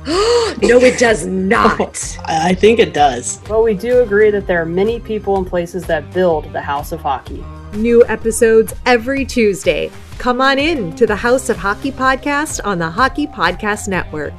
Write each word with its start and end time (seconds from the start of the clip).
no, 0.06 0.78
it 0.78 0.98
does 0.98 1.26
not. 1.26 2.18
I 2.24 2.54
think 2.54 2.78
it 2.78 2.94
does. 2.94 3.38
Well, 3.50 3.62
we 3.62 3.74
do 3.74 4.00
agree 4.00 4.30
that 4.30 4.46
there 4.46 4.62
are 4.62 4.66
many 4.66 4.98
people 4.98 5.36
and 5.36 5.46
places 5.46 5.84
that 5.86 6.10
build 6.14 6.50
the 6.54 6.60
House 6.62 6.90
of 6.92 7.00
Hockey. 7.00 7.44
New 7.74 8.02
episodes 8.06 8.72
every 8.86 9.26
Tuesday. 9.26 9.90
Come 10.16 10.40
on 10.40 10.58
in 10.58 10.96
to 10.96 11.06
the 11.06 11.16
House 11.16 11.50
of 11.50 11.58
Hockey 11.58 11.92
podcast 11.92 12.60
on 12.64 12.78
the 12.78 12.88
Hockey 12.88 13.26
Podcast 13.26 13.88
Network. 13.88 14.32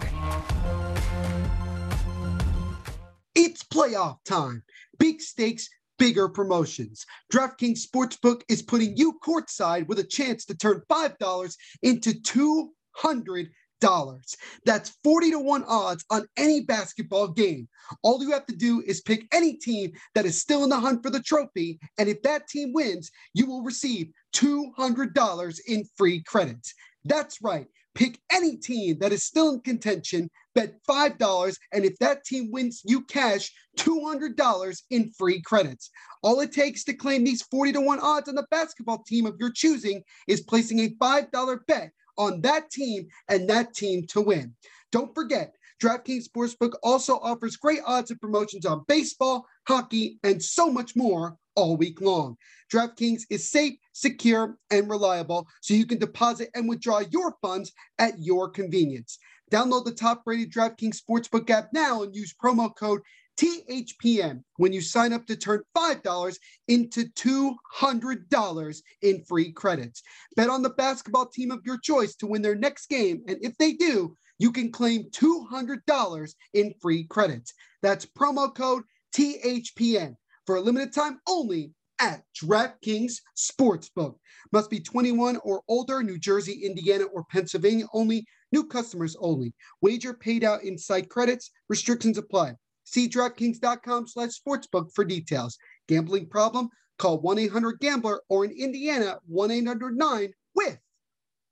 It's 3.36 3.64
playoff 3.64 4.18
time. 4.26 4.64
Big 4.98 5.22
stakes, 5.22 5.70
bigger 6.00 6.28
promotions. 6.28 7.06
DraftKings 7.32 7.86
Sportsbook 7.86 8.42
is 8.50 8.64
putting 8.64 8.98
you 8.98 9.20
courtside 9.24 9.88
with 9.88 10.00
a 10.00 10.04
chance 10.04 10.44
to 10.46 10.58
turn 10.58 10.82
$5 10.90 11.56
into 11.84 12.20
200 12.20 13.50
dollars. 13.82 14.38
That's 14.66 14.98
40 15.04 15.32
to 15.32 15.40
1 15.40 15.66
odds 15.68 16.06
on 16.10 16.26
any 16.38 16.62
basketball 16.62 17.28
game. 17.28 17.68
All 18.04 18.24
you 18.24 18.32
have 18.32 18.46
to 18.46 18.56
do 18.56 18.82
is 18.88 19.02
pick 19.02 19.28
any 19.34 19.54
team 19.54 19.92
that 20.16 20.26
is 20.26 20.40
still 20.40 20.64
in 20.64 20.70
the 20.70 20.80
hunt 20.80 21.04
for 21.04 21.10
the 21.10 21.22
trophy, 21.22 21.80
and 21.98 22.08
if 22.08 22.22
that 22.22 22.48
team 22.48 22.72
wins, 22.72 23.12
you 23.34 23.46
will 23.46 23.64
receive 23.64 24.12
$200 24.34 25.60
in 25.68 25.84
free 25.98 26.24
credits. 26.24 26.74
That's 27.04 27.42
right. 27.42 27.68
Pick 27.94 28.20
any 28.32 28.56
team 28.56 29.00
that 29.00 29.12
is 29.12 29.24
still 29.24 29.50
in 29.54 29.60
contention, 29.60 30.30
bet 30.56 30.76
$5, 30.88 31.58
and 31.74 31.84
if 31.84 31.98
that 32.00 32.24
team 32.24 32.50
wins, 32.50 32.82
you 32.86 33.02
cash 33.02 33.52
$200 33.78 34.82
in 34.92 35.12
free 35.18 35.42
credits. 35.42 35.90
All 36.24 36.40
it 36.40 36.54
takes 36.54 36.86
to 36.86 36.94
claim 36.94 37.26
these 37.26 37.42
40 37.42 37.74
to 37.74 37.82
1 37.82 38.00
odds 38.00 38.30
on 38.30 38.36
the 38.36 38.48
basketball 38.50 39.04
team 39.04 39.26
of 39.26 39.36
your 39.40 39.52
choosing 39.52 40.04
is 40.28 40.42
placing 40.42 40.80
a 40.80 40.90
$5 41.02 41.60
bet 41.68 41.92
on 42.22 42.42
that 42.42 42.70
team 42.70 43.08
and 43.28 43.50
that 43.50 43.74
team 43.74 44.06
to 44.08 44.22
win. 44.22 44.54
Don't 44.92 45.14
forget, 45.16 45.56
DraftKings 45.82 46.30
Sportsbook 46.30 46.74
also 46.84 47.16
offers 47.18 47.58
great 47.58 47.80
odds 47.86 48.12
and 48.12 48.22
promotions 48.22 48.66
on 48.68 48.86
baseball, 48.88 49.48
hockey, 49.68 50.20
and 50.24 50.42
so 50.42 50.72
much 50.72 50.96
more 50.96 51.38
all 51.56 51.76
week 51.76 52.00
long. 52.00 52.38
DraftKings 52.72 53.24
is 53.32 53.50
safe, 53.50 53.74
secure, 53.94 54.58
and 54.70 54.88
reliable, 54.90 55.48
so 55.62 55.74
you 55.74 55.88
can 55.88 55.98
deposit 55.98 56.50
and 56.54 56.70
withdraw 56.70 57.00
your 57.10 57.36
funds 57.42 57.72
at 57.98 58.14
your 58.20 58.50
convenience. 58.50 59.18
Download 59.52 59.84
the 59.84 59.92
top 59.92 60.22
rated 60.26 60.54
DraftKings 60.54 61.02
Sportsbook 61.02 61.50
app 61.50 61.70
now 61.74 62.04
and 62.04 62.16
use 62.16 62.34
promo 62.42 62.74
code 62.76 63.02
THPN 63.38 64.44
when 64.58 64.74
you 64.74 64.82
sign 64.82 65.14
up 65.14 65.26
to 65.26 65.36
turn 65.36 65.62
$5 65.76 66.38
into 66.68 67.06
$200 67.06 68.82
in 69.02 69.24
free 69.24 69.52
credits. 69.52 70.04
Bet 70.36 70.50
on 70.50 70.62
the 70.62 70.70
basketball 70.70 71.28
team 71.28 71.52
of 71.52 71.66
your 71.66 71.80
choice 71.80 72.16
to 72.16 72.28
win 72.28 72.42
their 72.42 72.56
next 72.56 72.88
game. 72.88 73.24
And 73.28 73.38
if 73.42 73.58
they 73.58 73.74
do, 73.74 74.16
you 74.38 74.52
can 74.52 74.72
claim 74.72 75.04
$200 75.12 76.34
in 76.54 76.74
free 76.82 77.04
credits. 77.06 77.54
That's 77.82 78.06
promo 78.06 78.54
code 78.54 78.84
THPN 79.16 80.16
for 80.46 80.56
a 80.56 80.62
limited 80.62 80.94
time 80.94 81.20
only 81.28 81.72
at 82.00 82.24
DraftKings 82.44 83.22
Sportsbook. 83.38 84.16
Must 84.52 84.70
be 84.70 84.80
21 84.80 85.38
or 85.44 85.62
older, 85.68 86.02
New 86.02 86.18
Jersey, 86.18 86.66
Indiana, 86.66 87.06
or 87.06 87.24
Pennsylvania 87.32 87.86
only. 87.94 88.26
New 88.52 88.66
customers 88.66 89.16
only. 89.20 89.54
Wager 89.82 90.14
paid 90.14 90.44
out 90.44 90.64
in 90.64 90.78
site 90.78 91.10
credits. 91.10 91.52
Restrictions 91.70 92.18
apply. 92.18 92.56
See 92.92 93.08
DraftKings.com 93.08 94.08
slash 94.08 94.40
sportsbook 94.40 94.94
for 94.94 95.06
details. 95.06 95.58
Gambling 95.88 96.28
problem? 96.28 96.70
Call 97.00 97.24
1-800-GAMBLER 97.24 98.22
or 98.28 98.44
in 98.44 98.52
Indiana, 98.52 99.20
1-800-9 99.32 100.34
with 100.56 100.78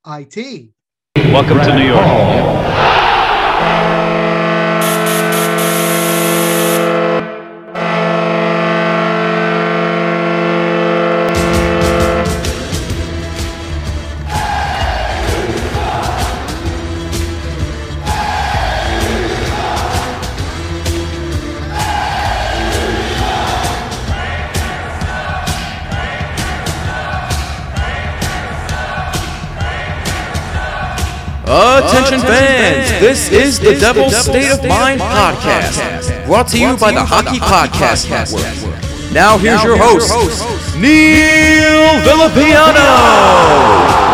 IT. 0.06 0.68
Welcome 1.16 1.58
to 1.58 1.76
New 1.76 1.86
York. 1.86 2.00
Oh. 2.02 4.39
Attention 32.10 32.26
fans, 32.26 32.90
this 32.98 33.30
is 33.30 33.60
the 33.60 33.78
Devil's 33.78 34.16
State 34.16 34.50
of 34.50 34.64
Mind 34.64 35.00
podcast, 35.00 36.26
brought 36.26 36.48
to 36.48 36.58
you 36.58 36.76
by 36.76 36.90
the 36.90 37.04
Hockey 37.04 37.38
Podcast 37.38 38.10
Network. 38.10 39.12
Now 39.12 39.38
here's 39.38 39.62
your 39.62 39.76
host, 39.76 40.10
Neil 40.74 42.02
Villapiano. 42.02 44.09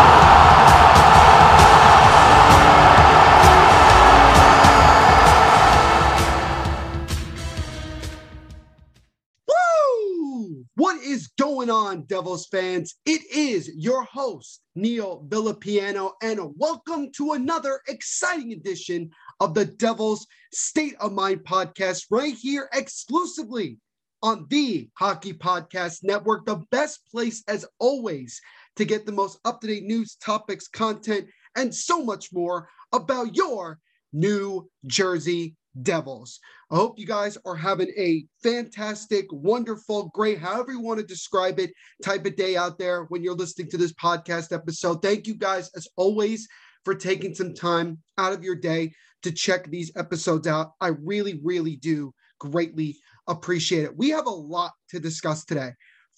On, 11.97 12.03
Devils 12.05 12.45
fans? 12.47 12.95
It 13.05 13.21
is 13.33 13.71
your 13.75 14.03
host, 14.03 14.61
Neil 14.75 15.25
Villapiano, 15.29 16.11
and 16.21 16.39
welcome 16.55 17.11
to 17.13 17.33
another 17.33 17.81
exciting 17.87 18.51
edition 18.51 19.09
of 19.39 19.55
the 19.55 19.65
Devils 19.65 20.27
State 20.53 20.95
of 20.99 21.13
Mind 21.13 21.39
podcast, 21.43 22.05
right 22.11 22.35
here 22.35 22.69
exclusively 22.73 23.79
on 24.21 24.45
the 24.49 24.89
Hockey 24.93 25.33
Podcast 25.33 26.03
Network, 26.03 26.45
the 26.45 26.63
best 26.69 26.99
place, 27.09 27.43
as 27.47 27.65
always, 27.79 28.39
to 28.75 28.85
get 28.85 29.07
the 29.07 29.11
most 29.11 29.39
up 29.43 29.61
to 29.61 29.67
date 29.67 29.83
news, 29.83 30.17
topics, 30.17 30.67
content, 30.67 31.27
and 31.55 31.73
so 31.73 32.03
much 32.03 32.31
more 32.31 32.69
about 32.93 33.35
your 33.35 33.79
New 34.13 34.69
Jersey 34.85 35.55
Devils. 35.81 36.39
I 36.69 36.75
hope 36.75 36.99
you 36.99 37.05
guys 37.05 37.37
are 37.45 37.55
having 37.55 37.87
a 37.97 38.25
fantastic, 38.43 39.25
wonderful, 39.31 40.11
great, 40.13 40.37
however 40.37 40.73
you 40.73 40.81
want 40.81 40.99
to 40.99 41.05
describe 41.05 41.59
it, 41.59 41.71
type 42.03 42.25
of 42.25 42.35
day 42.35 42.57
out 42.57 42.77
there 42.77 43.05
when 43.05 43.23
you're 43.23 43.35
listening 43.35 43.69
to 43.69 43.77
this 43.77 43.93
podcast 43.93 44.51
episode. 44.51 45.01
Thank 45.01 45.27
you 45.27 45.35
guys, 45.35 45.71
as 45.77 45.87
always, 45.95 46.45
for 46.83 46.93
taking 46.93 47.33
some 47.33 47.53
time 47.53 47.99
out 48.17 48.33
of 48.33 48.43
your 48.43 48.55
day 48.55 48.91
to 49.23 49.31
check 49.31 49.69
these 49.69 49.93
episodes 49.95 50.45
out. 50.45 50.73
I 50.81 50.87
really, 50.87 51.39
really 51.41 51.77
do 51.77 52.13
greatly 52.39 52.97
appreciate 53.27 53.85
it. 53.85 53.97
We 53.97 54.09
have 54.09 54.25
a 54.25 54.29
lot 54.29 54.73
to 54.89 54.99
discuss 54.99 55.45
today. 55.45 55.71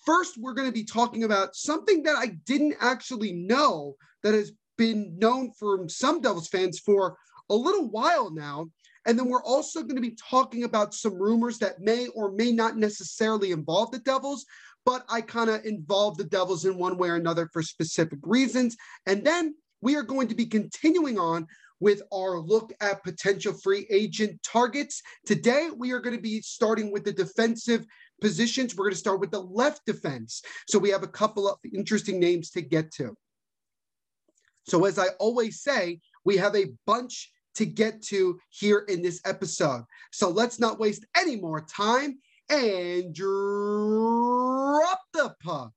First, 0.04 0.36
we're 0.40 0.56
going 0.56 0.68
to 0.68 0.74
be 0.74 0.84
talking 0.84 1.26
about 1.26 1.56
something 1.56 2.02
that 2.04 2.16
I 2.16 2.38
didn't 2.48 2.76
actually 2.82 3.34
know 3.34 3.94
that 4.24 4.34
has 4.34 4.52
been 4.80 5.16
known 5.20 5.52
from 5.60 5.90
some 5.90 6.22
Devils 6.22 6.48
fans 6.48 6.80
for 6.80 7.18
a 7.50 7.56
little 7.56 7.90
while 7.90 8.32
now. 8.32 8.72
And 9.06 9.18
then 9.18 9.28
we're 9.28 9.44
also 9.44 9.82
going 9.82 9.96
to 9.96 10.02
be 10.02 10.18
talking 10.30 10.64
about 10.64 10.94
some 10.94 11.16
rumors 11.16 11.58
that 11.60 11.80
may 11.80 12.08
or 12.08 12.32
may 12.32 12.52
not 12.52 12.78
necessarily 12.78 13.52
involve 13.52 13.92
the 13.92 14.00
Devils, 14.00 14.46
but 14.86 15.06
I 15.10 15.22
kind 15.22 15.50
of 15.50 15.66
involve 15.66 16.18
the 16.18 16.24
Devils 16.26 16.66
in 16.66 16.78
one 16.78 16.98
way 16.98 17.10
or 17.10 17.16
another 17.16 17.50
for 17.52 17.62
specific 17.62 18.20
reasons. 18.24 18.76
And 19.06 19.24
then 19.24 19.56
we 19.82 19.96
are 19.96 20.04
going 20.04 20.28
to 20.28 20.36
be 20.36 20.46
continuing 20.46 21.18
on 21.18 21.48
with 21.80 22.02
our 22.14 22.40
look 22.40 22.74
at 22.82 23.04
potential 23.04 23.54
free 23.54 23.88
agent 23.90 24.42
targets. 24.44 25.02
Today, 25.26 25.70
we 25.76 25.92
are 25.92 26.00
going 26.00 26.16
to 26.16 26.22
be 26.22 26.42
starting 26.42 26.92
with 26.92 27.06
the 27.06 27.14
defensive 27.14 27.86
positions. 28.22 28.76
We're 28.76 28.86
going 28.86 28.94
to 28.94 29.00
start 29.00 29.22
with 29.22 29.32
the 29.32 29.42
left 29.42 29.86
defense. 29.86 30.42
So 30.68 30.78
we 30.78 30.90
have 30.90 31.04
a 31.04 31.08
couple 31.08 31.48
of 31.48 31.58
interesting 31.74 32.20
names 32.20 32.50
to 32.52 32.62
get 32.62 32.92
to. 32.94 33.16
So, 34.68 34.86
as 34.86 35.00
I 35.00 35.08
always 35.20 35.62
say, 35.62 36.00
we 36.26 36.38
have 36.38 36.56
a 36.56 36.68
bunch 36.86 37.32
to 37.56 37.66
get 37.66 38.02
to 38.04 38.40
here 38.50 38.86
in 38.88 39.02
this 39.02 39.22
episode. 39.26 39.84
So 40.12 40.30
let's 40.30 40.60
not 40.60 40.80
waste 40.80 41.06
any 41.18 41.36
more 41.36 41.62
time 41.62 42.20
and 42.50 43.14
drop 43.14 45.00
the 45.14 45.36
puck. 45.44 45.72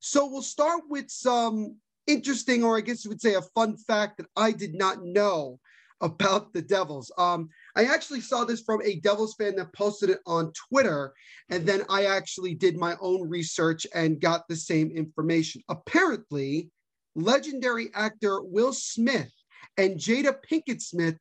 So 0.00 0.26
we'll 0.26 0.42
start 0.42 0.82
with 0.88 1.10
some 1.10 1.76
interesting, 2.06 2.62
or 2.64 2.76
I 2.76 2.80
guess 2.80 3.04
you 3.04 3.10
would 3.10 3.20
say 3.20 3.34
a 3.34 3.42
fun 3.42 3.76
fact 3.76 4.18
that 4.18 4.26
I 4.36 4.52
did 4.52 4.74
not 4.74 5.04
know 5.04 5.58
about 6.00 6.52
the 6.52 6.60
Devils. 6.60 7.10
Um, 7.16 7.48
I 7.76 7.84
actually 7.84 8.20
saw 8.20 8.44
this 8.44 8.60
from 8.60 8.82
a 8.82 9.00
Devils 9.00 9.34
fan 9.38 9.56
that 9.56 9.72
posted 9.72 10.10
it 10.10 10.20
on 10.26 10.52
Twitter, 10.68 11.14
and 11.48 11.64
then 11.64 11.82
I 11.88 12.06
actually 12.06 12.54
did 12.54 12.76
my 12.76 12.96
own 13.00 13.28
research 13.28 13.86
and 13.94 14.20
got 14.20 14.46
the 14.48 14.56
same 14.56 14.90
information. 14.90 15.62
Apparently, 15.68 16.70
legendary 17.14 17.90
actor 17.94 18.42
Will 18.42 18.72
Smith 18.72 19.32
and 19.76 19.98
Jada 19.98 20.34
Pinkett 20.50 20.80
Smith 20.80 21.16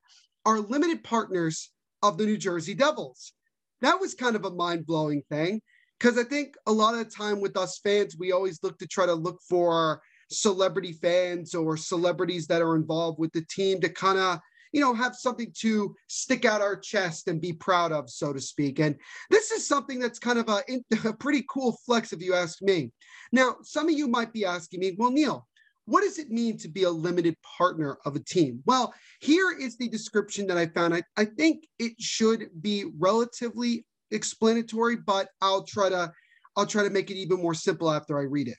are 0.46 0.60
limited 0.60 1.04
partners 1.04 1.70
of 2.02 2.18
the 2.18 2.26
New 2.26 2.38
Jersey 2.38 2.74
Devils. 2.74 3.34
That 3.82 4.00
was 4.00 4.14
kind 4.14 4.36
of 4.36 4.46
a 4.46 4.52
mind 4.52 4.86
blowing 4.86 5.24
thing 5.30 5.62
because 6.00 6.18
I 6.18 6.24
think 6.24 6.56
a 6.68 6.72
lot 6.72 6.94
of 6.94 7.00
the 7.00 7.10
time 7.10 7.42
with 7.42 7.58
us 7.58 7.80
fans, 7.80 8.18
we 8.18 8.32
always 8.32 8.60
look 8.64 8.78
to 8.80 8.88
try 8.88 9.06
to 9.06 9.14
look 9.14 9.40
for 9.50 10.02
celebrity 10.30 10.94
fans 10.94 11.54
or 11.54 11.78
celebrities 11.78 12.48
that 12.48 12.62
are 12.62 12.76
involved 12.76 13.20
with 13.20 13.32
the 13.34 13.46
team 13.50 13.80
to 13.82 13.90
kind 13.90 14.18
of 14.18 14.40
you 14.72 14.82
know 14.82 14.94
have 14.94 15.16
something 15.16 15.54
to 15.56 15.96
stick 16.08 16.46
out 16.46 16.62
our 16.62 16.76
chest 16.76 17.28
and 17.28 17.40
be 17.40 17.54
proud 17.54 17.92
of 17.92 18.10
so 18.10 18.34
to 18.34 18.42
speak 18.42 18.80
and 18.80 18.96
this 19.30 19.52
is 19.52 19.68
something 19.68 20.00
that's 20.00 20.20
kind 20.20 20.40
of 20.40 20.50
a, 20.50 20.64
a 21.08 21.14
pretty 21.14 21.46
cool 21.50 21.78
flex 21.86 22.12
if 22.12 22.22
you 22.22 22.34
ask 22.34 22.62
me 22.62 22.92
now 23.32 23.56
some 23.62 23.88
of 23.88 23.94
you 23.94 24.08
might 24.08 24.34
be 24.34 24.44
asking 24.44 24.80
me 24.80 24.96
well 24.98 25.12
neil 25.12 25.48
what 25.86 26.02
does 26.02 26.18
it 26.18 26.30
mean 26.30 26.58
to 26.60 26.68
be 26.68 26.84
a 26.84 26.90
limited 26.90 27.36
partner 27.42 27.98
of 28.06 28.16
a 28.16 28.20
team? 28.20 28.62
Well, 28.66 28.94
here 29.20 29.52
is 29.52 29.78
the 29.78 29.90
description 29.90 30.48
that 30.48 30.58
I 30.58 30.68
found. 30.68 30.94
I, 30.94 31.04
I 31.18 31.26
think 31.26 31.68
it 31.80 31.94
should 32.00 32.50
be 32.62 32.86
relatively 32.98 33.86
explanatory, 34.12 34.96
but 34.96 35.30
I'll 35.42 35.64
try 35.64 35.90
to 35.90 36.12
I'll 36.56 36.68
try 36.68 36.84
to 36.84 36.90
make 36.90 37.10
it 37.10 37.16
even 37.16 37.42
more 37.42 37.56
simple 37.56 37.92
after 37.92 38.18
I 38.18 38.24
read 38.24 38.48
it. 38.48 38.58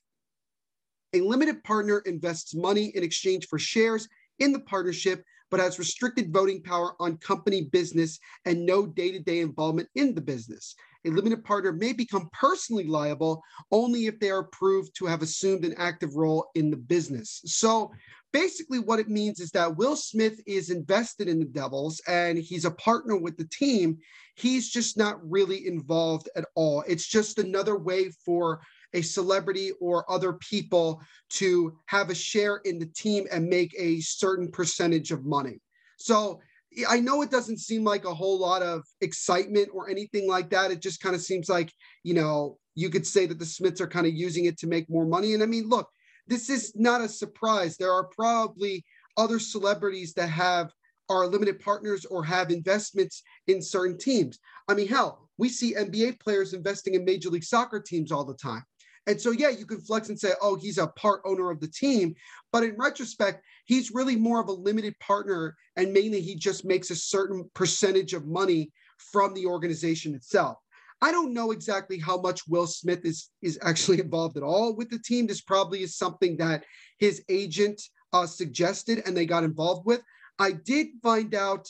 A 1.12 1.20
limited 1.20 1.62
partner 1.62 2.00
invests 2.00 2.54
money 2.54 2.86
in 2.86 3.04
exchange 3.04 3.46
for 3.46 3.58
shares 3.58 4.08
in 4.40 4.52
the 4.52 4.58
partnership, 4.60 5.22
but 5.48 5.60
has 5.60 5.78
restricted 5.78 6.32
voting 6.32 6.60
power 6.60 6.94
on 6.98 7.16
company 7.18 7.68
business 7.70 8.18
and 8.44 8.66
no 8.66 8.84
day 8.84 9.12
to 9.12 9.20
day 9.20 9.40
involvement 9.40 9.88
in 9.94 10.14
the 10.14 10.20
business 10.20 10.74
a 11.04 11.10
limited 11.10 11.44
partner 11.44 11.72
may 11.72 11.92
become 11.92 12.28
personally 12.32 12.86
liable 12.86 13.42
only 13.70 14.06
if 14.06 14.18
they 14.18 14.30
are 14.30 14.44
proved 14.44 14.94
to 14.96 15.06
have 15.06 15.22
assumed 15.22 15.64
an 15.64 15.74
active 15.76 16.16
role 16.16 16.50
in 16.54 16.70
the 16.70 16.76
business. 16.76 17.40
So 17.44 17.92
basically, 18.32 18.78
what 18.78 18.98
it 18.98 19.08
means 19.08 19.40
is 19.40 19.50
that 19.50 19.76
Will 19.76 19.96
Smith 19.96 20.40
is 20.46 20.70
invested 20.70 21.28
in 21.28 21.38
the 21.38 21.44
Devils 21.44 22.00
and 22.08 22.38
he's 22.38 22.64
a 22.64 22.70
partner 22.72 23.16
with 23.16 23.36
the 23.36 23.48
team. 23.48 23.98
He's 24.36 24.70
just 24.70 24.96
not 24.96 25.18
really 25.28 25.66
involved 25.66 26.28
at 26.36 26.46
all. 26.54 26.82
It's 26.88 27.06
just 27.06 27.38
another 27.38 27.78
way 27.78 28.10
for 28.24 28.60
a 28.94 29.02
celebrity 29.02 29.72
or 29.80 30.10
other 30.10 30.34
people 30.34 31.00
to 31.28 31.76
have 31.86 32.10
a 32.10 32.14
share 32.14 32.56
in 32.64 32.78
the 32.78 32.86
team 32.86 33.26
and 33.30 33.48
make 33.48 33.74
a 33.78 34.00
certain 34.00 34.50
percentage 34.50 35.10
of 35.10 35.24
money. 35.24 35.60
So 35.98 36.40
I 36.88 37.00
know 37.00 37.22
it 37.22 37.30
doesn't 37.30 37.60
seem 37.60 37.84
like 37.84 38.04
a 38.04 38.14
whole 38.14 38.38
lot 38.38 38.62
of 38.62 38.82
excitement 39.00 39.68
or 39.72 39.88
anything 39.88 40.28
like 40.28 40.50
that. 40.50 40.70
It 40.70 40.82
just 40.82 41.00
kind 41.00 41.14
of 41.14 41.20
seems 41.20 41.48
like, 41.48 41.72
you 42.02 42.14
know, 42.14 42.58
you 42.74 42.90
could 42.90 43.06
say 43.06 43.26
that 43.26 43.38
the 43.38 43.46
Smiths 43.46 43.80
are 43.80 43.86
kind 43.86 44.06
of 44.06 44.14
using 44.14 44.46
it 44.46 44.58
to 44.58 44.66
make 44.66 44.90
more 44.90 45.06
money. 45.06 45.34
And 45.34 45.42
I 45.42 45.46
mean, 45.46 45.68
look, 45.68 45.88
this 46.26 46.50
is 46.50 46.72
not 46.74 47.00
a 47.00 47.08
surprise. 47.08 47.76
There 47.76 47.92
are 47.92 48.08
probably 48.08 48.84
other 49.16 49.38
celebrities 49.38 50.14
that 50.14 50.28
have 50.28 50.72
are 51.08 51.26
limited 51.26 51.60
partners 51.60 52.04
or 52.06 52.24
have 52.24 52.50
investments 52.50 53.22
in 53.46 53.60
certain 53.60 53.98
teams. 53.98 54.38
I 54.68 54.74
mean, 54.74 54.88
hell, 54.88 55.28
we 55.36 55.48
see 55.48 55.74
NBA 55.74 56.18
players 56.20 56.54
investing 56.54 56.94
in 56.94 57.04
Major 57.04 57.28
League 57.28 57.44
Soccer 57.44 57.80
teams 57.80 58.10
all 58.10 58.24
the 58.24 58.34
time. 58.34 58.64
And 59.06 59.20
so, 59.20 59.32
yeah, 59.32 59.50
you 59.50 59.66
can 59.66 59.80
flex 59.80 60.08
and 60.08 60.18
say, 60.18 60.32
oh, 60.40 60.56
he's 60.56 60.78
a 60.78 60.86
part 60.86 61.20
owner 61.24 61.50
of 61.50 61.60
the 61.60 61.68
team. 61.68 62.14
But 62.52 62.64
in 62.64 62.76
retrospect, 62.78 63.42
he's 63.66 63.90
really 63.90 64.16
more 64.16 64.40
of 64.40 64.48
a 64.48 64.52
limited 64.52 64.98
partner. 64.98 65.56
And 65.76 65.92
mainly, 65.92 66.20
he 66.20 66.34
just 66.34 66.64
makes 66.64 66.90
a 66.90 66.96
certain 66.96 67.50
percentage 67.54 68.14
of 68.14 68.26
money 68.26 68.72
from 68.96 69.34
the 69.34 69.46
organization 69.46 70.14
itself. 70.14 70.58
I 71.02 71.12
don't 71.12 71.34
know 71.34 71.50
exactly 71.50 71.98
how 71.98 72.18
much 72.18 72.48
Will 72.48 72.66
Smith 72.66 73.04
is, 73.04 73.28
is 73.42 73.58
actually 73.62 74.00
involved 74.06 74.36
at 74.36 74.42
all 74.42 74.74
with 74.74 74.88
the 74.88 74.98
team. 74.98 75.26
This 75.26 75.42
probably 75.42 75.82
is 75.82 75.96
something 75.96 76.36
that 76.38 76.64
his 76.98 77.22
agent 77.28 77.82
uh, 78.12 78.26
suggested 78.26 79.02
and 79.04 79.16
they 79.16 79.26
got 79.26 79.44
involved 79.44 79.84
with. 79.84 80.00
I 80.38 80.52
did 80.52 80.88
find 81.02 81.34
out 81.34 81.68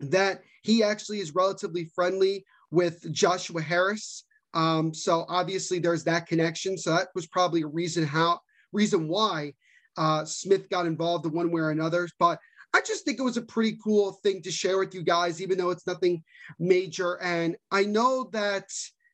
that 0.00 0.42
he 0.62 0.82
actually 0.82 1.20
is 1.20 1.34
relatively 1.34 1.90
friendly 1.94 2.44
with 2.70 3.12
Joshua 3.12 3.60
Harris, 3.60 4.24
um, 4.54 4.92
so 4.92 5.24
obviously 5.28 5.78
there's 5.78 6.04
that 6.04 6.26
connection. 6.26 6.76
So 6.76 6.90
that 6.90 7.08
was 7.14 7.26
probably 7.26 7.62
a 7.62 7.66
reason 7.66 8.04
how 8.04 8.40
reason 8.72 9.08
why 9.08 9.54
uh, 9.96 10.24
Smith 10.24 10.68
got 10.70 10.86
involved 10.86 11.26
in 11.26 11.32
one 11.32 11.50
way 11.50 11.60
or 11.60 11.70
another. 11.70 12.08
But 12.18 12.38
I 12.72 12.80
just 12.80 13.04
think 13.04 13.18
it 13.18 13.24
was 13.24 13.36
a 13.36 13.42
pretty 13.42 13.78
cool 13.82 14.12
thing 14.22 14.42
to 14.42 14.50
share 14.50 14.78
with 14.78 14.94
you 14.94 15.02
guys, 15.02 15.42
even 15.42 15.58
though 15.58 15.70
it's 15.70 15.86
nothing 15.86 16.22
major. 16.58 17.20
And 17.20 17.56
I 17.70 17.84
know 17.84 18.30
that 18.32 18.68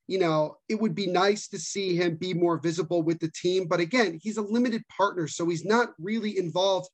you 0.06 0.18
know 0.18 0.58
it 0.68 0.80
would 0.80 0.94
be 0.94 1.06
nice 1.06 1.48
to 1.48 1.58
see 1.58 1.96
him 1.96 2.16
be 2.16 2.34
more 2.34 2.58
visible 2.58 3.02
with 3.02 3.18
the 3.18 3.30
team. 3.30 3.66
But 3.66 3.80
again, 3.80 4.18
he's 4.22 4.36
a 4.36 4.42
limited 4.42 4.82
partner, 4.88 5.28
so 5.28 5.48
he's 5.48 5.64
not 5.64 5.90
really 5.98 6.38
involved 6.38 6.88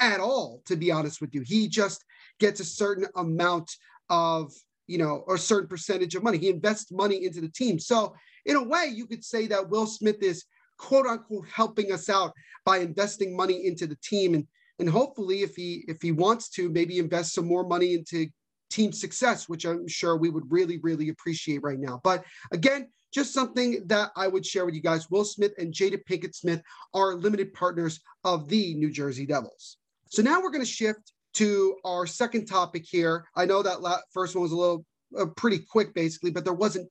at 0.00 0.20
all. 0.20 0.62
To 0.66 0.76
be 0.76 0.90
honest 0.90 1.20
with 1.20 1.34
you, 1.34 1.42
he 1.44 1.68
just 1.68 2.04
gets 2.40 2.60
a 2.60 2.64
certain 2.64 3.06
amount 3.16 3.70
of 4.08 4.52
you 4.86 4.98
know, 4.98 5.24
or 5.26 5.36
a 5.36 5.38
certain 5.38 5.68
percentage 5.68 6.14
of 6.14 6.22
money. 6.22 6.38
He 6.38 6.50
invests 6.50 6.92
money 6.92 7.24
into 7.24 7.40
the 7.40 7.48
team. 7.48 7.78
So, 7.78 8.14
in 8.46 8.56
a 8.56 8.62
way, 8.62 8.92
you 8.94 9.06
could 9.06 9.24
say 9.24 9.46
that 9.46 9.68
Will 9.68 9.86
Smith 9.86 10.22
is 10.22 10.44
quote 10.76 11.06
unquote 11.06 11.46
helping 11.48 11.92
us 11.92 12.08
out 12.08 12.32
by 12.64 12.78
investing 12.78 13.36
money 13.36 13.66
into 13.66 13.86
the 13.86 13.98
team. 14.02 14.34
And 14.34 14.46
and 14.78 14.88
hopefully 14.88 15.42
if 15.42 15.54
he 15.54 15.84
if 15.88 16.02
he 16.02 16.12
wants 16.12 16.48
to, 16.50 16.68
maybe 16.68 16.98
invest 16.98 17.34
some 17.34 17.46
more 17.46 17.66
money 17.66 17.94
into 17.94 18.26
team 18.70 18.92
success, 18.92 19.48
which 19.48 19.64
I'm 19.64 19.86
sure 19.86 20.16
we 20.16 20.30
would 20.30 20.50
really, 20.50 20.78
really 20.78 21.08
appreciate 21.08 21.62
right 21.62 21.78
now. 21.78 22.00
But 22.02 22.24
again, 22.52 22.88
just 23.12 23.32
something 23.32 23.86
that 23.86 24.10
I 24.16 24.26
would 24.26 24.44
share 24.44 24.66
with 24.66 24.74
you 24.74 24.82
guys. 24.82 25.08
Will 25.08 25.24
Smith 25.24 25.52
and 25.58 25.72
Jada 25.72 26.00
Pinkett 26.04 26.34
Smith 26.34 26.60
are 26.92 27.14
limited 27.14 27.54
partners 27.54 28.00
of 28.24 28.48
the 28.48 28.74
New 28.74 28.90
Jersey 28.90 29.26
Devils. 29.26 29.76
So 30.10 30.22
now 30.22 30.40
we're 30.40 30.50
going 30.50 30.64
to 30.64 30.70
shift 30.70 31.12
to 31.34 31.76
our 31.84 32.06
second 32.06 32.46
topic 32.46 32.84
here. 32.86 33.26
I 33.36 33.44
know 33.44 33.62
that 33.62 34.02
first 34.12 34.34
one 34.34 34.42
was 34.42 34.52
a 34.52 34.56
little 34.56 34.84
uh, 35.18 35.26
pretty 35.36 35.58
quick, 35.58 35.94
basically, 35.94 36.30
but 36.30 36.44
there 36.44 36.54
wasn't 36.54 36.88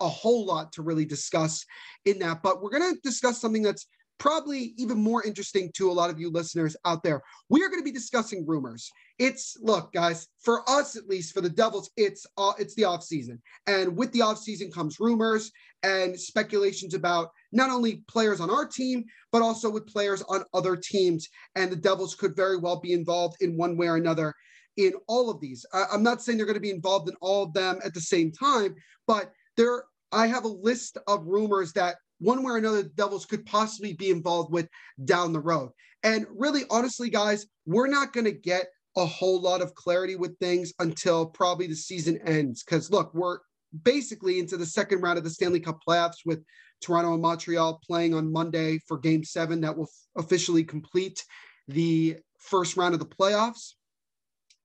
a 0.00 0.08
whole 0.08 0.46
lot 0.46 0.72
to 0.72 0.82
really 0.82 1.04
discuss 1.04 1.64
in 2.04 2.18
that. 2.20 2.42
But 2.42 2.62
we're 2.62 2.70
going 2.70 2.94
to 2.94 3.00
discuss 3.02 3.40
something 3.40 3.62
that's 3.62 3.86
probably 4.18 4.74
even 4.76 4.98
more 4.98 5.24
interesting 5.24 5.70
to 5.76 5.90
a 5.90 5.92
lot 5.92 6.10
of 6.10 6.20
you 6.20 6.30
listeners 6.30 6.76
out 6.84 7.02
there. 7.02 7.22
We 7.48 7.62
are 7.62 7.68
going 7.68 7.80
to 7.80 7.84
be 7.84 7.92
discussing 7.92 8.46
rumors. 8.46 8.90
It's 9.18 9.56
look, 9.60 9.92
guys, 9.92 10.28
for 10.40 10.68
us 10.68 10.96
at 10.96 11.06
least, 11.06 11.34
for 11.34 11.40
the 11.40 11.48
Devils, 11.48 11.90
it's 11.96 12.26
uh, 12.36 12.52
it's 12.58 12.74
the 12.74 12.84
off 12.84 13.02
season, 13.02 13.40
and 13.66 13.96
with 13.96 14.12
the 14.12 14.22
off 14.22 14.38
season 14.38 14.70
comes 14.70 14.98
rumors 14.98 15.52
and 15.84 16.18
speculations 16.18 16.94
about 16.94 17.28
not 17.52 17.70
only 17.70 18.02
players 18.08 18.40
on 18.40 18.50
our 18.50 18.66
team, 18.66 19.04
but 19.30 19.42
also 19.42 19.70
with 19.70 19.86
players 19.86 20.22
on 20.22 20.42
other 20.54 20.76
teams. 20.76 21.28
And 21.54 21.70
the 21.70 21.76
Devils 21.76 22.14
could 22.14 22.34
very 22.34 22.56
well 22.56 22.80
be 22.80 22.94
involved 22.94 23.36
in 23.40 23.56
one 23.56 23.76
way 23.76 23.86
or 23.86 23.96
another 23.96 24.34
in 24.78 24.94
all 25.06 25.30
of 25.30 25.40
these. 25.40 25.64
I, 25.72 25.84
am 25.92 26.02
not 26.02 26.22
saying 26.22 26.38
they're 26.38 26.46
going 26.46 26.54
to 26.54 26.60
be 26.60 26.70
involved 26.70 27.08
in 27.08 27.14
all 27.20 27.44
of 27.44 27.52
them 27.52 27.78
at 27.84 27.94
the 27.94 28.00
same 28.00 28.32
time, 28.32 28.74
but 29.06 29.30
there, 29.56 29.84
I 30.10 30.26
have 30.26 30.44
a 30.44 30.48
list 30.48 30.98
of 31.06 31.26
rumors 31.26 31.72
that 31.74 31.96
one 32.18 32.42
way 32.42 32.52
or 32.52 32.56
another, 32.56 32.82
the 32.82 32.88
Devils 32.88 33.26
could 33.26 33.44
possibly 33.44 33.92
be 33.92 34.10
involved 34.10 34.52
with 34.52 34.68
down 35.04 35.32
the 35.32 35.40
road. 35.40 35.70
And 36.02 36.26
really, 36.30 36.62
honestly, 36.70 37.10
guys, 37.10 37.46
we're 37.66 37.88
not 37.88 38.12
going 38.12 38.24
to 38.24 38.32
get 38.32 38.66
a 38.96 39.04
whole 39.04 39.40
lot 39.40 39.60
of 39.60 39.74
clarity 39.74 40.16
with 40.16 40.38
things 40.38 40.72
until 40.78 41.26
probably 41.26 41.66
the 41.66 41.76
season 41.76 42.18
ends. 42.26 42.62
Because 42.62 42.90
look, 42.90 43.12
we're 43.12 43.38
basically 43.82 44.38
into 44.38 44.56
the 44.56 44.66
second 44.66 45.00
round 45.00 45.18
of 45.18 45.24
the 45.24 45.30
Stanley 45.30 45.60
Cup 45.60 45.80
playoffs 45.86 46.24
with 46.24 46.44
Toronto 46.80 47.14
and 47.14 47.22
Montreal 47.22 47.80
playing 47.86 48.14
on 48.14 48.32
Monday 48.32 48.78
for 48.86 48.98
game 48.98 49.24
seven 49.24 49.60
that 49.62 49.76
will 49.76 49.84
f- 49.84 50.24
officially 50.24 50.64
complete 50.64 51.24
the 51.68 52.16
first 52.38 52.76
round 52.76 52.94
of 52.94 53.00
the 53.00 53.06
playoffs. 53.06 53.72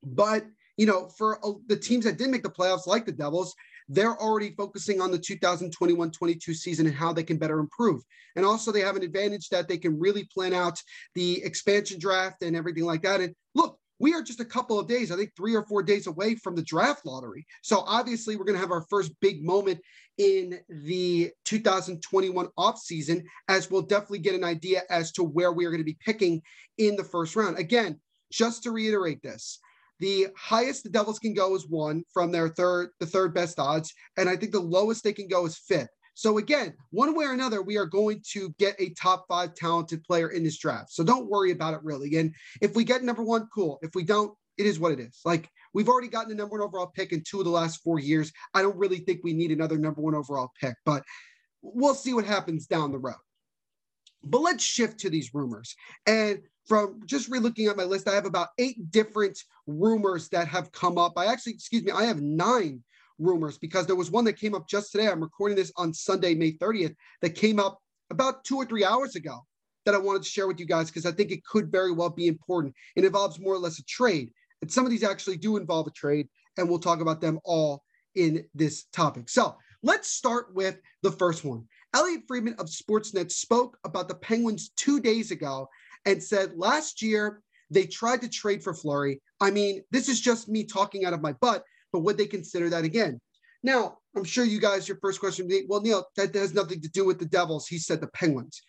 But, 0.04 0.46
you 0.78 0.86
know, 0.86 1.10
for 1.18 1.44
uh, 1.46 1.54
the 1.68 1.78
teams 1.78 2.06
that 2.06 2.18
didn't 2.18 2.32
make 2.32 2.44
the 2.44 2.50
playoffs, 2.50 2.88
like 2.88 3.06
the 3.06 3.12
Devils, 3.12 3.56
they're 3.88 4.18
already 4.18 4.52
focusing 4.56 5.02
on 5.02 5.12
the 5.12 5.18
2021 5.18 6.12
22 6.12 6.54
season 6.54 6.86
and 6.86 6.96
how 6.96 7.12
they 7.12 7.24
can 7.24 7.38
better 7.38 7.60
improve. 7.60 8.04
And 8.36 8.46
also, 8.46 8.72
they 8.72 8.82
have 8.82 8.96
an 8.96 9.04
advantage 9.04 9.50
that 9.50 9.68
they 9.68 9.78
can 9.78 10.00
really 10.00 10.26
plan 10.32 10.54
out 10.54 10.80
the 11.16 11.44
expansion 11.44 12.00
draft 12.00 12.44
and 12.44 12.56
everything 12.56 12.86
like 12.86 13.02
that. 13.02 13.20
And 13.20 13.34
look, 13.56 13.79
we 14.00 14.14
are 14.14 14.22
just 14.22 14.40
a 14.40 14.46
couple 14.46 14.80
of 14.80 14.88
days, 14.88 15.12
I 15.12 15.18
think 15.18 15.36
three 15.36 15.56
or 15.56 15.66
four 15.66 15.84
days 15.84 16.08
away 16.08 16.36
from 16.36 16.56
the 16.56 16.64
draft 16.64 17.06
lottery. 17.06 17.46
So 17.62 17.84
obviously, 17.86 18.36
we're 18.36 18.46
going 18.46 18.56
to 18.56 18.62
have 18.62 18.72
our 18.72 18.86
first 18.90 19.12
big 19.20 19.44
moment 19.44 19.82
in 20.18 20.60
the 20.70 21.32
2021 21.46 22.48
offseason, 22.58 23.24
as 23.48 23.70
we'll 23.70 23.82
definitely 23.82 24.20
get 24.20 24.36
an 24.36 24.44
idea 24.44 24.84
as 24.90 25.12
to 25.14 25.24
where 25.24 25.52
we 25.52 25.66
are 25.66 25.70
going 25.70 25.82
to 25.82 25.86
be 25.86 25.98
picking 26.04 26.42
in 26.78 26.96
the 26.96 27.04
first 27.04 27.36
round. 27.36 27.58
Again, 27.58 28.00
just 28.32 28.64
to 28.64 28.72
reiterate 28.72 29.22
this, 29.22 29.60
the 30.00 30.28
highest 30.38 30.84
the 30.84 30.90
Devils 30.90 31.20
can 31.20 31.34
go 31.34 31.56
is 31.56 31.68
one 31.68 32.04
from 32.14 32.32
their 32.32 32.50
third, 32.50 32.90
the 33.00 33.06
third 33.06 33.34
best 33.34 33.60
odds, 33.60 33.94
and 34.18 34.30
I 34.30 34.38
think 34.38 34.54
the 34.54 34.60
lowest 34.60 35.04
they 35.04 35.14
can 35.14 35.28
go 35.28 35.46
is 35.46 35.58
fifth. 35.58 35.90
So 36.20 36.38
again, 36.38 36.74
one 36.90 37.16
way 37.16 37.24
or 37.24 37.32
another, 37.32 37.62
we 37.62 37.78
are 37.78 37.86
going 37.86 38.22
to 38.32 38.54
get 38.60 38.76
a 38.78 38.90
top 38.90 39.24
five 39.30 39.54
talented 39.54 40.04
player 40.04 40.32
in 40.32 40.44
this 40.44 40.58
draft. 40.58 40.92
So 40.92 41.02
don't 41.02 41.30
worry 41.30 41.52
about 41.52 41.76
it 41.76 41.80
really. 41.82 42.18
And 42.18 42.36
if 42.60 42.76
we 42.76 42.84
get 42.84 43.06
number 43.06 43.24
one, 43.24 43.48
cool. 43.56 43.80
If 43.82 43.92
we 43.96 44.04
don't, 44.04 44.34
it 44.58 44.66
is 44.66 44.82
what 44.82 44.92
it 44.92 45.00
is. 45.00 45.22
Like 45.24 45.50
we've 45.74 45.88
already 45.88 46.10
gotten 46.10 46.28
the 46.28 46.36
number 46.36 46.58
one 46.58 46.68
overall 46.68 46.88
pick 46.88 47.14
in 47.14 47.24
two 47.26 47.40
of 47.40 47.46
the 47.46 47.52
last 47.52 47.82
four 47.84 48.00
years. 48.00 48.34
I 48.54 48.62
don't 48.62 48.76
really 48.76 48.98
think 48.98 49.22
we 49.24 49.32
need 49.32 49.54
another 49.54 49.78
number 49.78 50.02
one 50.02 50.14
overall 50.14 50.52
pick, 50.60 50.76
but 50.84 51.04
we'll 51.62 51.96
see 51.96 52.14
what 52.14 52.26
happens 52.26 52.68
down 52.68 52.92
the 52.92 53.00
road. 53.00 53.16
But 54.22 54.42
let's 54.42 54.62
shift 54.62 55.00
to 55.00 55.10
these 55.10 55.34
rumors. 55.34 55.74
And 56.06 56.42
from 56.68 57.00
just 57.06 57.32
relooking 57.32 57.70
at 57.70 57.78
my 57.78 57.86
list, 57.86 58.10
I 58.10 58.16
have 58.16 58.26
about 58.26 58.50
eight 58.58 58.92
different 58.92 59.40
rumors 59.68 60.28
that 60.30 60.50
have 60.50 60.74
come 60.74 60.98
up. 60.98 61.14
I 61.16 61.28
actually, 61.28 61.54
excuse 61.54 61.84
me, 61.84 61.94
I 61.94 62.04
have 62.04 62.22
nine 62.22 62.84
rumors 63.20 63.58
because 63.58 63.86
there 63.86 63.96
was 63.96 64.12
one 64.12 64.26
that 64.26 64.40
came 64.40 64.56
up 64.56 64.68
just 64.68 64.92
today. 64.92 65.08
I'm 65.08 65.22
recording 65.22 65.56
this 65.56 65.72
on 65.76 65.94
Sunday, 65.94 66.34
May 66.34 66.54
30th, 66.54 66.96
that 67.22 67.32
came 67.32 67.60
up 67.60 67.80
about 68.10 68.44
two 68.44 68.58
or 68.58 68.66
three 68.66 68.84
hours 68.84 69.16
ago 69.16 69.46
that 69.86 69.96
I 69.96 69.98
wanted 69.98 70.24
to 70.24 70.30
share 70.30 70.48
with 70.48 70.60
you 70.60 70.66
guys 70.66 70.90
because 70.90 71.06
I 71.06 71.12
think 71.12 71.32
it 71.32 71.46
could 71.46 71.72
very 71.72 71.92
well 71.92 72.10
be 72.10 72.28
important. 72.28 72.74
It 72.96 73.06
involves 73.06 73.40
more 73.40 73.54
or 73.54 73.60
less 73.60 73.80
a 73.80 73.84
trade. 73.86 74.32
And 74.62 74.72
some 74.72 74.86
of 74.86 74.92
these 74.92 75.04
actually 75.04 75.38
do 75.38 75.58
involve 75.58 75.88
a 75.88 75.92
trade, 75.92 76.28
and 76.58 76.68
we'll 76.68 76.80
talk 76.80 77.02
about 77.02 77.22
them 77.22 77.40
all 77.44 77.84
in 78.16 78.46
this 78.54 78.86
topic. 78.92 79.30
So 79.30 79.56
let's 79.84 80.10
start 80.10 80.54
with 80.54 80.78
the 81.02 81.12
first 81.12 81.46
one. 81.46 81.66
Elliotte 81.96 82.28
Friedman 82.28 82.56
of 82.60 82.68
Sportsnet 82.68 83.32
spoke 83.32 83.78
about 83.84 84.08
the 84.08 84.16
Penguins 84.16 84.72
two 84.76 85.00
days 85.00 85.32
ago 85.32 85.68
and 86.06 86.22
said 86.22 86.54
last 86.56 87.02
year 87.02 87.42
they 87.72 87.86
tried 87.86 88.22
to 88.22 88.30
trade 88.30 88.64
for 88.64 88.74
Fleury. 88.74 89.22
I 89.40 89.52
mean, 89.52 89.84
this 89.92 90.10
is 90.10 90.20
just 90.20 90.50
me 90.50 90.64
talking 90.64 91.06
out 91.06 91.14
of 91.14 91.22
my 91.22 91.34
butt 91.34 91.64
but 91.92 92.00
would 92.00 92.18
they 92.18 92.26
consider 92.26 92.70
that 92.70 92.84
again? 92.84 93.20
Now, 93.64 93.98
I'm 94.16 94.24
sure 94.24 94.46
you 94.46 94.60
guys, 94.60 94.88
your 94.88 94.98
first 95.02 95.20
question 95.20 95.46
would 95.46 95.50
be, 95.50 95.66
well, 95.68 95.82
Neil, 95.82 96.06
that 96.16 96.34
has 96.36 96.54
nothing 96.54 96.82
to 96.82 96.90
do 96.90 97.06
with 97.06 97.20
the 97.20 97.26
Devils. 97.26 97.68
He 97.68 97.78
said 97.78 98.02
the 98.02 98.08
Penguins. 98.08 98.62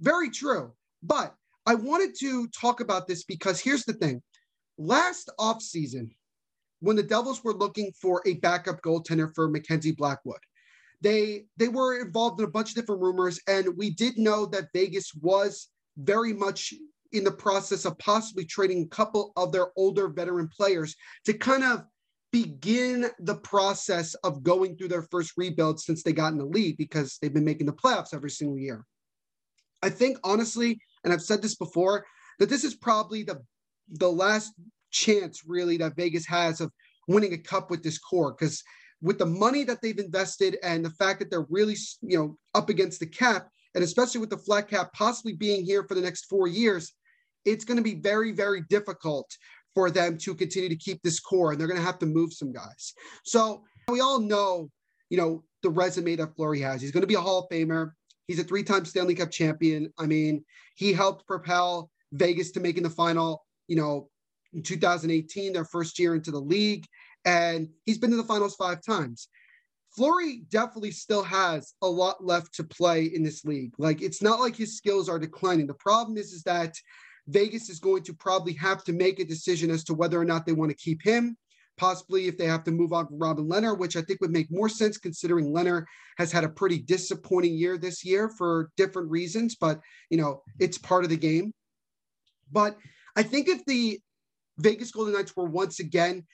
Very 0.00 0.30
true. 0.30 0.72
But 1.02 1.34
I 1.66 1.74
wanted 1.74 2.14
to 2.20 2.48
talk 2.48 2.80
about 2.80 3.06
this 3.06 3.24
because 3.24 3.60
here's 3.60 3.84
the 3.84 3.92
thing. 3.92 4.22
Last 4.78 5.30
offseason, 5.38 6.10
when 6.80 6.96
the 6.96 7.02
Devils 7.02 7.44
were 7.44 7.52
looking 7.52 7.92
for 8.00 8.22
a 8.26 8.34
backup 8.34 8.80
goaltender 8.80 9.30
for 9.34 9.48
Mackenzie 9.48 9.92
Blackwood, 9.92 10.40
they 11.02 11.44
they 11.56 11.68
were 11.68 12.00
involved 12.00 12.40
in 12.40 12.46
a 12.46 12.50
bunch 12.50 12.70
of 12.70 12.74
different 12.76 13.02
rumors, 13.02 13.40
and 13.46 13.76
we 13.76 13.90
did 13.90 14.18
know 14.18 14.46
that 14.46 14.72
Vegas 14.74 15.14
was 15.14 15.68
very 15.96 16.32
much 16.32 16.74
in 17.12 17.24
the 17.24 17.30
process 17.30 17.84
of 17.84 17.98
possibly 17.98 18.44
trading 18.44 18.82
a 18.82 18.94
couple 18.94 19.32
of 19.36 19.52
their 19.52 19.68
older 19.76 20.08
veteran 20.08 20.48
players 20.48 20.94
to 21.24 21.34
kind 21.34 21.64
of 21.64 21.84
begin 22.32 23.06
the 23.18 23.36
process 23.36 24.14
of 24.22 24.42
going 24.42 24.76
through 24.76 24.88
their 24.88 25.02
first 25.10 25.32
rebuild 25.36 25.80
since 25.80 26.02
they 26.02 26.12
got 26.12 26.32
in 26.32 26.38
the 26.38 26.44
lead 26.44 26.76
because 26.76 27.18
they've 27.20 27.34
been 27.34 27.44
making 27.44 27.66
the 27.66 27.72
playoffs 27.72 28.14
every 28.14 28.30
single 28.30 28.58
year. 28.58 28.84
I 29.82 29.90
think 29.90 30.18
honestly, 30.22 30.78
and 31.04 31.12
I've 31.12 31.22
said 31.22 31.42
this 31.42 31.56
before, 31.56 32.04
that 32.38 32.48
this 32.48 32.64
is 32.64 32.74
probably 32.74 33.22
the 33.22 33.40
the 33.94 34.10
last 34.10 34.52
chance 34.90 35.42
really 35.46 35.76
that 35.78 35.96
Vegas 35.96 36.26
has 36.26 36.60
of 36.60 36.72
winning 37.08 37.32
a 37.32 37.38
cup 37.38 37.70
with 37.70 37.82
this 37.82 37.98
core 37.98 38.32
because 38.32 38.62
with 39.02 39.18
the 39.18 39.26
money 39.26 39.64
that 39.64 39.80
they've 39.82 39.98
invested 39.98 40.58
and 40.62 40.84
the 40.84 40.90
fact 40.90 41.18
that 41.18 41.30
they're 41.30 41.46
really 41.50 41.76
you 42.02 42.18
know 42.18 42.36
up 42.54 42.68
against 42.68 43.00
the 43.00 43.06
cap 43.06 43.48
and 43.74 43.82
especially 43.82 44.20
with 44.20 44.30
the 44.30 44.38
flat 44.38 44.68
cap 44.68 44.92
possibly 44.92 45.32
being 45.32 45.64
here 45.64 45.84
for 45.84 45.94
the 45.94 46.00
next 46.00 46.26
4 46.26 46.48
years 46.48 46.92
it's 47.44 47.64
going 47.64 47.78
to 47.78 47.82
be 47.82 47.94
very 47.94 48.32
very 48.32 48.62
difficult 48.68 49.28
for 49.74 49.90
them 49.90 50.18
to 50.18 50.34
continue 50.34 50.68
to 50.68 50.76
keep 50.76 51.02
this 51.02 51.20
core, 51.20 51.52
and 51.52 51.60
they're 51.60 51.68
going 51.68 51.78
to 51.78 51.86
have 51.86 51.98
to 52.00 52.06
move 52.06 52.32
some 52.32 52.52
guys. 52.52 52.92
So 53.24 53.62
we 53.88 54.00
all 54.00 54.20
know, 54.20 54.70
you 55.08 55.16
know, 55.16 55.44
the 55.62 55.70
resume 55.70 56.16
that 56.16 56.34
Fleury 56.36 56.60
has. 56.60 56.80
He's 56.80 56.90
going 56.90 57.02
to 57.02 57.06
be 57.06 57.14
a 57.14 57.20
Hall 57.20 57.40
of 57.40 57.48
Famer. 57.50 57.92
He's 58.26 58.38
a 58.38 58.44
three-time 58.44 58.84
Stanley 58.84 59.14
Cup 59.14 59.30
champion. 59.30 59.92
I 59.98 60.06
mean, 60.06 60.44
he 60.76 60.92
helped 60.92 61.26
propel 61.26 61.90
Vegas 62.12 62.50
to 62.52 62.60
making 62.60 62.82
the 62.82 62.90
final, 62.90 63.44
you 63.68 63.76
know, 63.76 64.08
in 64.52 64.62
2018, 64.62 65.52
their 65.52 65.64
first 65.64 65.98
year 65.98 66.14
into 66.14 66.30
the 66.30 66.40
league, 66.40 66.86
and 67.24 67.68
he's 67.84 67.98
been 67.98 68.10
to 68.10 68.16
the 68.16 68.24
finals 68.24 68.56
five 68.56 68.82
times. 68.82 69.28
Fleury 69.94 70.42
definitely 70.48 70.92
still 70.92 71.22
has 71.22 71.74
a 71.82 71.86
lot 71.86 72.24
left 72.24 72.54
to 72.54 72.64
play 72.64 73.04
in 73.04 73.22
this 73.22 73.44
league. 73.44 73.74
Like 73.78 74.02
it's 74.02 74.22
not 74.22 74.40
like 74.40 74.56
his 74.56 74.76
skills 74.76 75.08
are 75.08 75.18
declining. 75.18 75.66
The 75.66 75.74
problem 75.74 76.16
is, 76.16 76.32
is 76.32 76.42
that 76.44 76.74
Vegas 77.30 77.68
is 77.68 77.78
going 77.78 78.02
to 78.04 78.14
probably 78.14 78.54
have 78.54 78.84
to 78.84 78.92
make 78.92 79.20
a 79.20 79.24
decision 79.24 79.70
as 79.70 79.84
to 79.84 79.94
whether 79.94 80.20
or 80.20 80.24
not 80.24 80.46
they 80.46 80.52
want 80.52 80.70
to 80.70 80.76
keep 80.76 81.02
him. 81.02 81.36
Possibly 81.76 82.26
if 82.26 82.36
they 82.36 82.46
have 82.46 82.64
to 82.64 82.70
move 82.70 82.92
on 82.92 83.06
from 83.06 83.18
Robin 83.18 83.48
Lehner, 83.48 83.78
which 83.78 83.96
I 83.96 84.02
think 84.02 84.20
would 84.20 84.32
make 84.32 84.50
more 84.50 84.68
sense 84.68 84.98
considering 84.98 85.52
Lehner 85.52 85.84
has 86.18 86.30
had 86.30 86.44
a 86.44 86.48
pretty 86.48 86.78
disappointing 86.78 87.54
year 87.54 87.78
this 87.78 88.04
year 88.04 88.28
for 88.28 88.70
different 88.76 89.10
reasons, 89.10 89.56
but 89.58 89.80
you 90.10 90.18
know, 90.18 90.42
it's 90.58 90.76
part 90.76 91.04
of 91.04 91.10
the 91.10 91.16
game. 91.16 91.54
But 92.52 92.76
I 93.16 93.22
think 93.22 93.48
if 93.48 93.64
the 93.64 93.98
Vegas 94.58 94.90
Golden 94.90 95.14
Knights 95.14 95.34
were 95.34 95.48
once 95.48 95.80
again 95.80 96.26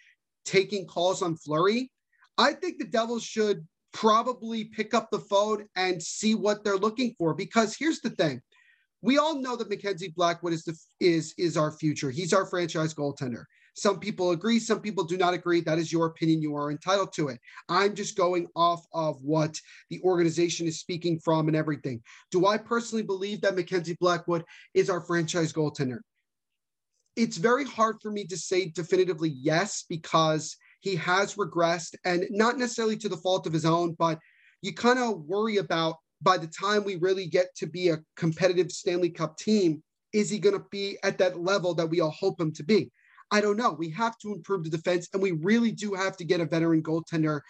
taking 0.44 0.86
calls 0.86 1.22
on 1.22 1.36
Fleury, 1.36 1.92
I 2.38 2.52
think 2.52 2.78
the 2.78 2.86
Devils 2.86 3.22
should 3.22 3.66
probably 3.92 4.64
pick 4.64 4.94
up 4.94 5.10
the 5.10 5.20
phone 5.20 5.66
and 5.76 6.02
see 6.02 6.34
what 6.34 6.64
they're 6.64 6.76
looking 6.76 7.14
for. 7.18 7.34
Because 7.34 7.76
here's 7.78 8.00
the 8.00 8.10
thing 8.10 8.42
we 9.06 9.18
all 9.18 9.40
know 9.40 9.54
that 9.54 9.70
Mackenzie 9.70 10.12
Blackwood 10.16 10.52
is 10.52 10.64
the 10.64 10.76
is 10.98 11.32
is 11.38 11.56
our 11.56 11.70
future. 11.70 12.10
He's 12.10 12.32
our 12.32 12.44
franchise 12.44 12.92
goaltender. 12.92 13.44
Some 13.74 14.00
people 14.00 14.32
agree, 14.32 14.58
some 14.58 14.80
people 14.80 15.04
do 15.04 15.16
not 15.16 15.32
agree. 15.32 15.60
That 15.60 15.78
is 15.78 15.92
your 15.92 16.06
opinion. 16.06 16.42
You 16.42 16.56
are 16.56 16.72
entitled 16.72 17.12
to 17.12 17.28
it. 17.28 17.38
I'm 17.68 17.94
just 17.94 18.16
going 18.16 18.48
off 18.56 18.84
of 18.92 19.22
what 19.22 19.60
the 19.90 20.00
organization 20.02 20.66
is 20.66 20.80
speaking 20.80 21.20
from 21.20 21.46
and 21.46 21.56
everything. 21.56 22.02
Do 22.32 22.46
I 22.46 22.58
personally 22.58 23.04
believe 23.04 23.42
that 23.42 23.54
Mackenzie 23.54 23.96
Blackwood 24.00 24.44
is 24.74 24.90
our 24.90 25.02
franchise 25.02 25.52
goaltender? 25.52 25.98
It's 27.14 27.36
very 27.36 27.64
hard 27.64 27.96
for 28.02 28.10
me 28.10 28.24
to 28.26 28.36
say 28.36 28.70
definitively 28.70 29.28
yes 29.28 29.84
because 29.88 30.56
he 30.80 30.96
has 30.96 31.36
regressed 31.36 31.94
and 32.04 32.26
not 32.30 32.58
necessarily 32.58 32.96
to 32.96 33.08
the 33.08 33.16
fault 33.18 33.46
of 33.46 33.52
his 33.52 33.64
own, 33.64 33.94
but 33.98 34.18
you 34.62 34.74
kind 34.74 34.98
of 34.98 35.20
worry 35.26 35.58
about 35.58 35.96
by 36.22 36.38
the 36.38 36.46
time 36.46 36.84
we 36.84 36.96
really 36.96 37.26
get 37.26 37.54
to 37.56 37.66
be 37.66 37.88
a 37.90 37.98
competitive 38.16 38.72
Stanley 38.72 39.10
Cup 39.10 39.36
team, 39.36 39.82
is 40.12 40.30
he 40.30 40.38
going 40.38 40.56
to 40.56 40.64
be 40.70 40.98
at 41.02 41.18
that 41.18 41.40
level 41.40 41.74
that 41.74 41.88
we 41.88 42.00
all 42.00 42.10
hope 42.10 42.40
him 42.40 42.52
to 42.52 42.64
be? 42.64 42.90
I 43.30 43.40
don't 43.40 43.56
know. 43.56 43.72
We 43.72 43.90
have 43.90 44.16
to 44.18 44.32
improve 44.32 44.64
the 44.64 44.70
defense, 44.70 45.08
and 45.12 45.22
we 45.22 45.32
really 45.32 45.72
do 45.72 45.94
have 45.94 46.16
to 46.18 46.24
get 46.24 46.40
a 46.40 46.46
veteran 46.46 46.82
goaltender, 46.82 47.40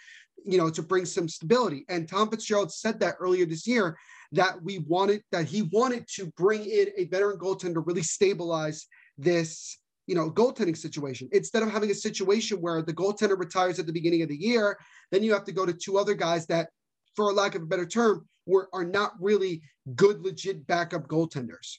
you 0.43 0.57
know, 0.57 0.69
to 0.69 0.81
bring 0.81 1.05
some 1.05 1.29
stability. 1.29 1.85
And 1.87 2.09
Tom 2.09 2.29
Fitzgerald 2.29 2.71
said 2.71 2.99
that 2.99 3.15
earlier 3.19 3.45
this 3.45 3.67
year 3.67 3.97
that 4.33 4.61
we 4.61 4.79
wanted 4.79 5.21
that 5.31 5.45
he 5.45 5.61
wanted 5.71 6.05
to 6.15 6.27
bring 6.35 6.65
in 6.65 6.87
a 6.97 7.05
veteran 7.05 7.37
goaltender 7.37 7.75
to 7.75 7.79
really 7.81 8.03
stabilize 8.03 8.87
this, 9.17 9.77
you 10.07 10.15
know, 10.15 10.31
goaltending 10.31 10.75
situation 10.75 11.29
instead 11.31 11.63
of 11.63 11.71
having 11.71 11.91
a 11.91 11.95
situation 11.95 12.57
where 12.59 12.81
the 12.81 12.93
goaltender 12.93 13.37
retires 13.37 13.79
at 13.79 13.85
the 13.85 13.93
beginning 13.93 14.23
of 14.23 14.29
the 14.29 14.35
year, 14.35 14.77
then 15.11 15.23
you 15.23 15.31
have 15.31 15.45
to 15.45 15.53
go 15.53 15.65
to 15.65 15.73
two 15.73 15.97
other 15.97 16.13
guys 16.13 16.47
that, 16.47 16.69
for 17.15 17.31
lack 17.31 17.55
of 17.55 17.61
a 17.61 17.65
better 17.65 17.85
term, 17.85 18.27
were 18.47 18.69
are 18.73 18.85
not 18.85 19.13
really 19.19 19.61
good, 19.95 20.21
legit 20.21 20.65
backup 20.67 21.07
goaltenders. 21.07 21.77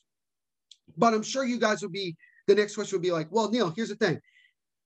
But 0.97 1.15
I'm 1.15 1.23
sure 1.23 1.45
you 1.45 1.59
guys 1.59 1.83
would 1.83 1.93
be 1.93 2.17
the 2.47 2.55
next 2.55 2.75
question 2.75 2.97
would 2.97 3.03
be 3.03 3.13
like, 3.13 3.29
well, 3.31 3.51
Neil, 3.51 3.73
here's 3.75 3.91
the 3.91 3.97
thing. 3.97 4.21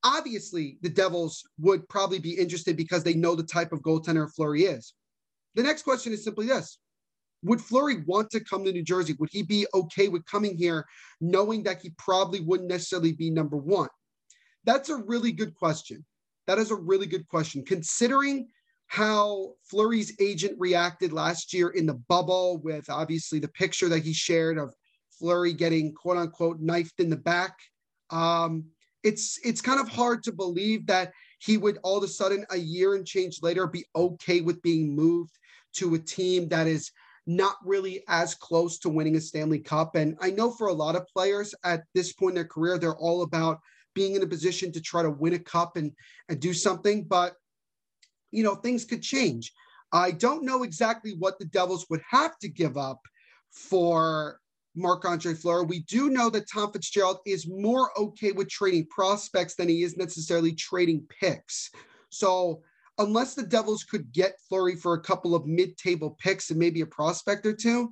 Obviously, 0.05 0.79
the 0.83 0.89
Devils 0.89 1.45
would 1.61 1.89
probably 1.89 2.19
be 2.19 2.33
interested 2.33 2.77
because 2.77 3.05
they 3.05 3.15
know 3.15 3.37
the 3.37 3.45
type 3.45 3.73
of 3.73 3.83
goaltender 3.83 4.29
Fleury 4.35 4.65
is. 4.65 4.95
The 5.55 5.63
next 5.63 5.83
question 5.83 6.13
is 6.13 6.25
simply 6.25 6.47
this 6.47 6.79
would 7.45 7.61
Fleury 7.61 8.03
want 8.07 8.31
to 8.31 8.41
come 8.41 8.65
to 8.65 8.73
New 8.73 8.85
Jersey? 8.85 9.15
Would 9.19 9.31
he 9.33 9.43
be 9.43 9.67
okay 9.75 10.09
with 10.09 10.25
coming 10.27 10.57
here 10.57 10.87
knowing 11.21 11.65
that 11.65 11.83
he 11.83 11.91
probably 11.99 12.41
wouldn't 12.41 12.69
necessarily 12.69 13.13
be 13.13 13.31
number 13.31 13.57
one? 13.57 13.89
That's 14.65 14.91
a 14.91 14.97
really 14.97 15.33
good 15.33 15.55
question. 15.55 16.05
That 16.47 16.59
is 16.59 16.71
a 16.71 16.77
really 16.77 17.07
good 17.07 17.27
question. 17.29 17.65
Considering 17.65 18.49
how 18.93 19.55
Fleury's 19.65 20.15
agent 20.21 20.55
reacted 20.59 21.15
last 21.15 21.55
year 21.55 21.71
in 21.71 21.87
the 21.87 21.95
bubble 21.95 22.59
with 22.59 22.91
obviously 22.91 23.39
the 23.39 23.49
picture 23.49 23.89
that 23.89 24.05
he 24.05 24.13
shared 24.13 24.59
of 24.59 24.75
Fleury 25.19 25.55
getting 25.55 25.95
quote 25.95 26.19
unquote 26.19 26.61
knifed 26.61 27.01
in 27.01 27.09
the 27.09 27.17
back. 27.17 27.57
Um, 28.11 28.67
it's 29.03 29.39
it's 29.43 29.63
kind 29.63 29.81
of 29.81 29.89
hard 29.89 30.23
to 30.25 30.33
believe 30.33 30.87
that 30.89 31.11
he 31.39 31.57
would 31.57 31.79
all 31.83 31.97
of 31.97 32.05
a 32.05 32.09
sudden 32.09 32.45
a 32.51 32.59
year 32.59 32.95
and 32.95 33.07
change 33.07 33.39
later 33.41 33.67
be 33.67 33.87
okay 33.97 34.43
with 34.43 34.61
being 34.61 34.95
moved 34.95 35.33
to 35.77 35.95
a 35.95 35.99
team 35.99 36.47
that 36.49 36.67
is 36.67 36.91
not 37.27 37.57
really 37.65 38.05
as 38.09 38.35
close 38.35 38.79
to 38.81 38.91
winning 38.91 39.17
a 39.17 39.23
Stanley 39.23 39.61
Cup. 39.61 39.97
And 39.97 40.19
I 40.21 40.33
know 40.33 40.51
for 40.51 40.67
a 40.67 40.75
lot 40.75 40.97
of 40.97 41.09
players 41.09 41.55
at 41.65 41.85
this 41.95 42.13
point 42.13 42.33
in 42.33 42.35
their 42.35 42.45
career, 42.45 42.77
they're 42.77 42.95
all 42.97 43.23
about 43.23 43.59
being 43.95 44.17
in 44.17 44.23
a 44.23 44.27
position 44.27 44.71
to 44.73 44.83
try 44.83 45.03
to 45.03 45.11
win 45.11 45.33
a 45.33 45.39
cup 45.39 45.79
and, 45.79 45.93
and 46.29 46.39
do 46.41 46.53
something. 46.53 47.05
But, 47.05 47.37
you 48.33 48.43
know, 48.43 48.57
things 48.57 48.85
could 48.85 49.03
change. 49.03 49.53
I 49.93 50.11
don't 50.11 50.45
know 50.45 50.63
exactly 50.63 51.15
what 51.19 51.39
the 51.39 51.45
Devils 51.45 51.87
would 51.91 52.03
have 52.11 52.39
to 52.39 52.49
give 52.49 52.77
up 52.77 53.01
for 53.51 54.41
Marc 54.75 55.05
Andre 55.05 55.35
Fleury. 55.35 55.67
We 55.67 55.81
do 55.81 56.09
know 56.09 56.31
that 56.31 56.51
Tom 56.51 56.73
Fitzgerald 56.73 57.19
is 57.27 57.47
more 57.47 57.91
okay 57.99 58.33
with 58.33 58.49
trading 58.49 58.87
prospects 58.87 59.55
than 59.55 59.69
he 59.69 59.83
is 59.83 59.99
necessarily 59.99 60.53
trading 60.55 61.07
picks. 61.21 61.71
So 62.09 62.63
unless 62.99 63.35
the 63.35 63.43
Devils 63.43 63.85
could 63.85 64.11
get 64.13 64.41
Fleury 64.49 64.77
for 64.77 64.95
a 64.95 65.03
couple 65.03 65.35
of 65.35 65.47
mid-table 65.47 66.17
picks 66.19 66.51
and 66.51 66.59
maybe 66.59 66.81
a 66.81 66.87
prospect 66.87 67.45
or 67.45 67.53
two, 67.53 67.91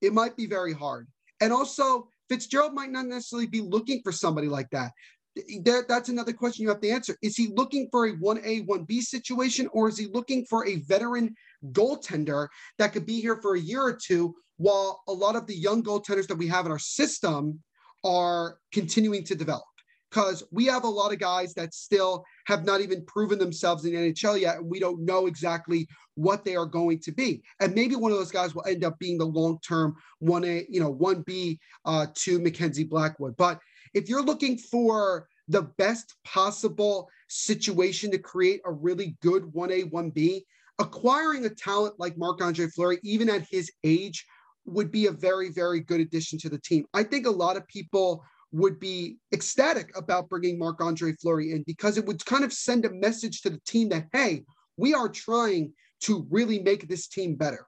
it 0.00 0.12
might 0.12 0.36
be 0.36 0.46
very 0.46 0.72
hard. 0.72 1.08
And 1.40 1.52
also, 1.52 2.08
Fitzgerald 2.28 2.74
might 2.74 2.90
not 2.90 3.06
necessarily 3.06 3.48
be 3.48 3.60
looking 3.60 4.02
for 4.02 4.12
somebody 4.12 4.46
like 4.46 4.70
that. 4.70 4.92
That, 5.36 5.84
that's 5.88 6.08
another 6.08 6.32
question 6.32 6.64
you 6.64 6.68
have 6.68 6.80
to 6.80 6.90
answer. 6.90 7.16
Is 7.22 7.36
he 7.36 7.48
looking 7.48 7.88
for 7.90 8.06
a 8.06 8.16
1A, 8.16 8.66
1B 8.66 9.00
situation, 9.00 9.68
or 9.72 9.88
is 9.88 9.96
he 9.96 10.06
looking 10.06 10.44
for 10.44 10.66
a 10.66 10.76
veteran 10.80 11.34
goaltender 11.72 12.48
that 12.78 12.92
could 12.92 13.06
be 13.06 13.20
here 13.20 13.36
for 13.40 13.54
a 13.54 13.60
year 13.60 13.82
or 13.82 13.96
two 13.96 14.34
while 14.56 15.02
a 15.08 15.12
lot 15.12 15.36
of 15.36 15.46
the 15.46 15.54
young 15.54 15.82
goaltenders 15.82 16.26
that 16.26 16.36
we 16.36 16.48
have 16.48 16.66
in 16.66 16.72
our 16.72 16.78
system 16.78 17.60
are 18.04 18.58
continuing 18.72 19.24
to 19.24 19.34
develop? 19.34 19.64
because 20.10 20.42
we 20.50 20.66
have 20.66 20.84
a 20.84 20.88
lot 20.88 21.12
of 21.12 21.18
guys 21.18 21.54
that 21.54 21.72
still 21.72 22.24
have 22.46 22.64
not 22.64 22.80
even 22.80 23.04
proven 23.06 23.38
themselves 23.38 23.84
in 23.84 23.92
the 23.92 24.12
NHL 24.12 24.40
yet, 24.40 24.56
and 24.56 24.68
we 24.68 24.80
don't 24.80 25.04
know 25.04 25.26
exactly 25.26 25.86
what 26.14 26.44
they 26.44 26.56
are 26.56 26.66
going 26.66 26.98
to 27.00 27.12
be. 27.12 27.42
And 27.60 27.74
maybe 27.74 27.94
one 27.94 28.10
of 28.10 28.18
those 28.18 28.32
guys 28.32 28.54
will 28.54 28.66
end 28.66 28.84
up 28.84 28.98
being 28.98 29.18
the 29.18 29.26
long-term 29.26 29.94
one 30.18 30.44
A, 30.44 30.66
you 30.68 30.80
know, 30.80 30.90
one 30.90 31.22
B 31.22 31.60
uh, 31.84 32.06
to 32.16 32.40
Mackenzie 32.40 32.84
Blackwood. 32.84 33.36
But 33.36 33.60
if 33.94 34.08
you're 34.08 34.22
looking 34.22 34.56
for 34.56 35.28
the 35.48 35.62
best 35.62 36.14
possible 36.24 37.08
situation 37.28 38.10
to 38.10 38.18
create 38.18 38.60
a 38.64 38.72
really 38.72 39.16
good 39.20 39.44
1A, 39.44 39.90
1B, 39.90 40.42
acquiring 40.78 41.44
a 41.44 41.50
talent 41.50 41.94
like 41.98 42.16
Marc 42.16 42.42
Andre 42.42 42.66
Fleury, 42.68 42.98
even 43.02 43.28
at 43.28 43.46
his 43.50 43.70
age, 43.84 44.24
would 44.64 44.90
be 44.90 45.06
a 45.06 45.12
very, 45.12 45.50
very 45.50 45.80
good 45.80 46.00
addition 46.00 46.38
to 46.38 46.48
the 46.48 46.58
team. 46.58 46.86
I 46.94 47.02
think 47.02 47.26
a 47.26 47.30
lot 47.30 47.56
of 47.56 47.66
people 47.66 48.24
would 48.52 48.80
be 48.80 49.18
ecstatic 49.32 49.96
about 49.96 50.28
bringing 50.28 50.58
Marc 50.58 50.80
Andre 50.80 51.12
Fleury 51.20 51.52
in 51.52 51.62
because 51.66 51.96
it 51.96 52.06
would 52.06 52.24
kind 52.24 52.44
of 52.44 52.52
send 52.52 52.84
a 52.84 52.90
message 52.90 53.42
to 53.42 53.50
the 53.50 53.60
team 53.66 53.88
that, 53.90 54.06
hey, 54.12 54.44
we 54.76 54.94
are 54.94 55.08
trying 55.08 55.72
to 56.02 56.26
really 56.30 56.60
make 56.60 56.88
this 56.88 57.06
team 57.06 57.36
better. 57.36 57.66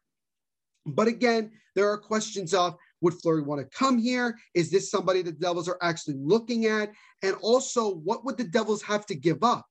But 0.86 1.08
again, 1.08 1.52
there 1.74 1.90
are 1.90 1.98
questions 1.98 2.54
of 2.54 2.76
would 3.02 3.14
Fleury 3.14 3.42
want 3.42 3.60
to 3.60 3.76
come 3.76 3.98
here? 3.98 4.38
Is 4.54 4.70
this 4.70 4.90
somebody 4.90 5.20
the 5.20 5.32
Devils 5.32 5.68
are 5.68 5.78
actually 5.82 6.16
looking 6.18 6.66
at? 6.66 6.90
And 7.22 7.36
also, 7.42 7.96
what 7.96 8.24
would 8.24 8.38
the 8.38 8.44
Devils 8.44 8.82
have 8.82 9.04
to 9.06 9.14
give 9.14 9.42
up? 9.42 9.66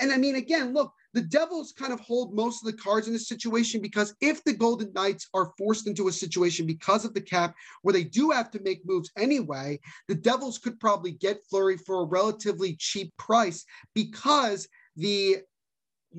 And 0.00 0.12
I 0.12 0.16
mean, 0.16 0.36
again, 0.36 0.72
look, 0.72 0.92
the 1.12 1.22
Devils 1.22 1.72
kind 1.72 1.92
of 1.92 2.00
hold 2.00 2.34
most 2.34 2.64
of 2.64 2.70
the 2.70 2.78
cards 2.78 3.06
in 3.06 3.12
this 3.12 3.28
situation 3.28 3.82
because 3.82 4.14
if 4.20 4.42
the 4.44 4.52
Golden 4.52 4.92
Knights 4.92 5.28
are 5.34 5.52
forced 5.58 5.86
into 5.86 6.08
a 6.08 6.12
situation 6.12 6.66
because 6.66 7.04
of 7.04 7.14
the 7.14 7.20
cap 7.20 7.54
where 7.82 7.92
they 7.92 8.04
do 8.04 8.30
have 8.30 8.50
to 8.52 8.62
make 8.62 8.86
moves 8.86 9.10
anyway, 9.18 9.78
the 10.08 10.14
Devils 10.14 10.58
could 10.58 10.78
probably 10.78 11.12
get 11.12 11.44
Fleury 11.50 11.76
for 11.76 12.02
a 12.02 12.06
relatively 12.06 12.76
cheap 12.76 13.14
price 13.16 13.64
because 13.94 14.68
the 14.96 15.38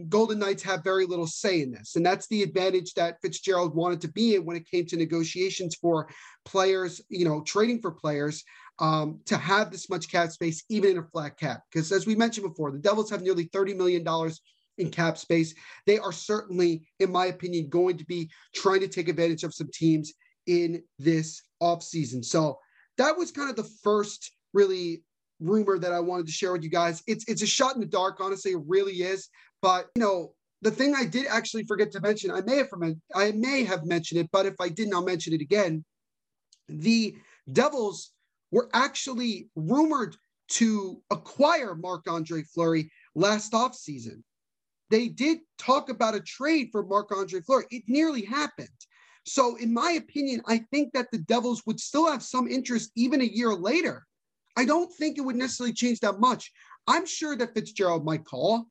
Golden 0.08 0.40
Knights 0.40 0.64
have 0.64 0.84
very 0.84 1.06
little 1.06 1.28
say 1.28 1.62
in 1.62 1.72
this. 1.72 1.96
And 1.96 2.06
that's 2.06 2.28
the 2.28 2.44
advantage 2.44 2.94
that 2.94 3.18
Fitzgerald 3.22 3.76
wanted 3.76 4.02
to 4.02 4.08
be 4.08 4.36
in 4.36 4.46
when 4.46 4.56
it 4.56 4.70
came 4.70 4.86
to 4.86 4.96
negotiations 4.96 5.76
for 5.76 6.08
players, 6.46 7.02
you 7.10 7.26
know, 7.26 7.42
trading 7.42 7.82
for 7.82 7.92
players 7.92 8.44
um, 8.80 9.20
to 9.26 9.38
have 9.38 9.70
this 9.70 9.90
much 9.90 10.10
cap 10.10 10.32
space, 10.32 10.64
even 10.70 10.92
in 10.92 10.98
a 11.00 11.04
flat 11.04 11.38
cap. 11.38 11.64
Because 11.72 11.92
as 11.92 12.08
we 12.08 12.16
mentioned 12.16 12.48
before, 12.48 12.72
the 12.72 12.80
Devils 12.80 13.10
have 13.10 13.22
nearly 13.22 13.46
$30 13.50 13.76
million 13.76 14.06
in 14.78 14.90
cap 14.90 15.18
space. 15.18 15.54
They 15.86 16.00
are 16.00 16.14
certainly, 16.14 16.88
in 17.00 17.12
my 17.12 17.26
opinion, 17.28 17.70
going 17.70 17.98
to 17.98 18.06
be 18.06 18.30
trying 18.56 18.80
to 18.80 18.88
take 18.88 19.10
advantage 19.10 19.44
of 19.44 19.54
some 19.54 19.70
teams 19.74 20.14
in 20.48 20.84
this 21.00 21.42
offseason. 21.62 22.24
So 22.24 22.58
that 22.98 23.18
was 23.18 23.32
kind 23.32 23.50
of 23.50 23.56
the 23.56 23.70
first 23.84 24.32
really 24.54 25.04
rumor 25.40 25.78
that 25.80 25.92
I 25.92 26.00
wanted 26.00 26.28
to 26.28 26.32
share 26.32 26.52
with 26.52 26.64
you 26.64 26.70
guys. 26.70 27.04
It's 27.08 27.26
it's 27.28 27.42
a 27.42 27.48
shot 27.48 27.76
in 27.76 27.82
the 27.82 27.88
dark, 27.88 28.20
honestly, 28.20 28.52
it 28.52 28.62
really 28.66 29.02
is. 29.02 29.28
But 29.62 29.90
you 29.96 30.02
know, 30.02 30.34
the 30.62 30.72
thing 30.72 30.96
I 30.96 31.06
did 31.06 31.28
actually 31.28 31.64
forget 31.64 31.92
to 31.92 32.02
mention, 32.02 32.32
I 32.32 32.42
may 32.42 32.58
have 32.58 32.70
I 33.16 33.32
may 33.32 33.64
have 33.64 33.86
mentioned 33.86 34.22
it, 34.22 34.30
but 34.32 34.46
if 34.46 34.56
I 34.60 34.70
didn't, 34.70 34.94
I'll 34.94 35.04
mention 35.04 35.34
it 35.34 35.42
again. 35.42 35.84
The 36.68 37.16
Devils 37.52 38.12
were 38.52 38.70
actually 38.74 39.50
rumored 39.56 40.16
to 40.50 41.02
acquire 41.10 41.76
Marc 41.76 42.10
Andre 42.10 42.44
Fleury 42.44 42.92
last 43.16 43.54
offseason. 43.54 44.24
They 44.90 45.08
did 45.08 45.40
talk 45.58 45.90
about 45.90 46.16
a 46.16 46.20
trade 46.20 46.70
for 46.72 46.84
Marc 46.84 47.16
Andre 47.16 47.40
Fleury. 47.42 47.66
It 47.72 47.84
nearly 47.88 48.24
happened. 48.24 48.68
So, 49.26 49.56
in 49.56 49.74
my 49.74 49.92
opinion, 49.92 50.42
I 50.48 50.60
think 50.72 50.94
that 50.94 51.08
the 51.12 51.20
Devils 51.20 51.64
would 51.66 51.80
still 51.80 52.12
have 52.12 52.24
some 52.24 52.48
interest 52.48 52.92
even 52.96 53.22
a 53.22 53.26
year 53.26 53.54
later. 53.54 54.06
I 54.58 54.66
don't 54.66 54.92
think 54.94 55.18
it 55.18 55.22
would 55.22 55.36
necessarily 55.36 55.74
change 55.74 56.00
that 56.02 56.20
much. 56.20 56.52
I'm 56.88 57.06
sure 57.06 57.38
that 57.38 57.54
Fitzgerald 57.54 58.04
might 58.04 58.26
call, 58.26 58.68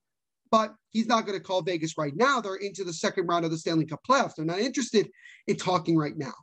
but 0.51 0.75
he's 0.91 1.07
not 1.07 1.27
going 1.27 1.39
to 1.39 1.45
call 1.45 1.63
Vegas 1.63 1.97
right 1.97 2.17
now. 2.17 2.41
They're 2.41 2.57
into 2.57 2.85
the 2.85 2.93
second 2.93 3.27
round 3.27 3.45
of 3.45 3.51
the 3.51 3.59
Stanley 3.59 3.87
Cup 3.87 4.01
playoffs. 4.09 4.35
They're 4.35 4.45
not 4.45 4.59
interested 4.59 5.09
in 5.47 5.57
talking 5.57 5.97
right 5.97 6.17
now. 6.17 6.35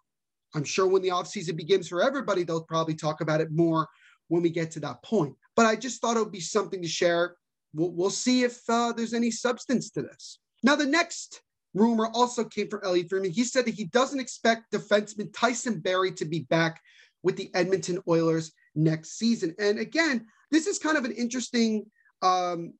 I'm 0.56 0.64
sure 0.64 0.88
when 0.88 1.02
the 1.02 1.10
offseason 1.10 1.58
begins 1.58 1.90
for 1.90 2.02
everybody, 2.02 2.44
they'll 2.44 2.64
probably 2.64 2.96
talk 2.96 3.22
about 3.22 3.42
it 3.42 3.52
more 3.52 3.88
when 4.30 4.42
we 4.42 4.50
get 4.50 4.72
to 4.72 4.80
that 4.82 5.04
point. 5.04 5.36
But 5.56 5.66
I 5.66 5.76
just 5.76 6.02
thought 6.02 6.18
it 6.18 6.22
would 6.22 6.32
be 6.32 6.40
something 6.40 6.82
to 6.82 6.88
share 6.88 7.36
we'll, 7.74 7.92
we'll 7.92 8.10
see 8.10 8.44
if 8.44 8.62
uh, 8.70 8.92
there's 8.92 9.14
any 9.14 9.32
substance 9.32 9.90
to 9.92 10.02
this. 10.02 10.40
Now, 10.64 10.76
the 10.76 10.86
next 10.86 11.42
rumor 11.74 12.10
also 12.14 12.44
came 12.44 12.70
from 12.70 12.82
Elliotte 12.84 13.10
Friedman. 13.10 13.32
He 13.32 13.44
said 13.44 13.66
that 13.66 13.76
he 13.76 13.86
doesn't 13.86 14.20
expect 14.20 14.72
defenseman 14.74 15.32
Tyson 15.34 15.80
Barrie 15.80 16.14
to 16.14 16.26
be 16.26 16.42
back 16.42 16.82
with 17.24 17.38
the 17.38 17.54
Edmonton 17.54 18.00
Oilers 18.08 18.52
next 18.76 19.18
season. 19.18 19.56
And 19.60 19.80
again, 19.80 20.26
this 20.52 20.68
is 20.68 20.80
kind 20.80 20.98
of 20.98 21.06
an 21.06 21.12
interesting 21.12 21.86
um, 22.22 22.74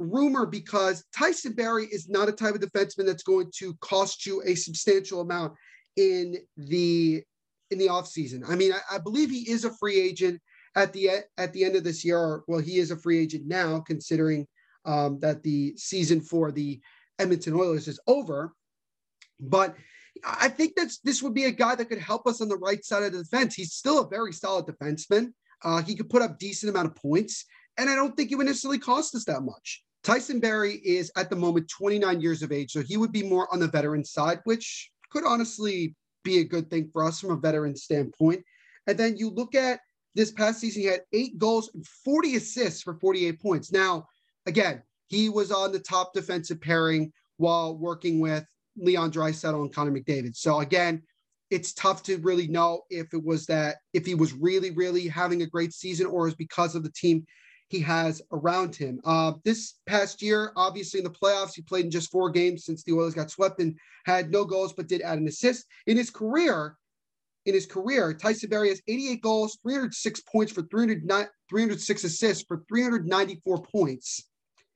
rumor 0.00 0.46
because 0.46 1.04
Tyson 1.16 1.52
Barrie 1.52 1.86
is 1.86 2.08
not 2.08 2.28
a 2.28 2.32
type 2.32 2.54
of 2.54 2.60
defenseman 2.60 3.06
that's 3.06 3.22
going 3.22 3.50
to 3.58 3.74
cost 3.80 4.26
you 4.26 4.42
a 4.44 4.54
substantial 4.54 5.20
amount 5.20 5.52
in 5.96 6.36
the 6.56 7.22
in 7.70 7.78
the 7.78 7.86
offseason. 7.86 8.42
I 8.48 8.56
mean, 8.56 8.72
I, 8.72 8.96
I 8.96 8.98
believe 8.98 9.30
he 9.30 9.48
is 9.48 9.64
a 9.64 9.74
free 9.74 10.00
agent 10.00 10.40
at 10.74 10.92
the 10.92 11.10
at 11.36 11.52
the 11.52 11.64
end 11.64 11.76
of 11.76 11.84
this 11.84 12.04
year. 12.04 12.42
Well, 12.48 12.60
he 12.60 12.78
is 12.78 12.90
a 12.90 12.96
free 12.96 13.18
agent 13.18 13.46
now, 13.46 13.80
considering 13.80 14.46
um, 14.84 15.18
that 15.20 15.42
the 15.42 15.74
season 15.76 16.20
for 16.20 16.50
the 16.50 16.80
Edmonton 17.18 17.54
Oilers 17.54 17.86
is 17.86 18.00
over. 18.06 18.54
But 19.38 19.76
I 20.24 20.48
think 20.48 20.72
that's 20.76 20.98
this 20.98 21.22
would 21.22 21.34
be 21.34 21.44
a 21.44 21.50
guy 21.50 21.74
that 21.74 21.88
could 21.88 21.98
help 21.98 22.26
us 22.26 22.40
on 22.40 22.48
the 22.48 22.56
right 22.56 22.84
side 22.84 23.02
of 23.02 23.12
the 23.12 23.22
defense. 23.22 23.54
He's 23.54 23.74
still 23.74 24.00
a 24.00 24.08
very 24.08 24.32
solid 24.32 24.66
defenseman. 24.66 25.32
Uh, 25.62 25.82
he 25.82 25.94
could 25.94 26.08
put 26.08 26.22
up 26.22 26.38
decent 26.38 26.70
amount 26.70 26.88
of 26.88 26.96
points, 26.96 27.44
and 27.76 27.90
I 27.90 27.94
don't 27.94 28.16
think 28.16 28.32
it 28.32 28.36
would 28.36 28.46
necessarily 28.46 28.78
cost 28.78 29.14
us 29.14 29.24
that 29.26 29.42
much. 29.42 29.82
Tyson 30.02 30.40
Barrie 30.40 30.80
is 30.84 31.12
at 31.16 31.28
the 31.28 31.36
moment 31.36 31.68
29 31.68 32.20
years 32.20 32.42
of 32.42 32.52
age, 32.52 32.72
so 32.72 32.82
he 32.82 32.96
would 32.96 33.12
be 33.12 33.22
more 33.22 33.52
on 33.52 33.60
the 33.60 33.68
veteran 33.68 34.04
side, 34.04 34.40
which 34.44 34.90
could 35.10 35.24
honestly 35.24 35.94
be 36.24 36.38
a 36.38 36.44
good 36.44 36.70
thing 36.70 36.88
for 36.92 37.04
us 37.04 37.20
from 37.20 37.30
a 37.30 37.36
veteran 37.36 37.76
standpoint. 37.76 38.42
And 38.86 38.98
then 38.98 39.16
you 39.16 39.30
look 39.30 39.54
at 39.54 39.80
this 40.14 40.32
past 40.32 40.60
season, 40.60 40.82
he 40.82 40.88
had 40.88 41.02
eight 41.12 41.38
goals 41.38 41.70
and 41.74 41.86
40 41.86 42.36
assists 42.36 42.82
for 42.82 42.94
48 42.94 43.40
points. 43.40 43.72
Now, 43.72 44.06
again, 44.46 44.82
he 45.06 45.28
was 45.28 45.52
on 45.52 45.72
the 45.72 45.78
top 45.78 46.14
defensive 46.14 46.60
pairing 46.60 47.12
while 47.36 47.76
working 47.76 48.20
with 48.20 48.44
Leon 48.76 49.12
Draisaitl 49.12 49.60
and 49.60 49.74
Connor 49.74 49.92
McDavid. 49.92 50.36
So 50.36 50.60
again, 50.60 51.02
it's 51.50 51.72
tough 51.72 52.02
to 52.04 52.18
really 52.18 52.46
know 52.46 52.82
if 52.90 53.12
it 53.12 53.22
was 53.22 53.46
that 53.46 53.76
if 53.92 54.06
he 54.06 54.14
was 54.14 54.32
really, 54.32 54.70
really 54.70 55.08
having 55.08 55.42
a 55.42 55.46
great 55.46 55.72
season 55.72 56.06
or 56.06 56.28
is 56.28 56.34
because 56.34 56.74
of 56.74 56.84
the 56.84 56.92
team 56.92 57.26
he 57.70 57.78
has 57.80 58.20
around 58.32 58.74
him. 58.74 59.00
Uh, 59.04 59.32
this 59.44 59.74
past 59.86 60.20
year, 60.20 60.52
obviously 60.56 60.98
in 60.98 61.04
the 61.04 61.10
playoffs, 61.10 61.54
he 61.54 61.62
played 61.62 61.84
in 61.84 61.90
just 61.90 62.10
four 62.10 62.28
games 62.28 62.64
since 62.64 62.82
the 62.82 62.92
Oilers 62.92 63.14
got 63.14 63.30
swept 63.30 63.60
and 63.60 63.78
had 64.04 64.30
no 64.30 64.44
goals, 64.44 64.72
but 64.72 64.88
did 64.88 65.00
add 65.02 65.18
an 65.18 65.28
assist. 65.28 65.66
In 65.86 65.96
his 65.96 66.10
career, 66.10 66.76
in 67.46 67.54
his 67.54 67.66
career, 67.66 68.12
Tyson 68.12 68.50
Barrie 68.50 68.70
has 68.70 68.82
88 68.88 69.22
goals, 69.22 69.58
306 69.62 70.20
points 70.22 70.52
for 70.52 70.62
306 70.62 72.04
assists 72.04 72.44
for 72.46 72.64
394 72.68 73.62
points. 73.62 74.28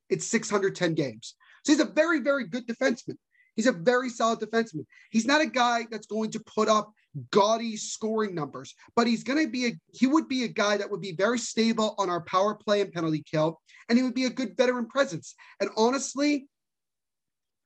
It's 0.09 0.27
610 0.29 0.95
games. 0.95 1.35
So 1.65 1.73
he's 1.73 1.81
a 1.81 1.87
very, 1.87 2.21
very 2.21 2.47
good 2.47 2.67
defenseman. 2.69 3.17
He's 3.57 3.67
a 3.67 3.73
very 3.73 4.09
solid 4.09 4.39
defenseman. 4.39 4.87
He's 5.11 5.27
not 5.27 5.41
a 5.41 5.47
guy 5.47 5.87
that's 5.91 6.07
going 6.07 6.31
to 6.31 6.41
put 6.41 6.69
up 6.69 6.93
gaudy 7.31 7.77
scoring 7.77 8.35
numbers, 8.35 8.75
but 8.97 9.07
he's 9.07 9.25
going 9.25 9.45
to 9.45 9.51
be 9.51 9.67
a 9.67 9.73
he 9.93 10.07
would 10.07 10.29
be 10.29 10.45
a 10.45 10.49
guy 10.49 10.77
that 10.77 10.91
would 10.91 11.01
be 11.01 11.13
very 11.13 11.39
stable 11.39 11.95
on 11.99 12.11
our 12.11 12.23
power 12.23 12.55
play 12.55 12.81
and 12.81 12.93
penalty 12.93 13.23
kill, 13.29 13.61
and 13.89 13.99
he 13.99 14.05
would 14.05 14.15
be 14.15 14.25
a 14.25 14.31
good 14.31 14.57
veteran 14.57 14.87
presence. 14.87 15.35
And 15.61 15.71
honestly, 15.77 16.49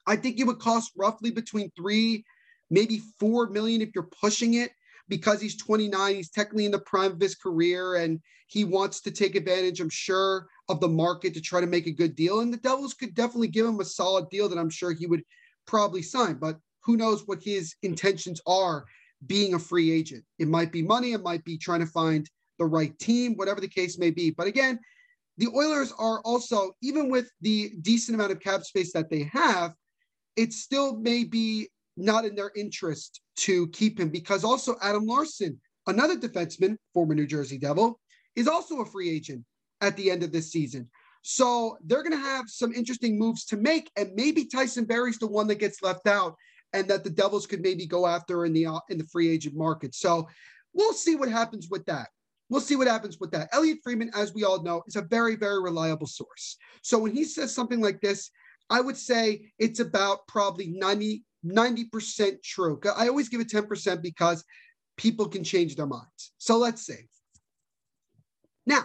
I 0.06 0.16
think 0.16 0.36
he 0.36 0.44
would 0.44 0.58
cost 0.58 0.92
roughly 0.96 1.30
between 1.30 1.70
three, 1.76 2.24
maybe 2.70 3.02
four 3.18 3.48
million 3.48 3.82
if 3.82 3.90
you're 3.94 4.10
pushing 4.20 4.54
it, 4.54 4.70
because 5.08 5.40
he's 5.40 5.56
29. 5.56 6.14
He's 6.14 6.30
technically 6.30 6.66
in 6.66 6.72
the 6.72 6.80
prime 6.80 7.12
of 7.12 7.20
his 7.20 7.34
career, 7.34 7.96
and 7.96 8.20
he 8.46 8.64
wants 8.64 9.00
to 9.02 9.10
take 9.10 9.34
advantage, 9.34 9.80
I'm 9.80 9.90
sure, 9.90 10.46
of 10.68 10.80
the 10.80 10.88
market 10.88 11.34
to 11.34 11.40
try 11.40 11.60
to 11.60 11.66
make 11.66 11.86
a 11.86 11.92
good 11.92 12.16
deal. 12.16 12.40
And 12.40 12.52
the 12.52 12.58
Devils 12.58 12.94
could 12.94 13.14
definitely 13.14 13.48
give 13.48 13.66
him 13.66 13.80
a 13.80 13.84
solid 13.84 14.28
deal 14.30 14.48
that 14.48 14.58
I'm 14.58 14.70
sure 14.70 14.92
he 14.92 15.06
would 15.06 15.22
probably 15.66 16.02
sign. 16.02 16.34
But 16.34 16.58
who 16.84 16.96
knows 16.96 17.26
what 17.26 17.42
his 17.42 17.74
intentions 17.82 18.40
are 18.46 18.86
being 19.26 19.54
a 19.54 19.58
free 19.58 19.90
agent. 19.90 20.24
It 20.38 20.48
might 20.48 20.72
be 20.72 20.82
money, 20.82 21.12
it 21.12 21.22
might 21.22 21.44
be 21.44 21.58
trying 21.58 21.80
to 21.80 21.86
find 21.86 22.28
the 22.58 22.66
right 22.66 22.96
team, 22.98 23.34
whatever 23.34 23.60
the 23.60 23.68
case 23.68 23.98
may 23.98 24.10
be. 24.10 24.30
But 24.30 24.46
again, 24.46 24.78
the 25.36 25.48
Oilers 25.54 25.92
are 25.98 26.20
also, 26.24 26.72
even 26.82 27.10
with 27.10 27.30
the 27.40 27.72
decent 27.82 28.16
amount 28.16 28.32
of 28.32 28.40
cap 28.40 28.64
space 28.64 28.92
that 28.92 29.08
they 29.08 29.30
have, 29.32 29.72
it 30.36 30.52
still 30.52 30.96
may 30.96 31.24
be 31.24 31.68
not 31.96 32.24
in 32.24 32.34
their 32.34 32.52
interest 32.56 33.20
to 33.36 33.68
keep 33.68 33.98
him 33.98 34.08
because 34.08 34.44
also 34.44 34.76
Adam 34.82 35.04
Larsson, 35.06 35.60
another 35.86 36.16
defenseman, 36.16 36.76
former 36.94 37.14
New 37.14 37.26
Jersey 37.26 37.58
Devil, 37.58 38.00
is 38.36 38.48
also 38.48 38.80
a 38.80 38.86
free 38.86 39.10
agent 39.10 39.44
at 39.80 39.96
the 39.96 40.10
end 40.10 40.22
of 40.22 40.32
this 40.32 40.50
season. 40.50 40.88
So 41.22 41.76
they're 41.84 42.02
going 42.02 42.12
to 42.12 42.18
have 42.18 42.46
some 42.48 42.72
interesting 42.72 43.18
moves 43.18 43.44
to 43.46 43.56
make, 43.56 43.90
and 43.96 44.12
maybe 44.14 44.44
Tyson 44.44 44.84
Barrie's 44.84 45.18
the 45.18 45.26
one 45.26 45.46
that 45.48 45.56
gets 45.56 45.82
left 45.82 46.06
out 46.06 46.36
and 46.72 46.88
that 46.88 47.04
the 47.04 47.10
Devils 47.10 47.46
could 47.46 47.60
maybe 47.60 47.86
go 47.86 48.06
after 48.06 48.44
in 48.44 48.52
the 48.52 48.66
uh, 48.66 48.80
in 48.88 48.98
the 48.98 49.06
free 49.06 49.28
agent 49.28 49.56
market. 49.56 49.94
So 49.94 50.28
we'll 50.72 50.92
see 50.92 51.16
what 51.16 51.30
happens 51.30 51.68
with 51.70 51.84
that. 51.86 52.08
We'll 52.50 52.60
see 52.60 52.76
what 52.76 52.86
happens 52.86 53.18
with 53.20 53.30
that. 53.32 53.48
Elliotte 53.52 53.82
Friedman, 53.82 54.10
as 54.14 54.32
we 54.32 54.44
all 54.44 54.62
know, 54.62 54.82
is 54.86 54.96
a 54.96 55.02
very 55.02 55.36
very 55.36 55.62
reliable 55.62 56.06
source. 56.06 56.56
So 56.82 56.98
when 56.98 57.14
he 57.14 57.24
says 57.24 57.54
something 57.54 57.80
like 57.80 58.00
this, 58.00 58.30
I 58.70 58.80
would 58.80 58.96
say 58.96 59.50
it's 59.58 59.80
about 59.80 60.26
probably 60.28 60.68
90 60.68 61.24
90% 61.44 62.42
true. 62.42 62.80
I 62.96 63.08
always 63.08 63.28
give 63.28 63.40
it 63.40 63.48
10% 63.48 64.02
because 64.02 64.44
people 64.96 65.28
can 65.28 65.44
change 65.44 65.76
their 65.76 65.86
minds. 65.86 66.32
So 66.38 66.58
let's 66.58 66.84
see. 66.84 67.08
Now, 68.66 68.82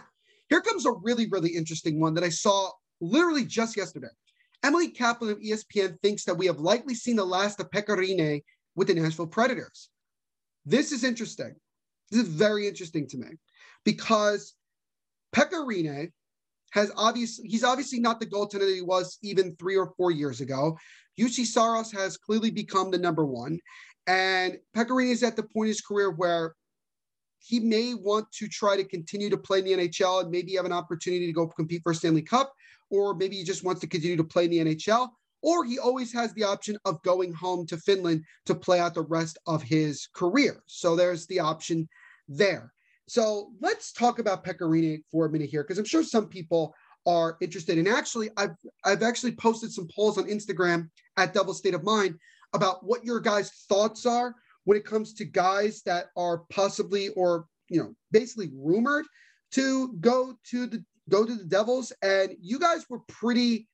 here 0.49 0.61
comes 0.61 0.85
a 0.85 0.91
really, 0.91 1.27
really 1.29 1.49
interesting 1.49 1.99
one 1.99 2.13
that 2.13 2.23
I 2.23 2.29
saw 2.29 2.71
literally 3.01 3.45
just 3.45 3.75
yesterday. 3.75 4.07
Emily 4.63 4.89
Kaplan 4.89 5.31
of 5.31 5.39
ESPN 5.39 5.99
thinks 6.01 6.23
that 6.23 6.37
we 6.37 6.45
have 6.45 6.59
likely 6.59 6.95
seen 6.95 7.17
the 7.17 7.25
last 7.25 7.59
of 7.59 7.69
Pekka 7.69 7.97
Rinne 7.97 8.41
with 8.75 8.87
the 8.87 8.93
Nashville 8.93 9.27
Predators. 9.27 9.89
This 10.65 10.93
is 10.93 11.03
interesting. 11.03 11.53
This 12.09 12.21
is 12.21 12.29
very 12.29 12.67
interesting 12.67 13.07
to 13.07 13.17
me 13.17 13.27
because 13.83 14.55
Pekka 15.35 15.67
Rinne 15.67 16.11
has 16.71 16.91
obviously 16.95 17.47
he's 17.47 17.63
obviously 17.63 17.99
not 17.99 18.19
the 18.19 18.25
goaltender 18.25 18.59
that 18.59 18.73
he 18.73 18.81
was 18.81 19.19
even 19.21 19.55
three 19.57 19.75
or 19.75 19.93
four 19.97 20.11
years 20.11 20.39
ago. 20.41 20.77
Juuse 21.19 21.45
Saros 21.45 21.91
has 21.91 22.17
clearly 22.17 22.49
become 22.49 22.89
the 22.89 22.97
number 22.97 23.25
one, 23.25 23.59
and 24.07 24.57
Pekka 24.75 24.91
Rinne 24.91 25.11
is 25.11 25.23
at 25.23 25.35
the 25.35 25.43
point 25.43 25.65
in 25.65 25.67
his 25.67 25.81
career 25.81 26.11
where 26.11 26.55
he 27.45 27.59
may 27.59 27.93
want 27.93 28.31
to 28.31 28.47
try 28.47 28.77
to 28.77 28.83
continue 28.83 29.29
to 29.29 29.37
play 29.37 29.59
in 29.59 29.65
the 29.65 29.73
NHL 29.73 30.21
and 30.21 30.31
maybe 30.31 30.55
have 30.55 30.65
an 30.65 30.71
opportunity 30.71 31.27
to 31.27 31.33
go 31.33 31.47
compete 31.47 31.81
for 31.83 31.91
a 31.91 31.95
Stanley 31.95 32.21
Cup 32.21 32.53
or 32.93 33.15
maybe 33.15 33.35
he 33.35 33.43
just 33.43 33.63
wants 33.63 33.81
to 33.81 33.87
continue 33.87 34.15
to 34.15 34.23
play 34.23 34.45
in 34.45 34.51
the 34.51 34.59
NHL, 34.59 35.09
or 35.41 35.65
he 35.65 35.79
always 35.79 36.13
has 36.13 36.31
the 36.33 36.43
option 36.43 36.77
of 36.85 37.01
going 37.01 37.33
home 37.33 37.65
to 37.65 37.77
Finland 37.77 38.23
to 38.45 38.53
play 38.53 38.79
out 38.79 38.93
the 38.93 39.01
rest 39.01 39.39
of 39.47 39.63
his 39.63 40.07
career. 40.13 40.61
So 40.67 40.95
there's 40.95 41.25
the 41.25 41.39
option 41.39 41.89
there. 42.27 42.71
So 43.07 43.51
let's 43.59 43.91
talk 43.93 44.19
about 44.19 44.45
Pekka 44.45 45.01
for 45.11 45.25
a 45.25 45.29
minute 45.29 45.49
here, 45.49 45.63
because 45.63 45.79
I'm 45.79 45.85
sure 45.85 46.03
some 46.03 46.27
people 46.27 46.75
are 47.07 47.35
interested. 47.41 47.79
And 47.79 47.87
actually, 47.87 48.29
I've 48.37 48.55
I've 48.85 49.01
actually 49.01 49.33
posted 49.33 49.73
some 49.73 49.87
polls 49.93 50.19
on 50.19 50.25
Instagram 50.25 50.89
at 51.17 51.33
Devil 51.33 51.55
State 51.55 51.73
of 51.73 51.83
Mind 51.83 52.15
about 52.53 52.85
what 52.85 53.03
your 53.03 53.19
guys' 53.19 53.51
thoughts 53.67 54.05
are 54.05 54.35
when 54.65 54.77
it 54.77 54.85
comes 54.85 55.13
to 55.15 55.25
guys 55.25 55.81
that 55.83 56.07
are 56.15 56.39
possibly 56.49 57.09
or 57.09 57.45
you 57.69 57.81
know 57.81 57.95
basically 58.11 58.51
rumored 58.53 59.05
to 59.51 59.93
go 59.99 60.35
to 60.49 60.67
the 60.67 60.83
go 61.09 61.25
to 61.25 61.35
the 61.35 61.43
Devils, 61.43 61.91
and 62.01 62.35
you 62.41 62.59
guys 62.59 62.85
were 62.89 62.99
pretty, 63.07 63.67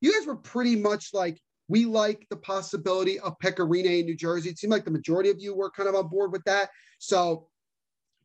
you 0.00 0.12
guys 0.12 0.26
were 0.26 0.36
pretty 0.36 0.76
much 0.76 1.10
like 1.12 1.40
we 1.68 1.86
like 1.86 2.26
the 2.30 2.36
possibility 2.36 3.18
of 3.20 3.38
Pekka 3.38 3.64
in 3.64 4.06
New 4.06 4.16
Jersey. 4.16 4.50
It 4.50 4.58
seemed 4.58 4.72
like 4.72 4.84
the 4.84 4.90
majority 4.90 5.30
of 5.30 5.40
you 5.40 5.54
were 5.54 5.70
kind 5.70 5.88
of 5.88 5.94
on 5.94 6.08
board 6.08 6.32
with 6.32 6.44
that. 6.44 6.68
So 6.98 7.48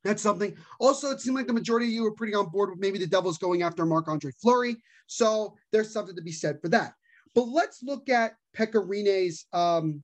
that's 0.03 0.21
something. 0.21 0.55
Also, 0.79 1.11
it 1.11 1.21
seemed 1.21 1.37
like 1.37 1.47
the 1.47 1.53
majority 1.53 1.87
of 1.87 1.93
you 1.93 2.03
were 2.03 2.13
pretty 2.13 2.33
on 2.33 2.49
board 2.49 2.69
with 2.69 2.79
maybe 2.79 2.99
the 2.99 3.07
Devils 3.07 3.37
going 3.37 3.63
after 3.63 3.85
Marc 3.85 4.07
Andre 4.07 4.31
Fleury. 4.41 4.77
So 5.07 5.55
there's 5.71 5.91
something 5.91 6.15
to 6.15 6.21
be 6.21 6.31
said 6.31 6.59
for 6.61 6.69
that. 6.69 6.93
But 7.35 7.47
let's 7.47 7.81
look 7.83 8.09
at 8.09 8.35
Pekka 8.57 8.85
Rinne's, 8.85 9.45
um, 9.53 10.03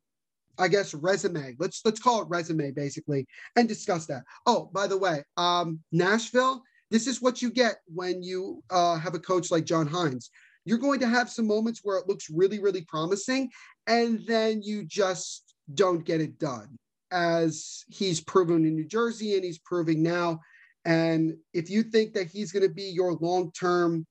I 0.57 0.67
guess, 0.67 0.93
resume. 0.93 1.55
Let's 1.59 1.81
let's 1.85 1.99
call 1.99 2.21
it 2.21 2.29
resume 2.29 2.71
basically, 2.71 3.27
and 3.55 3.67
discuss 3.67 4.05
that. 4.07 4.23
Oh, 4.45 4.69
by 4.73 4.87
the 4.87 4.97
way, 4.97 5.23
um, 5.37 5.79
Nashville 5.91 6.63
this 6.91 7.07
is 7.07 7.21
what 7.21 7.41
you 7.41 7.51
get 7.51 7.77
when 7.87 8.21
you 8.21 8.63
uh, 8.69 8.97
have 8.97 9.15
a 9.15 9.19
coach 9.19 9.51
like 9.51 9.65
John 9.65 9.87
Hynes. 9.87 10.29
You're 10.65 10.77
going 10.77 10.99
to 11.01 11.07
have 11.07 11.29
some 11.29 11.47
moments 11.47 11.81
where 11.83 11.97
it 11.97 12.07
looks 12.07 12.29
really, 12.29 12.59
really 12.59 12.83
promising, 12.83 13.49
and 13.87 14.19
then 14.25 14.61
you 14.61 14.83
just 14.83 15.55
don't 15.73 16.05
get 16.05 16.21
it 16.21 16.39
done, 16.39 16.77
as 17.11 17.83
he's 17.89 18.21
proven 18.21 18.65
in 18.65 18.75
New 18.75 18.87
Jersey 18.87 19.35
and 19.35 19.43
he's 19.43 19.59
proving 19.59 20.01
now. 20.01 20.39
And 20.85 21.35
if 21.53 21.69
you 21.69 21.83
think 21.83 22.13
that 22.13 22.27
he's 22.27 22.51
going 22.51 22.67
to 22.67 22.73
be 22.73 22.83
your 22.83 23.13
long 23.15 23.51
term 23.51 24.05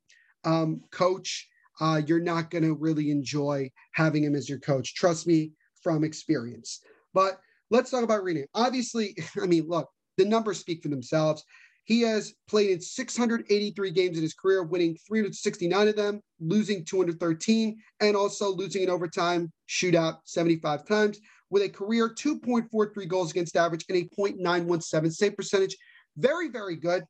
um, 0.44 0.82
coach, 0.90 1.48
uh, 1.80 2.02
you're 2.06 2.20
not 2.20 2.50
going 2.50 2.64
to 2.64 2.74
really 2.74 3.10
enjoy 3.10 3.70
having 3.92 4.24
him 4.24 4.34
as 4.34 4.48
your 4.48 4.58
coach. 4.58 4.94
Trust 4.94 5.26
me 5.26 5.52
from 5.84 6.02
experience. 6.02 6.80
But 7.12 7.38
let's 7.70 7.90
talk 7.90 8.02
about 8.02 8.24
Rinne. 8.24 8.46
Obviously, 8.54 9.16
I 9.40 9.46
mean, 9.46 9.68
look, 9.68 9.88
the 10.16 10.24
numbers 10.24 10.58
speak 10.58 10.82
for 10.82 10.88
themselves. 10.88 11.44
He 11.84 12.00
has 12.00 12.32
played 12.48 12.70
in 12.70 12.80
683 12.80 13.90
games 13.90 14.16
in 14.16 14.22
his 14.22 14.32
career, 14.32 14.62
winning 14.62 14.96
369 15.06 15.88
of 15.88 15.96
them, 15.96 16.22
losing 16.40 16.82
213, 16.82 17.76
and 18.00 18.16
also 18.16 18.54
losing 18.54 18.82
in 18.84 18.90
overtime 18.90 19.52
shootout 19.68 20.18
75 20.24 20.86
times, 20.86 21.20
with 21.50 21.62
a 21.62 21.68
career 21.68 22.08
2.43 22.08 23.06
goals 23.06 23.30
against 23.30 23.56
average 23.56 23.84
and 23.90 23.98
a 23.98 24.08
.917 24.18 25.12
save 25.12 25.36
percentage. 25.36 25.76
Very, 26.16 26.48
very 26.48 26.76
good. 26.76 27.04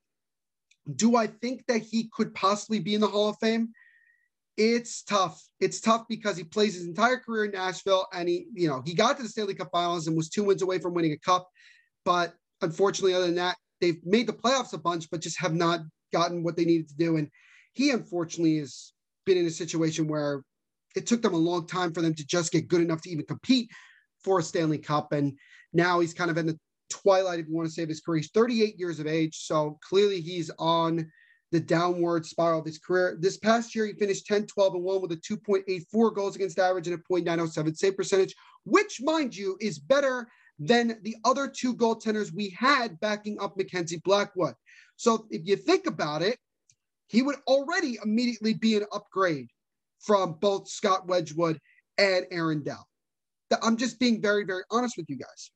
Do 0.96 1.16
I 1.16 1.28
think 1.28 1.64
that 1.68 1.82
he 1.82 2.10
could 2.12 2.34
possibly 2.34 2.80
be 2.80 2.96
in 2.96 3.00
the 3.00 3.06
Hall 3.06 3.28
of 3.28 3.36
Fame? 3.40 3.68
It's 4.56 5.02
tough. 5.02 5.42
It's 5.60 5.80
tough 5.80 6.04
because 6.08 6.36
he 6.36 6.44
plays 6.44 6.74
his 6.74 6.86
entire 6.86 7.18
career 7.18 7.46
in 7.46 7.50
Nashville 7.50 8.06
and 8.12 8.28
he, 8.28 8.46
you 8.54 8.68
know, 8.68 8.82
he 8.84 8.94
got 8.94 9.16
to 9.16 9.22
the 9.22 9.28
Stanley 9.28 9.54
Cup 9.54 9.70
Finals 9.72 10.06
and 10.06 10.16
was 10.16 10.28
two 10.28 10.44
wins 10.44 10.62
away 10.62 10.78
from 10.78 10.94
winning 10.94 11.12
a 11.12 11.18
cup. 11.18 11.48
But 12.04 12.34
unfortunately, 12.60 13.14
other 13.14 13.26
than 13.26 13.34
that, 13.36 13.56
they've 13.80 14.04
made 14.04 14.28
the 14.28 14.32
playoffs 14.32 14.72
a 14.72 14.78
bunch, 14.78 15.10
but 15.10 15.20
just 15.20 15.40
have 15.40 15.54
not 15.54 15.80
gotten 16.12 16.44
what 16.44 16.56
they 16.56 16.64
needed 16.64 16.88
to 16.88 16.96
do. 16.96 17.16
And 17.16 17.28
he 17.72 17.90
unfortunately 17.90 18.58
has 18.58 18.92
been 19.26 19.38
in 19.38 19.46
a 19.46 19.50
situation 19.50 20.06
where 20.06 20.42
it 20.94 21.06
took 21.06 21.22
them 21.22 21.34
a 21.34 21.38
long 21.38 21.66
time 21.66 21.92
for 21.92 22.00
them 22.00 22.14
to 22.14 22.26
just 22.26 22.52
get 22.52 22.68
good 22.68 22.80
enough 22.80 23.02
to 23.02 23.10
even 23.10 23.26
compete 23.26 23.68
for 24.22 24.38
a 24.38 24.42
Stanley 24.42 24.78
Cup. 24.78 25.12
And 25.12 25.36
now 25.72 25.98
he's 25.98 26.14
kind 26.14 26.30
of 26.30 26.38
in 26.38 26.46
the 26.46 26.58
twilight, 26.90 27.40
if 27.40 27.48
you 27.48 27.54
want 27.54 27.66
to 27.66 27.74
say, 27.74 27.82
of 27.82 27.88
his 27.88 28.00
career. 28.00 28.18
He's 28.18 28.30
38 28.30 28.78
years 28.78 29.00
of 29.00 29.08
age. 29.08 29.38
So 29.46 29.78
clearly 29.82 30.20
he's 30.20 30.50
on 30.58 31.10
the 31.54 31.60
downward 31.60 32.26
spiral 32.26 32.58
of 32.58 32.66
his 32.66 32.78
career. 32.78 33.16
This 33.20 33.38
past 33.38 33.74
year, 33.76 33.86
he 33.86 33.92
finished 33.92 34.26
10, 34.26 34.46
12, 34.46 34.74
and 34.74 34.82
1 34.82 35.00
with 35.00 35.12
a 35.12 35.16
2.84 35.16 36.14
goals 36.14 36.34
against 36.34 36.58
average 36.58 36.88
and 36.88 36.98
a 36.98 37.12
0.907 37.12 37.76
save 37.76 37.96
percentage, 37.96 38.34
which, 38.64 39.00
mind 39.00 39.36
you, 39.36 39.56
is 39.60 39.78
better 39.78 40.26
than 40.58 40.98
the 41.02 41.16
other 41.24 41.46
two 41.48 41.74
goaltenders 41.74 42.34
we 42.34 42.50
had 42.50 42.98
backing 42.98 43.38
up 43.40 43.56
Mackenzie 43.56 44.02
Blackwood. 44.04 44.54
So 44.96 45.26
if 45.30 45.46
you 45.46 45.54
think 45.54 45.86
about 45.86 46.22
it, 46.22 46.38
he 47.06 47.22
would 47.22 47.36
already 47.46 47.98
immediately 48.02 48.54
be 48.54 48.76
an 48.76 48.84
upgrade 48.92 49.48
from 50.00 50.34
both 50.40 50.68
Scott 50.68 51.06
Wedgewood 51.06 51.60
and 51.98 52.26
Aaron 52.32 52.64
Dell. 52.64 52.86
I'm 53.62 53.76
just 53.76 54.00
being 54.00 54.20
very, 54.20 54.44
very 54.44 54.64
honest 54.72 54.96
with 54.96 55.06
you 55.08 55.16
guys. 55.16 55.52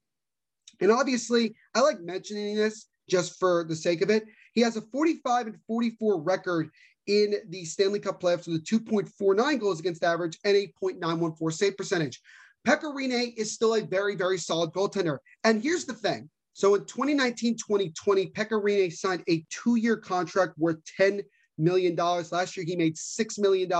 And 0.80 0.92
obviously, 0.92 1.56
I 1.74 1.80
like 1.80 2.00
mentioning 2.00 2.54
this 2.54 2.86
just 3.10 3.36
for 3.40 3.64
the 3.64 3.74
sake 3.74 4.02
of 4.02 4.10
it. 4.10 4.24
He 4.54 4.60
has 4.62 4.76
a 4.76 4.82
45 4.82 5.46
and 5.46 5.56
44 5.66 6.20
record 6.20 6.70
in 7.06 7.34
the 7.48 7.64
Stanley 7.64 8.00
Cup 8.00 8.20
playoffs 8.20 8.46
with 8.46 8.56
a 8.56 8.64
2.49 8.64 9.58
goals 9.58 9.80
against 9.80 10.04
average 10.04 10.38
and 10.44 10.56
8.914 10.82 11.52
save 11.52 11.76
percentage. 11.76 12.20
Pekka 12.66 12.94
Rinne 12.94 13.34
is 13.36 13.52
still 13.52 13.74
a 13.74 13.80
very, 13.80 14.14
very 14.14 14.38
solid 14.38 14.72
goaltender. 14.72 15.18
And 15.44 15.62
here's 15.62 15.86
the 15.86 15.94
thing. 15.94 16.28
So 16.52 16.74
in 16.74 16.84
2019, 16.84 17.56
2020, 17.56 18.30
Pekka 18.30 18.62
Rinne 18.62 18.92
signed 18.92 19.22
a 19.28 19.44
two-year 19.48 19.96
contract 19.96 20.58
worth 20.58 20.78
$10 21.00 21.22
million. 21.56 21.94
Last 21.96 22.56
year, 22.56 22.66
he 22.66 22.76
made 22.76 22.96
$6 22.96 23.38
million, 23.38 23.70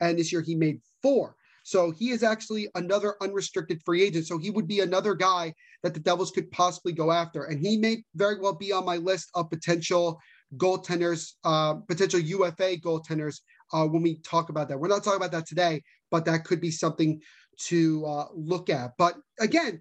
and 0.00 0.18
this 0.18 0.32
year 0.32 0.42
he 0.42 0.54
made 0.54 0.80
four. 1.02 1.36
So 1.66 1.90
he 1.90 2.10
is 2.10 2.22
actually 2.22 2.68
another 2.76 3.16
unrestricted 3.20 3.82
free 3.84 4.00
agent. 4.04 4.28
So 4.28 4.38
he 4.38 4.50
would 4.50 4.68
be 4.68 4.80
another 4.80 5.16
guy 5.16 5.52
that 5.82 5.94
the 5.94 6.00
Devils 6.00 6.30
could 6.30 6.48
possibly 6.52 6.92
go 6.92 7.10
after. 7.10 7.42
And 7.42 7.58
he 7.58 7.76
may 7.76 8.04
very 8.14 8.38
well 8.38 8.54
be 8.54 8.70
on 8.70 8.84
my 8.84 8.98
list 8.98 9.30
of 9.34 9.50
potential 9.50 10.20
goaltenders, 10.58 11.32
uh, 11.42 11.74
potential 11.88 12.20
UFA 12.20 12.76
goaltenders 12.76 13.40
uh, 13.72 13.84
when 13.84 14.00
we 14.00 14.18
talk 14.18 14.48
about 14.48 14.68
that. 14.68 14.78
We're 14.78 14.86
not 14.86 15.02
talking 15.02 15.16
about 15.16 15.32
that 15.32 15.48
today, 15.48 15.82
but 16.12 16.24
that 16.26 16.44
could 16.44 16.60
be 16.60 16.70
something 16.70 17.20
to 17.62 18.06
uh, 18.06 18.26
look 18.32 18.70
at. 18.70 18.92
But 18.96 19.16
again, 19.40 19.80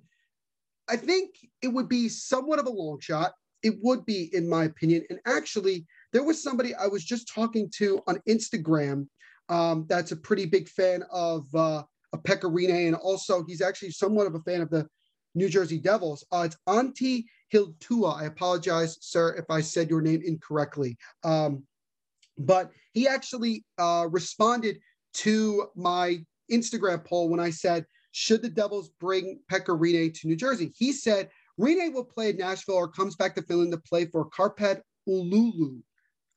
I 0.90 0.96
think 0.96 1.36
it 1.62 1.68
would 1.68 1.88
be 1.88 2.10
somewhat 2.10 2.58
of 2.58 2.66
a 2.66 2.72
long 2.72 3.00
shot. 3.00 3.34
It 3.62 3.76
would 3.84 4.08
be, 4.08 4.32
in 4.34 4.50
my 4.50 4.64
opinion. 4.64 5.06
And 5.12 5.20
actually, 5.28 5.86
there 6.14 6.24
was 6.24 6.42
somebody 6.42 6.74
I 6.74 6.88
was 6.88 7.04
just 7.04 7.32
talking 7.32 7.70
to 7.78 8.02
on 8.08 8.20
Instagram 8.28 9.06
um, 9.50 9.86
that's 9.88 10.12
a 10.12 10.16
pretty 10.16 10.46
big 10.46 10.68
fan 10.68 11.04
of 11.12 11.48
uh, 11.54 11.84
of 12.14 12.24
Pekka 12.24 12.52
Rinne, 12.52 12.88
and 12.88 12.96
also 12.96 13.44
he's 13.46 13.62
actually 13.62 13.92
somewhat 13.92 14.28
of 14.28 14.36
a 14.36 14.40
fan 14.40 14.62
of 14.62 14.70
the 14.70 14.88
New 15.36 15.50
Jersey 15.50 15.80
Devils. 15.80 16.26
Uh, 16.32 16.44
it's 16.46 16.58
Antti 16.68 17.26
Hiltua. 17.54 18.22
I 18.22 18.26
apologize, 18.26 18.98
sir, 19.02 19.36
if 19.36 19.46
I 19.50 19.62
said 19.62 19.90
your 19.90 20.02
name 20.02 20.22
incorrectly. 20.26 20.98
Um, 21.24 21.64
but 22.38 22.72
he 22.94 23.08
actually 23.08 23.66
uh, 23.78 24.08
responded 24.10 24.80
to 25.16 25.68
my 25.76 26.20
Instagram 26.52 27.04
poll 27.06 27.30
when 27.30 27.40
I 27.40 27.50
said, 27.50 27.86
should 28.12 28.42
the 28.42 28.50
Devils 28.50 28.90
bring 29.00 29.40
Pekka 29.52 29.78
Rinne 29.78 30.14
to 30.14 30.28
New 30.28 30.36
Jersey? 30.36 30.72
He 30.78 30.92
said 30.92 31.30
Rinne 31.60 31.94
will 31.94 32.06
play 32.06 32.30
in 32.30 32.38
Nashville 32.38 32.76
or 32.76 32.88
comes 32.88 33.16
back 33.16 33.36
to 33.36 33.42
Finland 33.42 33.72
to 33.74 33.78
play 33.78 34.06
for 34.06 34.30
Kärpät 34.30 34.82
Oulu. 35.08 35.82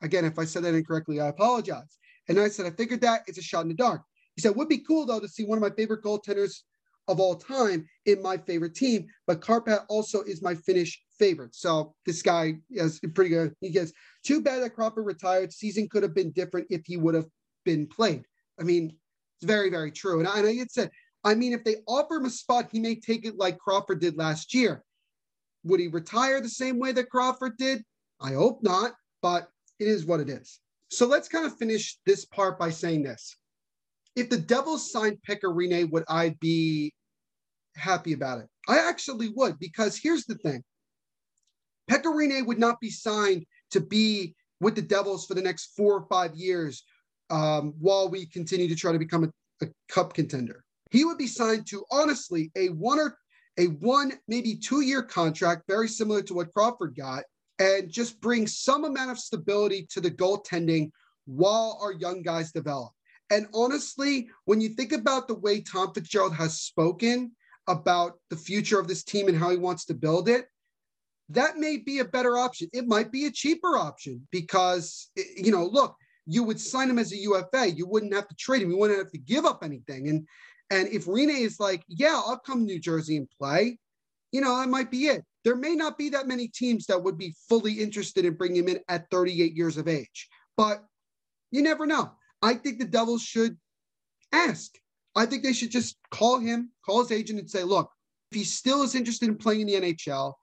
Again, 0.02 0.24
if 0.24 0.38
I 0.38 0.44
said 0.44 0.64
that 0.64 0.74
incorrectly, 0.74 1.20
I 1.20 1.28
apologize. 1.28 1.98
And 2.28 2.38
I 2.38 2.48
said, 2.48 2.66
I 2.66 2.70
figured 2.70 3.00
that 3.02 3.22
it's 3.26 3.38
a 3.38 3.42
shot 3.42 3.62
in 3.62 3.68
the 3.68 3.74
dark. 3.74 4.02
He 4.36 4.42
said, 4.42 4.54
would 4.54 4.68
be 4.68 4.78
cool 4.78 5.06
though 5.06 5.20
to 5.20 5.28
see 5.28 5.44
one 5.44 5.58
of 5.58 5.62
my 5.62 5.70
favorite 5.70 6.02
goaltenders 6.02 6.60
of 7.08 7.18
all 7.20 7.34
time 7.34 7.88
in 8.04 8.22
my 8.22 8.36
favorite 8.36 8.74
team, 8.74 9.06
but 9.26 9.40
Kärpät 9.40 9.84
also 9.88 10.22
is 10.22 10.42
my 10.42 10.54
Finnish 10.54 11.00
favorite. 11.18 11.54
So 11.54 11.94
this 12.06 12.22
guy 12.22 12.58
is 12.70 13.00
pretty 13.14 13.30
good. 13.30 13.54
He 13.60 13.70
gets 13.70 13.92
too 14.24 14.42
bad 14.42 14.62
that 14.62 14.74
Crawford 14.74 15.06
retired. 15.06 15.52
Season 15.52 15.88
could 15.88 16.02
have 16.02 16.14
been 16.14 16.30
different 16.32 16.66
if 16.70 16.82
he 16.84 16.96
would 16.98 17.14
have 17.14 17.26
been 17.64 17.86
played. 17.86 18.24
I 18.60 18.62
mean, 18.62 18.92
it's 19.40 19.46
very, 19.46 19.70
very 19.70 19.90
true. 19.90 20.18
And 20.18 20.28
I, 20.28 20.38
and 20.40 20.48
I 20.48 20.66
said, 20.68 20.90
I 21.24 21.34
mean, 21.34 21.52
if 21.52 21.64
they 21.64 21.76
offer 21.86 22.16
him 22.16 22.26
a 22.26 22.30
spot, 22.30 22.68
he 22.70 22.78
may 22.78 22.94
take 22.94 23.24
it 23.26 23.36
like 23.36 23.58
Crawford 23.58 24.00
did 24.00 24.16
last 24.16 24.54
year. 24.54 24.84
Would 25.64 25.80
he 25.80 25.88
retire 25.88 26.40
the 26.40 26.48
same 26.48 26.78
way 26.78 26.92
that 26.92 27.10
Crawford 27.10 27.56
did? 27.56 27.82
I 28.20 28.32
hope 28.32 28.62
not, 28.62 28.92
but 29.22 29.48
it 29.78 29.88
is 29.88 30.04
what 30.04 30.20
it 30.20 30.28
is. 30.28 30.60
So 30.90 31.07
let's 31.07 31.29
kind 31.29 31.46
of 31.46 31.57
finish 31.57 31.98
this 32.07 32.24
part 32.24 32.59
by 32.59 32.70
saying 32.70 33.03
this. 33.03 33.37
If 34.16 34.31
the 34.31 34.38
Devils 34.38 34.90
signed 34.90 35.18
Pekka 35.29 35.44
Rinne, 35.44 35.90
would 35.90 36.05
I 36.09 36.31
be 36.40 36.92
happy 37.77 38.14
about 38.14 38.40
it? 38.40 38.46
I 38.68 38.79
actually 38.79 39.29
would, 39.37 39.59
because 39.59 39.98
here's 39.98 40.24
the 40.24 40.35
thing. 40.37 40.62
Pekka 41.90 42.07
Rinne 42.07 42.46
would 42.46 42.59
not 42.59 42.81
be 42.81 42.90
signed 42.90 43.44
to 43.70 43.81
be 43.81 44.35
with 44.61 44.74
the 44.74 44.83
Devils 44.83 45.27
for 45.27 45.35
the 45.35 45.42
next 45.42 45.74
four 45.77 45.94
or 45.94 46.07
five 46.09 46.35
years 46.35 46.85
um, 47.31 47.74
while 47.79 48.09
we 48.09 48.27
continue 48.27 48.68
to 48.68 48.74
try 48.74 48.92
to 48.92 48.98
become 48.98 49.24
a, 49.24 49.64
a 49.64 49.68
cup 49.88 50.14
contender. 50.14 50.64
He 50.90 51.05
would 51.05 51.18
be 51.18 51.27
signed 51.27 51.66
to 51.68 51.85
honestly 51.90 52.51
a 52.57 52.68
one 52.70 52.98
or 52.98 53.16
a 53.59 53.66
one, 53.66 54.12
maybe 54.27 54.57
two 54.57 54.81
year 54.81 55.03
contract, 55.03 55.64
very 55.68 55.88
similar 55.88 56.22
to 56.22 56.35
what 56.35 56.53
Crawford 56.55 56.96
got, 56.96 57.24
and 57.58 57.90
just 57.90 58.20
bring 58.20 58.46
some 58.46 58.84
amount 58.84 59.10
of 59.10 59.18
stability 59.18 59.86
to 59.90 60.00
the 60.00 60.10
goaltending 60.10 60.90
while 61.26 61.78
our 61.82 61.92
young 61.92 62.22
guys 62.22 62.52
develop. 62.52 62.92
And 63.30 63.46
honestly, 63.52 64.30
when 64.44 64.60
you 64.60 64.70
think 64.70 64.92
about 64.92 65.28
the 65.28 65.34
way 65.34 65.60
Tom 65.60 65.92
Fitzgerald 65.92 66.34
has 66.34 66.60
spoken 66.60 67.32
about 67.66 68.14
the 68.30 68.36
future 68.36 68.78
of 68.78 68.88
this 68.88 69.04
team 69.04 69.28
and 69.28 69.36
how 69.36 69.50
he 69.50 69.56
wants 69.56 69.84
to 69.86 69.94
build 69.94 70.28
it, 70.28 70.46
that 71.28 71.58
may 71.58 71.76
be 71.76 71.98
a 71.98 72.04
better 72.04 72.38
option. 72.38 72.68
It 72.72 72.86
might 72.86 73.12
be 73.12 73.26
a 73.26 73.30
cheaper 73.30 73.76
option 73.76 74.26
because, 74.30 75.10
you 75.36 75.52
know, 75.52 75.66
look, 75.66 75.94
you 76.26 76.42
would 76.42 76.60
sign 76.60 76.88
him 76.88 76.98
as 76.98 77.12
a 77.12 77.16
UFA. 77.16 77.70
You 77.70 77.86
wouldn't 77.86 78.14
have 78.14 78.28
to 78.28 78.34
trade 78.36 78.62
him. 78.62 78.70
You 78.70 78.78
wouldn't 78.78 78.98
have 78.98 79.12
to 79.12 79.18
give 79.18 79.44
up 79.44 79.62
anything. 79.62 80.08
And 80.08 80.26
and 80.70 80.88
if 80.88 81.06
Rinne 81.06 81.40
is 81.40 81.58
like, 81.58 81.82
yeah, 81.88 82.20
I'll 82.26 82.38
come 82.38 82.60
to 82.60 82.64
New 82.64 82.78
Jersey 82.78 83.16
and 83.16 83.28
play, 83.38 83.78
you 84.32 84.42
know, 84.42 84.58
that 84.58 84.68
might 84.68 84.90
be 84.90 85.06
it. 85.06 85.24
There 85.48 85.56
may 85.56 85.74
not 85.74 85.96
be 85.96 86.11
that 86.11 86.28
many 86.28 86.48
teams 86.48 86.84
that 86.88 87.02
would 87.02 87.16
be 87.16 87.34
fully 87.48 87.72
interested 87.72 88.26
in 88.26 88.34
bringing 88.34 88.64
him 88.64 88.68
in 88.68 88.80
at 88.90 89.08
38 89.11 89.56
years 89.56 89.78
of 89.78 89.88
age, 89.88 90.28
but 90.58 90.84
you 91.50 91.62
never 91.62 91.87
know. 91.87 92.12
I 92.42 92.52
think 92.52 92.78
the 92.78 92.84
Devils 92.84 93.22
should 93.22 93.56
ask. 94.30 94.72
I 95.16 95.24
think 95.24 95.42
they 95.42 95.54
should 95.54 95.70
just 95.70 95.96
call 96.11 96.38
him, 96.38 96.70
call 96.84 97.00
his 97.00 97.12
agent, 97.12 97.38
and 97.38 97.48
say, 97.48 97.62
look, 97.62 97.90
if 98.30 98.37
he 98.37 98.44
still 98.44 98.82
is 98.82 98.94
interested 98.94 99.30
in 99.30 99.38
playing 99.38 99.62
in 99.62 99.66
the 99.68 99.94
NHL, 99.94 100.34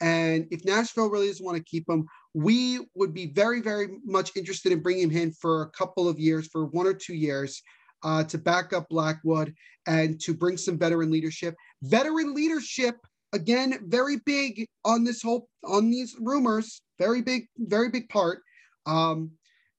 and 0.00 0.46
if 0.50 0.64
Nashville 0.64 1.10
really 1.10 1.26
doesn't 1.26 1.44
want 1.44 1.58
to 1.58 1.64
keep 1.64 1.86
him, 1.86 2.06
we 2.32 2.86
would 2.94 3.12
be 3.12 3.26
very, 3.26 3.60
very 3.60 3.88
much 4.06 4.34
interested 4.34 4.72
in 4.72 4.80
bringing 4.80 5.10
him 5.10 5.24
in 5.24 5.32
for 5.32 5.60
a 5.60 5.70
couple 5.72 6.08
of 6.08 6.18
years, 6.18 6.48
for 6.48 6.64
one 6.68 6.86
or 6.86 6.94
two 6.94 7.14
years, 7.14 7.60
uh, 8.02 8.24
to 8.24 8.38
back 8.38 8.72
up 8.72 8.88
Blackwood 8.88 9.54
and 9.86 10.18
to 10.22 10.32
bring 10.32 10.56
some 10.56 10.78
veteran 10.78 11.10
leadership. 11.10 11.54
Veteran 11.82 12.34
leadership, 12.34 12.96
again, 13.34 13.78
very 13.86 14.18
big 14.24 14.66
on 14.84 15.04
this 15.04 15.22
whole 15.22 15.48
on 15.64 15.90
these 15.90 16.16
rumors. 16.18 16.80
Very 16.98 17.20
big, 17.20 17.48
very 17.58 17.90
big 17.90 18.08
part. 18.08 18.40
Um, 18.86 19.32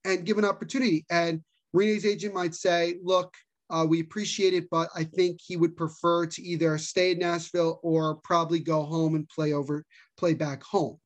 and 0.04 0.24
give 0.24 0.38
an 0.38 0.44
opportunity. 0.44 1.04
And 1.10 1.42
Rinne's 1.72 2.06
agent 2.06 2.34
might 2.34 2.54
say, 2.54 2.98
"Look, 3.02 3.34
uh, 3.70 3.84
we 3.88 4.00
appreciate 4.00 4.54
it, 4.54 4.70
but 4.70 4.88
I 4.94 5.04
think 5.04 5.40
he 5.40 5.56
would 5.56 5.76
prefer 5.76 6.26
to 6.26 6.42
either 6.42 6.78
stay 6.78 7.12
in 7.12 7.18
Nashville 7.18 7.80
or 7.82 8.16
probably 8.16 8.60
go 8.60 8.84
home 8.84 9.14
and 9.14 9.28
play 9.28 9.52
over, 9.52 9.84
play 10.16 10.34
back 10.34 10.62
home. 10.62 10.98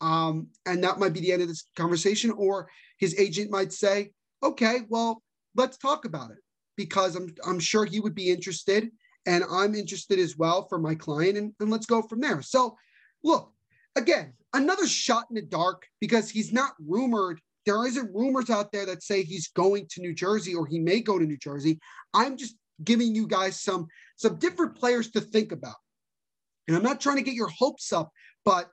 Um, 0.00 0.48
and 0.66 0.82
that 0.84 0.98
might 0.98 1.12
be 1.12 1.20
the 1.20 1.32
end 1.32 1.42
of 1.42 1.48
this 1.48 1.64
conversation. 1.76 2.30
Or 2.32 2.68
his 2.98 3.18
agent 3.18 3.50
might 3.50 3.72
say, 3.72 4.10
okay, 4.42 4.80
well, 4.88 5.22
let's 5.54 5.78
talk 5.78 6.04
about 6.04 6.32
it 6.32 6.38
because 6.76 7.16
I'm, 7.16 7.34
I'm 7.46 7.60
sure 7.60 7.84
he 7.84 8.00
would 8.00 8.14
be 8.14 8.30
interested 8.30 8.90
and 9.26 9.44
I'm 9.50 9.74
interested 9.74 10.18
as 10.18 10.36
well 10.36 10.66
for 10.68 10.78
my 10.78 10.94
client 10.94 11.38
and, 11.38 11.52
and 11.60 11.70
let's 11.70 11.86
go 11.86 12.02
from 12.02 12.20
there. 12.20 12.42
So 12.42 12.76
look, 13.22 13.52
again, 13.96 14.32
another 14.52 14.86
shot 14.86 15.26
in 15.30 15.36
the 15.36 15.42
dark 15.42 15.86
because 16.00 16.30
he's 16.30 16.52
not 16.52 16.72
rumored 16.84 17.40
there 17.66 17.86
isn't 17.86 18.14
rumors 18.14 18.50
out 18.50 18.72
there 18.72 18.86
that 18.86 19.02
say 19.02 19.22
he's 19.22 19.48
going 19.48 19.86
to 19.90 20.00
New 20.00 20.14
Jersey 20.14 20.54
or 20.54 20.66
he 20.66 20.78
may 20.78 21.00
go 21.00 21.18
to 21.18 21.24
New 21.24 21.36
Jersey. 21.36 21.78
I'm 22.12 22.36
just 22.36 22.56
giving 22.82 23.14
you 23.14 23.26
guys 23.26 23.60
some 23.60 23.86
some 24.16 24.36
different 24.36 24.76
players 24.76 25.10
to 25.12 25.20
think 25.20 25.52
about. 25.52 25.76
And 26.66 26.76
I'm 26.76 26.82
not 26.82 27.00
trying 27.00 27.16
to 27.16 27.22
get 27.22 27.34
your 27.34 27.48
hopes 27.48 27.92
up, 27.92 28.10
but 28.44 28.70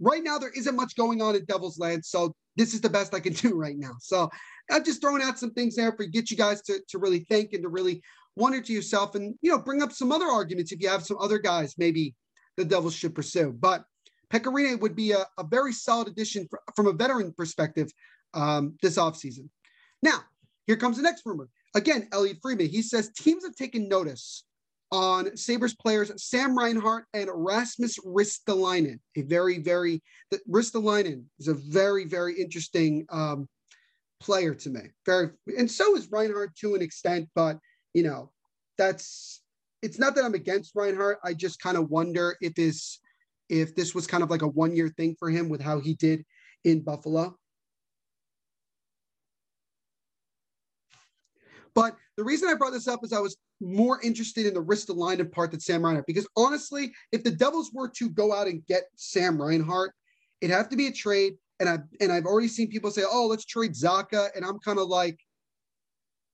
right 0.00 0.22
now 0.22 0.38
there 0.38 0.52
isn't 0.54 0.76
much 0.76 0.96
going 0.96 1.20
on 1.20 1.36
in 1.36 1.44
Devil's 1.44 1.78
Land. 1.78 2.04
So 2.04 2.34
this 2.56 2.74
is 2.74 2.80
the 2.80 2.90
best 2.90 3.14
I 3.14 3.20
can 3.20 3.32
do 3.34 3.54
right 3.54 3.76
now. 3.76 3.92
So 4.00 4.30
I'm 4.70 4.84
just 4.84 5.00
throwing 5.00 5.22
out 5.22 5.38
some 5.38 5.52
things 5.52 5.76
there 5.76 5.92
for 5.92 6.04
get 6.04 6.30
you 6.30 6.36
guys 6.36 6.62
to, 6.62 6.80
to 6.88 6.98
really 6.98 7.20
think 7.20 7.52
and 7.52 7.62
to 7.62 7.68
really 7.68 8.02
wonder 8.38 8.60
to 8.60 8.72
yourself 8.72 9.14
and 9.14 9.34
you 9.42 9.50
know 9.50 9.58
bring 9.58 9.82
up 9.82 9.92
some 9.92 10.12
other 10.12 10.26
arguments 10.26 10.72
if 10.72 10.80
you 10.80 10.88
have 10.88 11.04
some 11.04 11.18
other 11.18 11.38
guys 11.38 11.74
maybe 11.76 12.14
the 12.56 12.64
Devils 12.64 12.94
should 12.94 13.14
pursue. 13.14 13.52
But 13.52 13.84
Pekka 14.32 14.52
Rinne 14.52 14.80
would 14.80 14.96
be 14.96 15.12
a, 15.12 15.24
a 15.38 15.44
very 15.44 15.72
solid 15.72 16.08
addition 16.08 16.46
for, 16.50 16.60
from 16.76 16.86
a 16.86 16.92
veteran 16.92 17.32
perspective 17.32 17.90
um, 18.34 18.76
this 18.82 18.98
offseason. 18.98 19.48
Now, 20.02 20.20
here 20.66 20.76
comes 20.76 20.96
the 20.96 21.02
next 21.02 21.22
rumor. 21.24 21.48
Again, 21.74 22.08
Elliotte 22.12 22.38
Friedman. 22.42 22.68
He 22.68 22.82
says 22.82 23.10
teams 23.10 23.44
have 23.44 23.54
taken 23.54 23.88
notice 23.88 24.44
on 24.90 25.36
Sabres 25.36 25.74
players 25.74 26.10
Sam 26.16 26.56
Reinhart 26.56 27.04
and 27.14 27.30
Rasmus 27.32 27.98
Ristolainen. 28.00 28.98
A 29.16 29.22
very, 29.22 29.58
very, 29.58 30.02
the, 30.30 30.40
Ristolainen 30.50 31.24
is 31.38 31.48
a 31.48 31.54
very, 31.54 32.04
very 32.04 32.38
interesting 32.40 33.06
um, 33.10 33.48
player 34.20 34.54
to 34.54 34.70
me. 34.70 34.80
Very, 35.06 35.30
and 35.56 35.70
so 35.70 35.94
is 35.96 36.10
Reinhart 36.10 36.56
to 36.56 36.74
an 36.74 36.82
extent, 36.82 37.28
but 37.34 37.58
you 37.98 38.04
know, 38.04 38.30
that's 38.76 39.42
it's 39.82 39.98
not 39.98 40.14
that 40.14 40.24
I'm 40.24 40.34
against 40.34 40.76
Reinhart. 40.76 41.18
I 41.24 41.34
just 41.34 41.60
kind 41.60 41.76
of 41.76 41.90
wonder 41.90 42.36
if 42.40 42.54
this 42.54 43.00
if 43.48 43.74
this 43.74 43.92
was 43.92 44.06
kind 44.06 44.22
of 44.22 44.30
like 44.30 44.42
a 44.42 44.46
one 44.46 44.76
year 44.76 44.88
thing 44.88 45.16
for 45.18 45.28
him 45.28 45.48
with 45.48 45.60
how 45.60 45.80
he 45.80 45.94
did 45.94 46.24
in 46.62 46.82
Buffalo. 46.82 47.36
But 51.74 51.96
the 52.16 52.22
reason 52.22 52.48
I 52.48 52.54
brought 52.54 52.72
this 52.72 52.86
up 52.86 53.00
is 53.02 53.12
I 53.12 53.18
was 53.18 53.36
more 53.60 54.00
interested 54.00 54.46
in 54.46 54.54
the 54.54 54.62
Ristolainen 54.62 55.32
part 55.32 55.50
than 55.50 55.58
Sam 55.58 55.84
Reinhart 55.84 56.06
because 56.06 56.28
honestly, 56.36 56.92
if 57.10 57.24
the 57.24 57.32
Devils 57.32 57.72
were 57.74 57.88
to 57.96 58.10
go 58.10 58.32
out 58.32 58.46
and 58.46 58.64
get 58.66 58.84
Sam 58.94 59.42
Reinhart, 59.42 59.92
it'd 60.40 60.54
have 60.54 60.68
to 60.68 60.76
be 60.76 60.86
a 60.86 60.92
trade. 60.92 61.34
And 61.58 61.68
I've 61.68 61.82
and 62.00 62.12
I've 62.12 62.26
already 62.26 62.46
seen 62.46 62.68
people 62.68 62.92
say, 62.92 63.02
"Oh, 63.04 63.26
let's 63.26 63.44
trade 63.44 63.72
Zacha," 63.72 64.28
and 64.36 64.44
I'm 64.44 64.60
kind 64.60 64.78
of 64.78 64.86
like, 64.86 65.18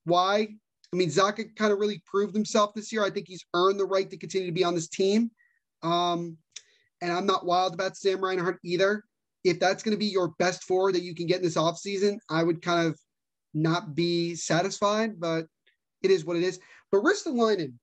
why? 0.05 0.57
I 0.95 0.97
mean, 0.97 1.09
Zacha 1.09 1.57
kind 1.57 1.73
of 1.73 1.81
really 1.81 2.01
proved 2.07 2.37
himself 2.37 2.73
this 2.73 2.93
year. 2.93 3.05
I 3.05 3.11
think 3.11 3.27
he's 3.27 3.45
earned 3.53 3.81
the 3.81 3.85
right 3.85 4.09
to 4.09 4.17
continue 4.17 4.47
to 4.47 4.53
be 4.53 4.63
on 4.63 4.77
this 4.77 4.87
team. 4.87 5.29
Um, 5.83 6.39
and 7.03 7.13
I'm 7.13 7.27
not 7.27 7.45
wild 7.45 7.75
about 7.75 7.97
Sam 7.97 8.23
Reinhart 8.23 8.61
either. 8.65 9.03
If 9.43 9.59
that's 9.59 9.83
going 9.83 9.95
to 9.95 9.99
be 9.99 10.07
your 10.07 10.29
best 10.39 10.63
four 10.63 10.93
that 10.93 11.03
you 11.03 11.13
can 11.13 11.27
get 11.27 11.39
in 11.39 11.43
this 11.43 11.57
offseason, 11.57 12.19
I 12.31 12.45
would 12.45 12.63
kind 12.63 12.87
of 12.87 12.97
not 13.55 13.97
be 13.97 14.37
satisfied, 14.37 15.19
but 15.19 15.47
it 16.05 16.13
is 16.13 16.25
what 16.25 16.37
it 16.37 16.45
is. 16.45 16.61
But 16.93 17.03
Ristolainen 17.03 17.75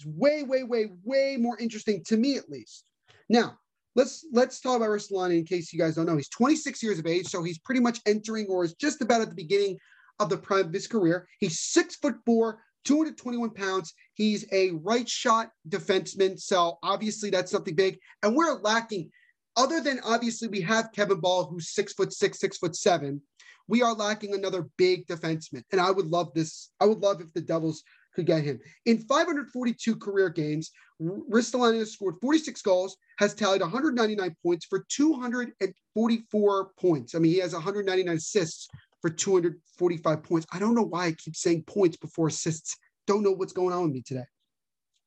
is 0.00 0.06
way, 0.06 0.42
way, 0.42 0.62
way, 0.62 0.86
way 1.04 1.36
more 1.38 1.58
interesting 1.58 2.02
to 2.04 2.16
me 2.16 2.38
at 2.38 2.48
least. 2.48 2.84
Now, 3.28 3.58
let's 3.96 4.24
let's 4.32 4.60
talk 4.60 4.76
about 4.76 4.88
Ristolainen 4.88 5.38
in 5.38 5.44
case 5.44 5.74
you 5.74 5.78
guys 5.78 5.96
don't 5.96 6.06
know. 6.06 6.16
He's 6.16 6.30
26 6.30 6.82
years 6.82 6.98
of 6.98 7.06
age, 7.06 7.26
so 7.26 7.42
he's 7.42 7.58
pretty 7.58 7.82
much 7.82 8.00
entering 8.06 8.46
or 8.46 8.64
is 8.64 8.72
just 8.74 9.02
about 9.02 9.20
at 9.20 9.28
the 9.28 9.34
beginning 9.34 9.76
of 10.18 10.28
the 10.28 10.36
prime 10.36 10.66
of 10.66 10.72
his 10.72 10.86
career. 10.86 11.28
He's 11.38 11.60
six 11.60 11.96
foot 11.96 12.16
four, 12.24 12.60
221 12.84 13.50
pounds. 13.50 13.94
He's 14.14 14.46
a 14.52 14.70
right 14.70 15.08
shot 15.08 15.50
defenseman. 15.68 16.38
So 16.38 16.78
obviously 16.82 17.30
that's 17.30 17.50
something 17.50 17.74
big. 17.74 17.98
And 18.22 18.34
we're 18.34 18.60
lacking, 18.60 19.10
other 19.56 19.80
than 19.80 20.00
obviously 20.04 20.48
we 20.48 20.60
have 20.62 20.92
Kevin 20.92 21.20
Bahl, 21.20 21.46
who's 21.46 21.74
six 21.74 21.92
foot 21.92 22.12
six, 22.12 22.38
six 22.38 22.58
foot 22.58 22.76
seven 22.76 23.22
we 23.68 23.82
are 23.82 23.94
lacking 23.94 24.34
another 24.34 24.68
big 24.76 25.06
defenseman. 25.06 25.62
And 25.72 25.80
I 25.80 25.90
would 25.90 26.06
love 26.06 26.32
this. 26.34 26.70
I 26.80 26.86
would 26.86 27.00
love 27.00 27.20
if 27.20 27.32
the 27.32 27.40
Devils 27.40 27.82
could 28.14 28.26
get 28.26 28.44
him. 28.44 28.60
In 28.84 28.98
542 28.98 29.96
career 29.96 30.28
games, 30.28 30.70
Ristolainen 31.00 31.80
has 31.80 31.92
scored 31.92 32.16
46 32.20 32.62
goals, 32.62 32.96
has 33.18 33.34
tallied 33.34 33.60
199 33.60 34.34
points 34.42 34.64
for 34.64 34.86
244 34.88 36.70
points. 36.80 37.14
I 37.14 37.18
mean, 37.18 37.32
he 37.32 37.38
has 37.38 37.52
199 37.52 38.16
assists 38.16 38.68
for 39.06 39.10
245 39.10 40.22
points. 40.24 40.46
I 40.52 40.58
don't 40.58 40.74
know 40.74 40.82
why 40.82 41.06
I 41.06 41.12
keep 41.12 41.36
saying 41.36 41.62
points 41.62 41.96
before 41.96 42.26
assists. 42.26 42.76
Don't 43.06 43.22
know 43.22 43.30
what's 43.30 43.52
going 43.52 43.72
on 43.72 43.84
with 43.84 43.92
me 43.92 44.02
today. 44.02 44.24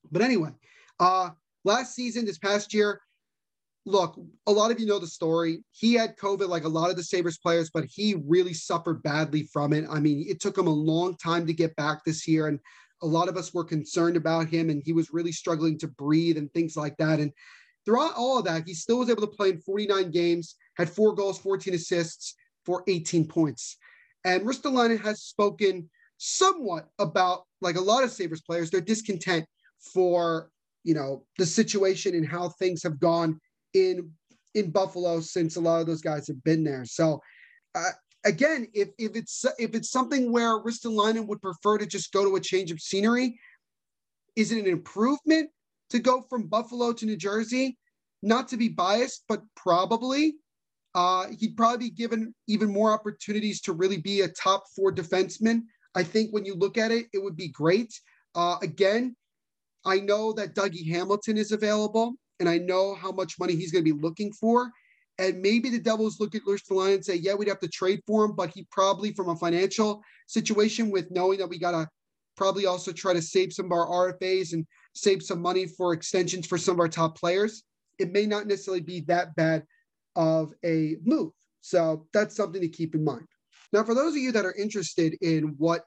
But 0.09 0.21
anyway, 0.21 0.51
uh, 1.01 1.31
last 1.65 1.95
season, 1.95 2.23
this 2.23 2.37
past 2.37 2.73
year, 2.73 3.01
look, 3.85 4.17
a 4.47 4.51
lot 4.53 4.71
of 4.71 4.79
you 4.79 4.85
know 4.85 4.99
the 4.99 5.07
story. 5.07 5.65
He 5.71 5.95
had 5.95 6.15
COVID 6.15 6.47
like 6.47 6.63
a 6.63 6.69
lot 6.69 6.89
of 6.89 6.95
the 6.95 7.03
Sabres 7.03 7.39
players, 7.39 7.71
but 7.73 7.83
he 7.89 8.15
really 8.25 8.53
suffered 8.53 9.03
badly 9.03 9.43
from 9.51 9.73
it. 9.73 9.85
I 9.89 9.99
mean, 9.99 10.25
it 10.29 10.39
took 10.39 10.57
him 10.57 10.67
a 10.67 10.73
long 10.73 11.17
time 11.17 11.45
to 11.45 11.53
get 11.53 11.75
back 11.75 12.05
this 12.05 12.25
year. 12.25 12.47
And 12.47 12.57
a 13.01 13.05
lot 13.05 13.27
of 13.27 13.35
us 13.35 13.53
were 13.53 13.65
concerned 13.65 14.15
about 14.15 14.47
him, 14.47 14.69
and 14.69 14.81
he 14.85 14.93
was 14.93 15.11
really 15.11 15.33
struggling 15.33 15.77
to 15.79 15.89
breathe 15.89 16.37
and 16.37 16.49
things 16.53 16.77
like 16.77 16.95
that. 16.99 17.19
And 17.19 17.33
throughout 17.85 18.15
all 18.15 18.37
of 18.37 18.45
that, 18.45 18.63
he 18.65 18.73
still 18.73 18.99
was 18.99 19.09
able 19.09 19.27
to 19.27 19.35
play 19.35 19.49
in 19.49 19.59
49 19.59 20.09
games, 20.11 20.55
had 20.77 20.89
four 20.89 21.13
goals, 21.13 21.37
14 21.37 21.73
assists 21.73 22.35
for 22.65 22.83
18 22.87 23.27
points. 23.27 23.75
And 24.25 24.45
Ristolainen 24.45 25.01
has 25.01 25.21
spoken 25.21 25.89
somewhat 26.17 26.87
about, 26.99 27.43
like 27.61 27.77
a 27.77 27.81
lot 27.81 28.03
of 28.03 28.11
Sabres 28.11 28.41
players, 28.41 28.69
their 28.69 28.81
discontent 28.81 29.45
for, 29.93 30.49
you 30.83 30.93
know, 30.93 31.25
the 31.37 31.45
situation 31.45 32.15
and 32.15 32.27
how 32.27 32.49
things 32.49 32.83
have 32.83 32.99
gone 32.99 33.39
in 33.73 34.11
in 34.55 34.71
Buffalo 34.71 35.19
since 35.19 35.55
a 35.55 35.61
lot 35.61 35.79
of 35.79 35.87
those 35.87 36.01
guys 36.01 36.27
have 36.27 36.43
been 36.43 36.63
there. 36.63 36.83
So 36.83 37.21
uh, 37.75 37.91
again, 38.25 38.67
if 38.73 38.89
if 38.97 39.15
it's 39.15 39.45
if 39.57 39.75
it's 39.75 39.91
something 39.91 40.31
where 40.31 40.59
Ristolainen 40.59 41.27
would 41.27 41.41
prefer 41.41 41.77
to 41.77 41.85
just 41.85 42.11
go 42.11 42.25
to 42.25 42.35
a 42.35 42.41
change 42.41 42.71
of 42.71 42.81
scenery, 42.81 43.39
is 44.35 44.51
it 44.51 44.59
an 44.59 44.67
improvement 44.67 45.49
to 45.91 45.99
go 45.99 46.21
from 46.29 46.47
Buffalo 46.47 46.93
to 46.93 47.05
New 47.05 47.17
Jersey? 47.17 47.77
Not 48.21 48.47
to 48.49 48.57
be 48.57 48.67
biased, 48.67 49.23
but 49.27 49.43
probably. 49.55 50.35
Uh, 50.95 51.27
he'd 51.39 51.55
probably 51.55 51.89
be 51.89 51.95
given 51.95 52.33
even 52.47 52.71
more 52.71 52.91
opportunities 52.91 53.61
to 53.61 53.73
really 53.73 53.97
be 53.97 54.21
a 54.21 54.27
top 54.27 54.63
four 54.75 54.91
defenseman. 54.91 55.61
I 55.95 56.03
think 56.03 56.31
when 56.31 56.45
you 56.45 56.55
look 56.55 56.77
at 56.77 56.91
it, 56.91 57.07
it 57.13 57.21
would 57.21 57.35
be 57.35 57.49
great. 57.49 57.93
Uh, 58.35 58.57
again, 58.61 59.15
I 59.85 59.99
know 59.99 60.33
that 60.33 60.55
Dougie 60.55 60.89
Hamilton 60.89 61.37
is 61.37 61.51
available 61.51 62.15
and 62.39 62.49
I 62.49 62.57
know 62.57 62.95
how 62.95 63.11
much 63.11 63.39
money 63.39 63.55
he's 63.55 63.71
going 63.71 63.83
to 63.83 63.93
be 63.93 63.99
looking 63.99 64.31
for. 64.33 64.71
And 65.17 65.41
maybe 65.41 65.69
the 65.69 65.79
Devils 65.79 66.19
look 66.19 66.33
at 66.33 66.43
Ristolainen 66.43 66.95
and 66.95 67.05
say, 67.05 67.15
yeah, 67.15 67.33
we'd 67.33 67.49
have 67.49 67.59
to 67.59 67.67
trade 67.67 68.01
for 68.07 68.23
him, 68.23 68.33
but 68.35 68.51
he 68.51 68.65
probably, 68.71 69.11
from 69.11 69.27
a 69.27 69.35
financial 69.35 70.01
situation, 70.27 70.89
with 70.89 71.11
knowing 71.11 71.39
that 71.39 71.49
we 71.49 71.59
got 71.59 71.71
to 71.71 71.89
probably 72.37 72.65
also 72.65 72.93
try 72.93 73.13
to 73.13 73.21
save 73.21 73.51
some 73.51 73.65
of 73.65 73.73
our 73.73 74.13
RFAs 74.13 74.53
and 74.53 74.65
save 74.93 75.21
some 75.21 75.41
money 75.41 75.67
for 75.67 75.91
extensions 75.91 76.47
for 76.47 76.57
some 76.57 76.75
of 76.75 76.79
our 76.79 76.87
top 76.87 77.17
players, 77.17 77.63
it 77.99 78.13
may 78.13 78.25
not 78.25 78.47
necessarily 78.47 78.81
be 78.81 79.01
that 79.01 79.35
bad 79.35 79.63
of 80.19 80.53
a 80.65 80.97
move. 81.03 81.31
So 81.61 82.05
that's 82.13 82.35
something 82.35 82.61
to 82.61 82.67
keep 82.67 82.93
in 82.93 83.03
mind. 83.03 83.25
Now, 83.71 83.83
for 83.83 83.95
those 83.95 84.13
of 84.13 84.21
you 84.21 84.31
that 84.33 84.45
are 84.45 84.53
interested 84.53 85.15
in 85.21 85.55
what 85.57 85.85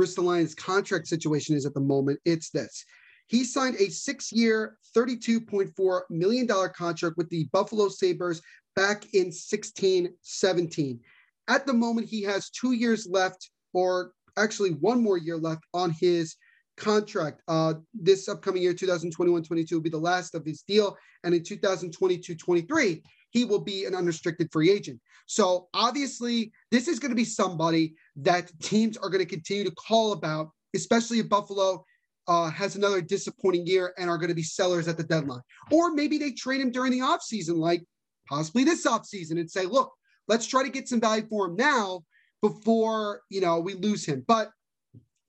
Ristolainen's 0.00 0.54
contract 0.54 1.06
situation 1.06 1.54
is 1.54 1.66
at 1.66 1.74
the 1.74 1.80
moment, 1.80 2.18
it's 2.24 2.50
this. 2.50 2.84
He 3.26 3.44
signed 3.44 3.76
a 3.76 3.90
six 3.90 4.32
year, 4.32 4.78
$32.4 4.96 6.00
million 6.10 6.48
contract 6.48 7.16
with 7.16 7.28
the 7.28 7.44
Buffalo 7.52 7.88
Sabres 7.88 8.40
back 8.74 9.14
in 9.14 9.30
16 9.30 10.12
17. 10.20 11.00
At 11.48 11.66
the 11.66 11.72
moment, 11.74 12.08
he 12.08 12.22
has 12.22 12.50
two 12.50 12.72
years 12.72 13.06
left, 13.06 13.50
or 13.74 14.12
actually 14.36 14.70
one 14.70 15.02
more 15.02 15.18
year 15.18 15.36
left 15.36 15.62
on 15.74 15.90
his 15.90 16.36
contract. 16.76 17.42
Uh, 17.48 17.74
this 17.92 18.28
upcoming 18.28 18.62
year, 18.62 18.74
2021 18.74 19.42
22, 19.42 19.74
will 19.74 19.82
be 19.82 19.90
the 19.90 19.98
last 19.98 20.34
of 20.34 20.44
his 20.44 20.62
deal. 20.62 20.96
And 21.22 21.34
in 21.34 21.42
2022 21.42 22.34
23, 22.34 23.02
he 23.34 23.44
will 23.44 23.60
be 23.60 23.84
an 23.84 23.94
unrestricted 23.94 24.50
free 24.50 24.70
agent. 24.70 24.98
So 25.26 25.68
obviously, 25.74 26.52
this 26.70 26.88
is 26.88 26.98
going 26.98 27.10
to 27.10 27.16
be 27.16 27.24
somebody 27.24 27.94
that 28.16 28.50
teams 28.62 28.96
are 28.96 29.10
going 29.10 29.24
to 29.24 29.28
continue 29.28 29.64
to 29.64 29.72
call 29.72 30.12
about, 30.12 30.50
especially 30.74 31.18
if 31.18 31.28
Buffalo 31.28 31.84
uh, 32.28 32.48
has 32.50 32.76
another 32.76 33.02
disappointing 33.02 33.66
year 33.66 33.92
and 33.98 34.08
are 34.08 34.18
going 34.18 34.28
to 34.28 34.34
be 34.34 34.42
sellers 34.42 34.86
at 34.86 34.96
the 34.96 35.02
deadline. 35.02 35.42
Or 35.72 35.92
maybe 35.92 36.16
they 36.16 36.30
trade 36.30 36.60
him 36.60 36.70
during 36.70 36.92
the 36.92 37.00
offseason, 37.00 37.56
like 37.56 37.84
possibly 38.28 38.62
this 38.64 38.86
offseason, 38.86 39.32
and 39.32 39.50
say, 39.50 39.66
look, 39.66 39.92
let's 40.28 40.46
try 40.46 40.62
to 40.62 40.70
get 40.70 40.88
some 40.88 41.00
value 41.00 41.26
for 41.28 41.46
him 41.46 41.56
now 41.56 42.04
before 42.40 43.22
you 43.30 43.40
know 43.40 43.58
we 43.58 43.74
lose 43.74 44.06
him. 44.06 44.24
But 44.26 44.50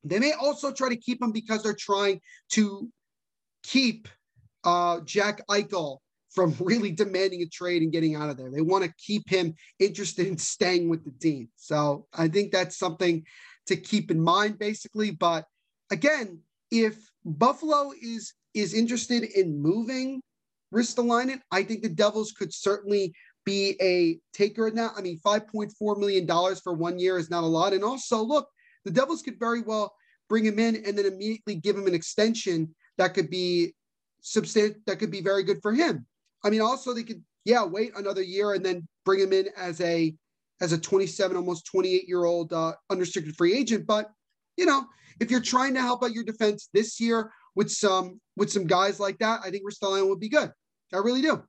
they 0.03 0.19
may 0.19 0.33
also 0.33 0.71
try 0.71 0.89
to 0.89 0.95
keep 0.95 1.21
him 1.21 1.31
because 1.31 1.63
they're 1.63 1.73
trying 1.73 2.21
to 2.51 2.87
keep 3.63 4.07
uh, 4.63 4.99
Jack 5.01 5.41
Eichel 5.49 5.97
from 6.35 6.55
really 6.59 6.91
demanding 6.91 7.41
a 7.41 7.47
trade 7.47 7.81
and 7.81 7.91
getting 7.91 8.15
out 8.15 8.29
of 8.29 8.37
there. 8.37 8.51
They 8.51 8.61
want 8.61 8.83
to 8.83 8.93
keep 8.97 9.29
him 9.29 9.55
interested 9.79 10.27
in 10.27 10.37
staying 10.37 10.89
with 10.89 11.03
the 11.05 11.11
team. 11.11 11.49
So 11.55 12.05
I 12.13 12.27
think 12.27 12.51
that's 12.51 12.77
something 12.77 13.23
to 13.67 13.75
keep 13.75 14.11
in 14.11 14.19
mind, 14.19 14.59
basically. 14.59 15.11
But 15.11 15.45
again, 15.91 16.39
if 16.69 17.09
Buffalo 17.23 17.91
is 17.99 18.33
is 18.53 18.73
interested 18.73 19.23
in 19.23 19.61
moving 19.61 20.21
Ristolainen, 20.73 21.41
I 21.51 21.63
think 21.63 21.81
the 21.81 21.89
Devils 21.89 22.31
could 22.31 22.53
certainly 22.53 23.13
be 23.45 23.75
a 23.81 24.19
taker 24.33 24.67
in 24.67 24.75
that. 24.75 24.93
I 24.97 25.01
mean, 25.01 25.19
$5.4 25.25 25.99
million 25.99 26.27
for 26.63 26.73
one 26.73 26.97
year 26.97 27.17
is 27.17 27.29
not 27.29 27.43
a 27.43 27.47
lot. 27.47 27.73
And 27.73 27.83
also, 27.83 28.21
look, 28.21 28.47
the 28.85 28.91
Devils 28.91 29.21
could 29.21 29.39
very 29.39 29.61
well 29.61 29.93
bring 30.29 30.45
him 30.45 30.57
in 30.57 30.77
and 30.85 30.97
then 30.97 31.05
immediately 31.05 31.55
give 31.55 31.77
him 31.77 31.87
an 31.87 31.93
extension 31.93 32.73
that 32.97 33.13
could 33.13 33.29
be 33.29 33.73
substantial, 34.21 34.79
that 34.87 34.99
could 34.99 35.11
be 35.11 35.21
very 35.21 35.43
good 35.43 35.61
for 35.61 35.73
him. 35.73 36.05
I 36.45 36.51
mean, 36.51 36.61
also 36.61 36.93
they 36.93 37.03
could, 37.03 37.23
yeah, 37.43 37.65
wait 37.65 37.91
another 37.97 38.21
year 38.21 38.53
and 38.53 38.63
then 38.63 38.87
bring 39.03 39.19
him 39.19 39.33
in 39.33 39.49
as 39.57 39.81
a 39.81 40.15
as 40.61 40.71
a 40.71 40.77
27, 40.77 41.35
almost 41.35 41.65
28 41.65 42.07
year 42.07 42.23
old 42.23 42.53
uh, 42.53 42.73
unrestricted 42.89 43.35
free 43.35 43.53
agent. 43.53 43.85
But 43.85 44.09
you 44.55 44.65
know, 44.65 44.85
if 45.19 45.31
you're 45.31 45.41
trying 45.41 45.73
to 45.73 45.81
help 45.81 46.03
out 46.03 46.13
your 46.13 46.23
defense 46.23 46.69
this 46.73 46.99
year 46.99 47.31
with 47.55 47.71
some 47.71 48.21
with 48.37 48.51
some 48.51 48.67
guys 48.67 48.99
like 48.99 49.17
that, 49.19 49.41
I 49.43 49.49
think 49.49 49.63
Ristolainen 49.65 50.07
would 50.07 50.19
be 50.19 50.29
good. 50.29 50.51
I 50.93 50.97
really 50.97 51.21
do. 51.21 51.43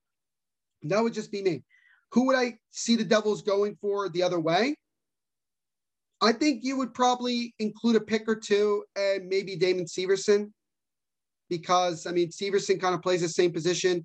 That 0.85 1.03
would 1.03 1.15
just 1.15 1.31
be 1.31 1.43
me. 1.43 1.63
Who 2.13 2.27
would 2.27 2.37
I 2.37 2.59
see 2.71 2.97
the 2.97 3.05
Devils 3.05 3.43
going 3.43 3.77
for 3.81 4.09
the 4.09 4.23
other 4.23 4.41
way? 4.41 4.77
I 6.23 6.33
think 6.33 6.65
you 6.65 6.79
would 6.79 6.95
probably 6.95 7.55
include 7.59 7.97
a 7.97 8.01
pick 8.01 8.25
or 8.27 8.37
two 8.37 8.85
and 8.97 9.29
maybe 9.29 9.57
Damon 9.57 9.85
Severson 9.85 10.51
because 11.51 12.07
I 12.07 12.13
mean 12.13 12.31
Severson 12.31 12.81
kind 12.81 12.95
of 12.95 13.03
plays 13.03 13.21
the 13.21 13.29
same 13.29 13.53
position, 13.53 14.05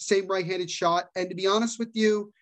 same 0.00 0.26
right-handed 0.26 0.70
shot. 0.70 1.08
And 1.14 1.28
to 1.28 1.36
be 1.36 1.46
honest 1.46 1.78
with 1.78 1.90
you, 1.94 2.32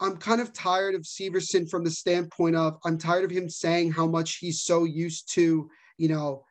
I'm 0.00 0.16
kind 0.16 0.40
of 0.40 0.52
tired 0.52 0.94
of 0.94 1.02
Severson 1.02 1.70
from 1.70 1.84
the 1.84 1.90
standpoint 1.90 2.56
of 2.56 2.78
I'm 2.84 2.98
tired 2.98 3.24
of 3.24 3.30
him 3.30 3.48
saying 3.48 3.92
how 3.92 4.06
much 4.06 4.38
he's 4.38 4.62
so 4.62 4.84
used 4.84 5.32
to, 5.34 5.70
you 5.98 6.08
know, 6.08 6.44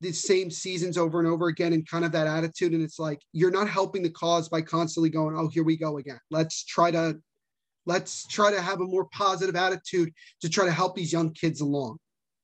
the 0.00 0.12
same 0.12 0.50
seasons 0.50 0.98
over 0.98 1.18
and 1.18 1.26
over 1.26 1.48
again 1.48 1.72
and 1.72 1.88
kind 1.88 2.04
of 2.04 2.12
that 2.12 2.26
attitude. 2.26 2.72
And 2.72 2.82
it's 2.82 2.98
like 2.98 3.20
you're 3.32 3.50
not 3.50 3.68
helping 3.68 4.02
the 4.02 4.10
cause 4.10 4.48
by 4.48 4.60
constantly 4.62 5.10
going, 5.10 5.36
oh, 5.36 5.48
here 5.48 5.64
we 5.64 5.76
go 5.76 5.98
again. 5.98 6.20
Let's 6.30 6.64
try 6.64 6.90
to 6.92 7.18
let's 7.86 8.26
try 8.26 8.50
to 8.50 8.60
have 8.60 8.80
a 8.80 8.84
more 8.84 9.06
positive 9.06 9.56
attitude 9.56 10.12
to 10.40 10.48
try 10.48 10.64
to 10.64 10.72
help 10.72 10.94
these 10.94 11.12
young 11.12 11.32
kids 11.32 11.60
along. 11.60 11.98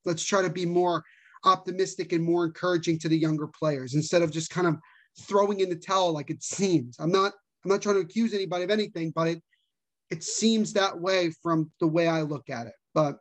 Let's 0.05 0.25
try 0.25 0.43
to 0.43 0.51
be 0.51 0.67
more 0.67 1.05
optimistic 1.45 2.13
and 2.13 2.23
more 2.23 2.45
encouraging 2.45 2.99
to 3.01 3.09
the 3.09 3.17
younger 3.17 3.47
players 3.47 3.95
instead 3.95 4.23
of 4.23 4.31
just 4.31 4.51
kind 4.51 4.67
of 4.67 4.77
throwing 5.23 5.61
in 5.61 5.69
the 5.69 5.77
towel 5.77 6.13
like 6.13 6.31
it 6.31 6.43
seems. 6.43 6.97
I'm 6.99 7.13
not 7.13 7.33
I'm 7.65 7.71
not 7.71 7.83
trying 7.83 7.97
to 7.97 8.01
accuse 8.01 8.35
anybody 8.35 8.65
of 8.65 8.71
anything, 8.71 9.13
but 9.15 9.29
it 9.29 9.43
it 10.11 10.25
seems 10.25 10.73
that 10.73 10.99
way 10.99 11.33
from 11.43 11.71
the 11.81 11.87
way 11.87 12.09
I 12.09 12.23
look 12.23 12.51
at 12.51 12.67
it. 12.67 12.75
But 12.95 13.19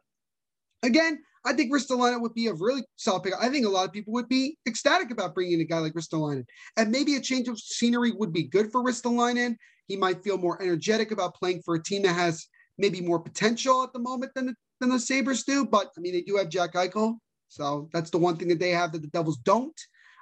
again, 0.82 1.20
I 1.46 1.54
think 1.54 1.72
Ristolainen 1.72 2.22
would 2.22 2.34
be 2.34 2.48
a 2.48 2.54
really 2.54 2.84
solid 2.96 3.24
pick. 3.24 3.34
I 3.40 3.50
think 3.50 3.66
a 3.66 3.70
lot 3.70 3.86
of 3.86 3.94
people 3.94 4.14
would 4.14 4.28
be 4.28 4.58
ecstatic 4.68 5.12
about 5.12 5.34
bringing 5.34 5.54
in 5.54 5.62
a 5.62 5.66
guy 5.66 5.80
like 5.80 5.94
Ristolainen. 5.94 6.46
And 6.78 6.92
maybe 6.92 7.16
a 7.16 7.22
change 7.22 7.48
of 7.48 7.60
scenery 7.60 8.12
would 8.12 8.34
be 8.34 8.44
good 8.44 8.72
for 8.72 8.84
Ristolainen. 8.84 9.56
He 9.88 9.96
might 9.96 10.24
feel 10.24 10.38
more 10.38 10.62
energetic 10.62 11.12
about 11.12 11.36
playing 11.36 11.62
for 11.64 11.76
a 11.76 11.84
team 11.84 12.02
that 12.04 12.14
has 12.14 12.48
maybe 12.78 13.02
more 13.02 13.20
potential 13.20 13.84
at 13.84 13.94
the 13.94 14.00
moment 14.00 14.32
than 14.36 14.48
the, 14.48 14.56
than 14.80 14.90
the 14.90 15.00
Sabres 15.00 15.44
do. 15.44 15.66
But 15.66 15.92
I 15.98 16.02
mean, 16.02 16.14
they 16.14 16.22
do 16.22 16.36
have 16.38 16.50
Jack 16.50 16.74
Eichel. 16.74 17.16
So 17.48 17.90
that's 17.94 18.10
the 18.10 18.18
one 18.18 18.38
thing 18.38 18.48
that 18.50 18.60
they 18.60 18.72
have 18.72 18.92
that 18.92 19.02
the 19.02 19.08
Devils 19.08 19.38
don't. 19.38 19.80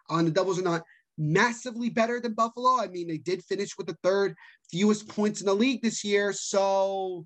Uh, 0.10 0.24
the 0.24 0.32
Devils 0.32 0.60
are 0.60 0.64
not 0.64 0.84
massively 1.18 1.90
better 1.90 2.20
than 2.20 2.34
Buffalo. 2.34 2.80
I 2.80 2.88
mean, 2.88 3.08
they 3.08 3.18
did 3.18 3.44
finish 3.44 3.78
with 3.78 3.88
the 3.88 3.98
third 4.04 4.36
fewest 4.72 5.08
points 5.08 5.40
in 5.42 5.48
the 5.48 5.54
league 5.54 5.82
this 5.82 6.04
year. 6.04 6.34
So, 6.34 7.26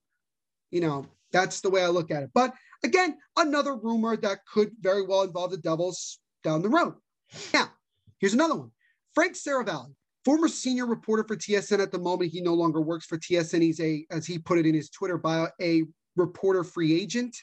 you 0.70 0.82
know, 0.82 1.06
that's 1.32 1.62
the 1.62 1.70
way 1.70 1.84
I 1.84 1.88
look 1.88 2.12
at 2.12 2.24
it. 2.24 2.30
But 2.34 2.54
again, 2.84 3.18
another 3.38 3.76
rumor 3.76 4.18
that 4.18 4.40
could 4.52 4.72
very 4.80 5.06
well 5.06 5.24
involve 5.24 5.52
the 5.52 5.58
Devils 5.58 6.20
down 6.44 6.62
the 6.62 6.70
road. 6.70 6.96
Now, 7.54 7.70
here's 8.20 8.34
another 8.34 8.56
one 8.56 8.72
Frank 9.14 9.36
Seravalli, 9.36 9.94
former 10.26 10.48
senior 10.48 10.86
reporter 10.86 11.24
for 11.28 11.36
TSN 11.36 11.82
at 11.82 11.92
the 11.92 12.00
moment. 12.00 12.32
He 12.32 12.42
no 12.42 12.54
longer 12.54 12.82
works 12.82 13.06
for 13.06 13.18
TSN. 13.18 13.62
He's 13.62 13.80
a, 13.80 14.06
as 14.12 14.26
he 14.26 14.38
put 14.38 14.58
it 14.58 14.66
in 14.66 14.76
his 14.76 14.90
Twitter 14.90 15.18
bio, 15.18 15.48
a 15.62 15.84
reporter 16.16 16.64
free 16.64 17.00
agent. 17.00 17.36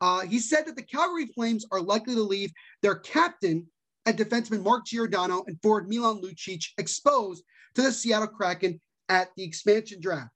Uh, 0.00 0.20
he 0.20 0.38
said 0.38 0.66
that 0.66 0.76
the 0.76 0.82
Calgary 0.82 1.26
Flames 1.26 1.64
are 1.70 1.80
likely 1.80 2.14
to 2.14 2.22
leave 2.22 2.52
their 2.82 2.96
captain 2.96 3.66
and 4.06 4.16
defenseman 4.16 4.62
Mark 4.62 4.86
Giordano 4.86 5.44
and 5.46 5.60
forward 5.62 5.88
Milan 5.88 6.20
Lucic 6.20 6.64
exposed 6.78 7.44
to 7.74 7.82
the 7.82 7.92
Seattle 7.92 8.28
Kraken 8.28 8.80
at 9.08 9.28
the 9.36 9.44
expansion 9.44 10.00
draft. 10.00 10.30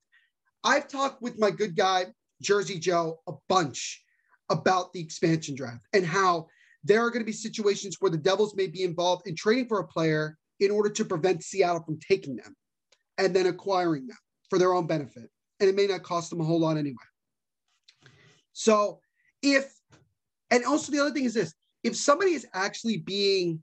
I've 0.64 0.88
talked 0.88 1.22
with 1.22 1.38
my 1.38 1.50
good 1.50 1.76
guy, 1.76 2.06
Jersey 2.42 2.78
Joe, 2.78 3.20
a 3.26 3.32
bunch 3.48 4.02
about 4.50 4.92
the 4.92 5.00
expansion 5.00 5.54
draft 5.54 5.84
and 5.92 6.04
how 6.04 6.48
there 6.84 7.04
are 7.04 7.10
going 7.10 7.22
to 7.22 7.26
be 7.26 7.32
situations 7.32 7.96
where 8.00 8.10
the 8.10 8.16
Devils 8.16 8.56
may 8.56 8.66
be 8.66 8.82
involved 8.82 9.26
in 9.26 9.36
trading 9.36 9.66
for 9.68 9.80
a 9.80 9.86
player 9.86 10.36
in 10.60 10.70
order 10.70 10.88
to 10.88 11.04
prevent 11.04 11.44
Seattle 11.44 11.82
from 11.82 11.98
taking 12.00 12.36
them 12.36 12.56
and 13.18 13.34
then 13.34 13.46
acquiring 13.46 14.06
them 14.06 14.16
for 14.48 14.58
their 14.58 14.72
own 14.72 14.86
benefit. 14.86 15.28
And 15.60 15.68
it 15.68 15.74
may 15.74 15.86
not 15.86 16.02
cost 16.02 16.30
them 16.30 16.40
a 16.40 16.44
whole 16.44 16.60
lot 16.60 16.76
anyway. 16.76 16.96
So 18.52 19.00
if, 19.42 19.72
and 20.50 20.64
also 20.64 20.90
the 20.92 21.00
other 21.00 21.10
thing 21.12 21.24
is 21.24 21.34
this 21.34 21.54
if 21.84 21.96
somebody 21.96 22.32
is 22.32 22.46
actually 22.54 22.98
being 22.98 23.62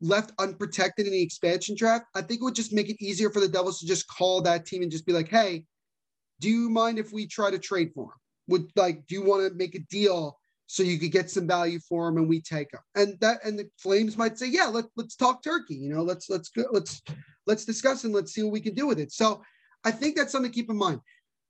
left 0.00 0.32
unprotected 0.38 1.06
in 1.06 1.12
the 1.12 1.22
expansion 1.22 1.74
draft, 1.76 2.06
I 2.14 2.22
think 2.22 2.40
it 2.40 2.44
would 2.44 2.54
just 2.54 2.72
make 2.72 2.90
it 2.90 3.02
easier 3.02 3.30
for 3.30 3.40
the 3.40 3.48
Devils 3.48 3.80
to 3.80 3.86
just 3.86 4.06
call 4.08 4.42
that 4.42 4.66
team 4.66 4.82
and 4.82 4.90
just 4.90 5.06
be 5.06 5.12
like, 5.12 5.28
hey, 5.28 5.64
do 6.40 6.48
you 6.50 6.68
mind 6.68 6.98
if 6.98 7.12
we 7.12 7.26
try 7.26 7.50
to 7.50 7.58
trade 7.58 7.90
for 7.94 8.04
him? 8.04 8.18
Would 8.48 8.70
like, 8.76 9.06
do 9.06 9.14
you 9.14 9.24
want 9.24 9.48
to 9.48 9.56
make 9.56 9.74
a 9.74 9.80
deal 9.90 10.38
so 10.66 10.82
you 10.82 10.98
could 10.98 11.12
get 11.12 11.30
some 11.30 11.46
value 11.46 11.78
for 11.88 12.08
him 12.08 12.18
and 12.18 12.28
we 12.28 12.40
take 12.40 12.72
him? 12.72 12.80
And 12.94 13.18
that 13.20 13.44
and 13.44 13.58
the 13.58 13.68
Flames 13.78 14.18
might 14.18 14.38
say, 14.38 14.48
yeah, 14.48 14.66
let, 14.66 14.84
let's 14.96 15.16
talk 15.16 15.42
turkey. 15.42 15.76
You 15.76 15.94
know, 15.94 16.02
let's 16.02 16.28
let's 16.28 16.50
go, 16.50 16.64
let's 16.70 17.00
let's 17.46 17.64
discuss 17.64 18.04
and 18.04 18.12
let's 18.12 18.34
see 18.34 18.42
what 18.42 18.52
we 18.52 18.60
can 18.60 18.74
do 18.74 18.86
with 18.86 18.98
it. 18.98 19.12
So 19.12 19.42
I 19.84 19.90
think 19.90 20.16
that's 20.16 20.32
something 20.32 20.50
to 20.50 20.54
keep 20.54 20.68
in 20.68 20.76
mind. 20.76 21.00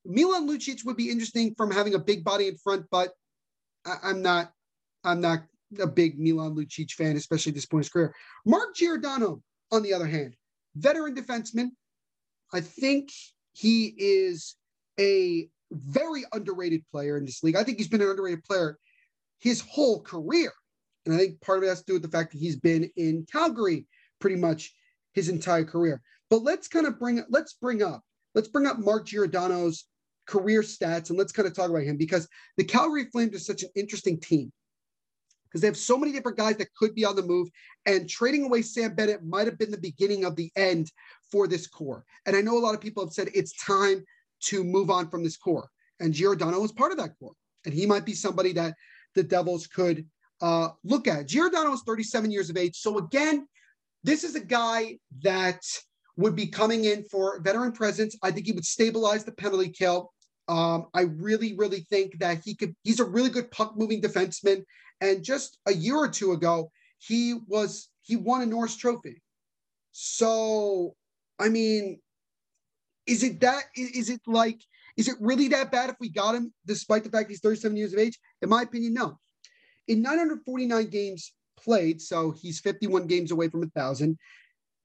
Milan 0.05 0.49
Lucic 0.49 0.85
would 0.85 0.97
be 0.97 1.11
interesting 1.11 1.55
from 1.57 1.71
having 1.71 1.95
a 1.95 1.99
big 1.99 2.23
body 2.23 2.47
in 2.47 2.57
front, 2.57 2.87
but 2.91 3.13
I, 3.85 3.97
I'm 4.05 4.23
not 4.23 4.53
I'm 5.03 5.21
not 5.21 5.45
a 5.81 5.87
big 5.87 6.19
Milan 6.19 6.55
Lucic 6.55 6.93
fan, 6.93 7.17
especially 7.17 7.51
at 7.51 7.55
this 7.55 7.67
point 7.67 7.81
in 7.81 7.85
his 7.85 7.91
career. 7.91 8.15
Mark 8.47 8.75
Giordano, 8.75 9.43
on 9.73 9.83
the 9.83 9.95
other 9.95 10.07
hand, 10.07 10.35
veteran 10.77 11.15
defenseman. 11.15 11.71
I 12.53 12.61
think 12.61 13.11
he 13.53 13.95
is 13.97 14.57
a 14.99 15.49
very 15.73 16.25
underrated 16.33 16.85
player 16.91 17.17
in 17.17 17.25
this 17.25 17.43
league. 17.43 17.57
I 17.57 17.65
think 17.65 17.79
he's 17.79 17.89
been 17.89 18.03
an 18.03 18.09
underrated 18.09 18.45
player 18.45 18.79
his 19.45 19.61
whole 19.61 20.01
career. 20.01 20.53
And 21.05 21.15
I 21.15 21.19
think 21.19 21.41
part 21.43 21.59
of 21.59 21.65
it 21.65 21.69
has 21.69 21.81
to 21.81 21.85
do 21.87 21.93
with 21.93 22.03
the 22.03 22.09
fact 22.09 22.33
that 22.33 22.39
he's 22.39 22.57
been 22.57 22.91
in 22.97 23.27
Calgary 23.31 23.87
pretty 24.21 24.37
much 24.37 24.75
his 25.13 25.29
entire 25.29 25.65
career. 25.65 26.01
But 26.31 26.43
let's 26.43 26.67
kind 26.67 26.87
of 26.87 26.99
bring 26.99 27.23
let's 27.29 27.53
bring 27.53 27.83
up 27.83 28.03
let's 28.35 28.49
bring 28.49 28.67
up 28.67 28.79
Mark 28.79 29.07
Giordano's 29.07 29.85
career 30.27 30.63
stats 30.63 31.11
and 31.11 31.19
let's 31.19 31.33
kind 31.33 31.47
of 31.47 31.55
talk 31.55 31.69
about 31.69 31.83
him 31.83 31.99
because 31.99 32.27
the 32.57 32.65
Calgary 32.65 33.05
Flames 33.13 33.37
are 33.37 33.39
such 33.39 33.63
an 33.63 33.69
interesting 33.77 34.19
team 34.19 34.51
because 35.55 35.61
they 35.61 35.69
have 35.69 35.77
so 35.77 35.97
many 35.97 36.11
different 36.11 36.37
guys 36.37 36.57
that 36.57 36.75
could 36.75 36.97
be 36.97 37.05
on 37.05 37.15
the 37.15 37.23
move. 37.23 37.49
And 37.87 38.09
trading 38.09 38.45
away 38.45 38.61
Sam 38.61 38.93
Bennett 38.97 39.25
might 39.25 39.47
have 39.47 39.57
been 39.57 39.71
the 39.71 39.79
beginning 39.79 40.25
of 40.25 40.35
the 40.35 40.51
end 40.57 40.91
for 41.31 41.47
this 41.47 41.69
core. 41.69 42.05
And 42.27 42.35
I 42.35 42.41
know 42.41 42.59
a 42.59 42.59
lot 42.59 42.75
of 42.75 42.81
people 42.81 43.05
have 43.05 43.13
said 43.13 43.29
it's 43.33 43.53
time 43.65 44.05
to 44.47 44.65
move 44.65 44.91
on 44.91 45.09
from 45.09 45.23
this 45.23 45.37
core. 45.37 45.71
And 46.01 46.13
Giordano 46.13 46.59
was 46.59 46.73
part 46.73 46.91
of 46.91 46.99
that 46.99 47.17
core. 47.21 47.35
And 47.65 47.73
he 47.73 47.87
might 47.87 48.05
be 48.05 48.15
somebody 48.15 48.53
that 48.55 48.75
the 49.15 49.23
Devils 49.23 49.69
could 49.69 50.05
uh, 50.43 50.71
look 50.83 51.07
at. 51.07 51.29
Giordano 51.29 51.73
is 51.73 51.83
37 51.87 52.33
years 52.33 52.51
of 52.51 52.57
age. 52.57 52.75
So 52.75 52.99
again, 52.99 53.47
this 54.03 54.25
is 54.25 54.35
a 54.35 54.41
guy 54.41 54.99
that 55.23 55.61
would 56.17 56.35
be 56.35 56.49
coming 56.49 56.87
in 56.87 57.05
for 57.05 57.41
veteran 57.43 57.71
presence. 57.71 58.17
I 58.25 58.33
think 58.33 58.47
he 58.47 58.53
would 58.53 58.67
stabilize 58.67 59.23
the 59.23 59.31
penalty 59.31 59.69
kill. 59.69 60.11
Um, 60.49 60.89
I 60.95 61.03
really, 61.03 61.55
really 61.55 61.87
think 61.91 62.19
that 62.19 62.43
he 62.45 62.57
could, 62.57 62.75
he's 62.83 62.99
a 62.99 63.05
really 63.05 63.31
good 63.31 63.53
puck 63.53 63.75
moving 63.77 64.03
defenseman. 64.03 64.65
And 65.05 65.23
just 65.23 65.59
a 65.67 65.75
year 65.75 65.97
or 65.97 66.09
two 66.09 66.33
ago, 66.33 66.71
he 66.99 67.35
was 67.47 67.91
he 68.03 68.17
won 68.17 68.41
a 68.41 68.47
Norris 68.47 68.77
Trophy. 68.77 69.23
So, 69.93 70.95
I 71.39 71.51
mean, 71.51 72.01
is 73.07 73.23
it 73.23 73.41
that 73.41 73.65
is 73.77 74.09
it 74.09 74.21
like 74.27 74.61
is 74.97 75.09
it 75.09 75.17
really 75.21 75.49
that 75.49 75.71
bad 75.71 75.91
if 75.91 75.97
we 76.01 76.09
got 76.09 76.35
him 76.35 76.55
despite 76.67 77.05
the 77.05 77.11
fact 77.11 77.29
he's 77.29 77.41
37 77.41 77.77
years 77.77 77.93
of 77.93 77.99
age? 77.99 78.19
In 78.41 78.49
my 78.49 78.63
opinion, 78.63 78.95
no. 78.95 79.19
In 79.89 80.01
949 80.01 80.87
games 80.87 81.33
played, 81.63 82.01
so 82.01 82.31
he's 82.31 82.61
51 82.61 83.07
games 83.07 83.31
away 83.31 83.49
from 83.49 83.63
a 83.63 83.67
thousand. 83.67 84.17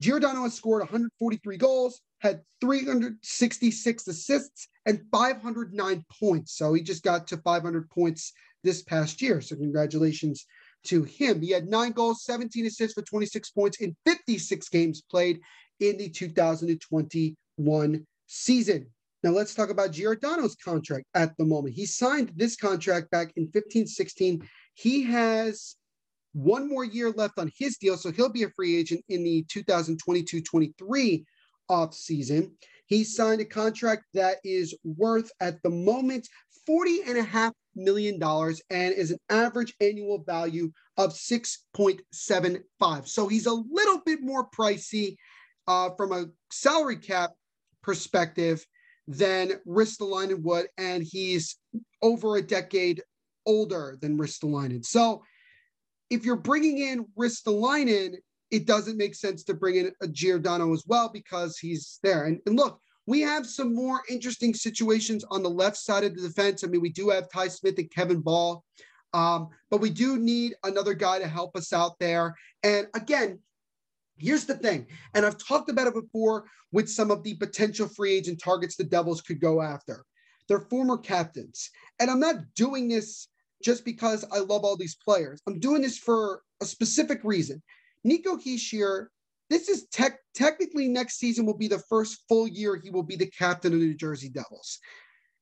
Giordano 0.02 0.44
has 0.44 0.54
scored 0.54 0.82
143 0.82 1.58
goals, 1.58 2.02
had 2.20 2.42
366 2.60 4.08
assists, 4.08 4.68
and 4.86 5.02
509 5.12 6.06
points. 6.20 6.58
So 6.58 6.74
he 6.74 6.82
just 6.82 7.04
got 7.04 7.28
to 7.28 7.38
500 7.38 7.90
points 7.90 8.34
this 8.64 8.82
past 8.84 9.22
year. 9.22 9.42
So 9.42 9.56
congratulations 9.56 10.46
to 10.86 11.04
him. 11.04 11.42
He 11.42 11.52
had 11.52 11.68
nine 11.68 11.92
goals, 11.92 12.24
17 12.24 12.66
assists 12.66 12.94
for 12.94 13.02
26 13.02 13.52
points 13.52 13.82
in 13.82 13.96
56 14.06 14.70
games 14.70 15.02
played 15.02 15.40
in 15.80 15.98
the 15.98 16.10
2021 16.10 18.08
season. 18.28 18.88
Now 19.24 19.32
let's 19.32 19.54
talk 19.54 19.70
about 19.70 19.92
Giordano's 19.92 20.56
contract 20.56 21.06
at 21.14 21.36
the 21.38 21.46
moment. 21.46 21.76
He 21.76 21.86
signed 21.86 22.32
this 22.36 22.56
contract 22.56 23.12
back 23.12 23.34
in 23.36 23.50
15 23.52 23.88
16. 23.88 24.48
He 24.76 25.04
has 25.04 25.76
one 26.34 26.70
more 26.70 26.86
year 26.86 27.12
left 27.12 27.38
on 27.38 27.52
his 27.58 27.78
deal, 27.78 27.98
so 27.98 28.12
he'll 28.12 28.30
be 28.30 28.44
a 28.44 28.50
free 28.52 28.78
agent 28.78 29.04
in 29.10 29.24
the 29.24 29.46
2022 29.50 30.42
23 30.42 31.26
off 31.68 31.94
season. 31.94 32.56
He 32.86 33.04
signed 33.04 33.42
a 33.42 33.46
contract 33.46 34.06
that 34.14 34.38
is 34.44 34.74
worth 34.84 35.32
at 35.42 35.62
the 35.64 35.70
moment 35.70 36.28
40 36.66 37.04
and 37.08 37.18
a 37.18 37.24
half 37.24 37.54
million 37.76 38.20
dollars 38.20 38.62
and 38.70 38.94
is 38.94 39.12
an 39.12 39.20
average 39.30 39.74
annual 39.82 40.24
value 40.24 40.72
of 40.98 41.14
6.75. 41.14 43.08
So 43.08 43.28
he's 43.28 43.46
a 43.46 43.54
little 43.54 44.02
bit 44.06 44.22
more 44.22 44.50
pricey 44.50 45.16
uh, 45.68 45.92
from 45.96 46.12
a 46.12 46.26
salary 46.52 46.98
cap 46.98 47.32
perspective 47.82 48.66
than 49.08 49.54
Ristolainen 49.68 50.42
would, 50.44 50.68
and 50.78 51.04
he's 51.04 51.58
over 52.02 52.38
a 52.38 52.42
decade 52.42 53.02
older 53.46 53.98
than 54.02 54.18
Ristolainen. 54.18 54.86
So 54.86 55.24
if 56.10 56.26
you're 56.26 56.36
bringing 56.36 56.80
in 56.80 57.06
Ristolainen, 57.18 58.16
it 58.52 58.66
doesn't 58.66 58.98
make 58.98 59.16
sense 59.16 59.44
to 59.44 59.54
bring 59.54 59.76
in 59.76 59.92
a 60.02 60.08
Giordano 60.08 60.74
as 60.74 60.84
well 60.88 61.10
because 61.10 61.58
he's 61.58 62.00
there. 62.04 62.26
And, 62.26 62.40
and 62.46 62.56
look, 62.56 62.82
we 63.10 63.22
have 63.22 63.48
some 63.48 63.74
more 63.74 64.04
interesting 64.08 64.54
situations 64.54 65.26
on 65.32 65.42
the 65.42 65.50
left 65.50 65.78
side 65.78 66.04
of 66.04 66.16
the 66.16 66.22
defense. 66.22 66.64
I 66.64 66.68
mean, 66.68 66.80
we 66.80 66.92
do 66.92 67.10
have 67.10 67.28
Ty 67.28 67.48
Smith 67.48 67.80
and 67.80 67.90
Kevin 67.90 68.22
Bahl, 68.22 68.64
um, 69.16 69.50
but 69.72 69.82
we 69.82 69.90
do 69.90 70.20
need 70.20 70.54
another 70.64 70.94
guy 70.94 71.18
to 71.18 71.28
help 71.28 71.56
us 71.56 71.74
out 71.74 71.98
there. 72.00 72.36
And 72.62 72.86
again, 72.94 73.40
here's 74.20 74.46
the 74.46 74.54
thing, 74.54 74.86
and 75.16 75.26
I've 75.26 75.40
talked 75.40 75.72
about 75.72 75.88
it 75.88 75.96
before 75.96 76.46
with 76.72 76.88
some 76.88 77.10
of 77.10 77.24
the 77.24 77.34
potential 77.34 77.88
free 77.88 78.14
agent 78.14 78.40
targets 78.44 78.76
the 78.76 78.84
Devils 78.84 79.22
could 79.22 79.42
go 79.42 79.60
after. 79.60 80.06
They're 80.48 80.68
former 80.70 81.00
captains. 81.00 81.72
And 82.00 82.12
I'm 82.12 82.20
not 82.20 82.36
doing 82.56 82.88
this 82.88 83.28
just 83.64 83.86
because 83.86 84.24
I 84.32 84.38
love 84.38 84.64
all 84.64 84.78
these 84.78 84.98
players. 85.04 85.42
I'm 85.48 85.60
doing 85.60 85.82
this 85.82 85.98
for 85.98 86.44
a 86.62 86.66
specific 86.66 87.22
reason. 87.24 87.64
Nico 88.04 88.38
Hischier 88.38 89.08
this 89.50 89.68
is 89.68 89.88
tech, 89.92 90.20
technically 90.36 90.88
next 90.88 91.18
season 91.18 91.46
will 91.46 91.58
be 91.58 91.68
the 91.68 91.84
first 91.90 92.24
full 92.28 92.48
year 92.48 92.80
he 92.82 92.90
will 92.90 93.04
be 93.04 93.16
the 93.16 93.26
captain 93.32 93.74
of 93.74 93.80
the 93.80 93.86
New 93.86 93.96
Jersey 93.96 94.30
Devils. 94.30 94.80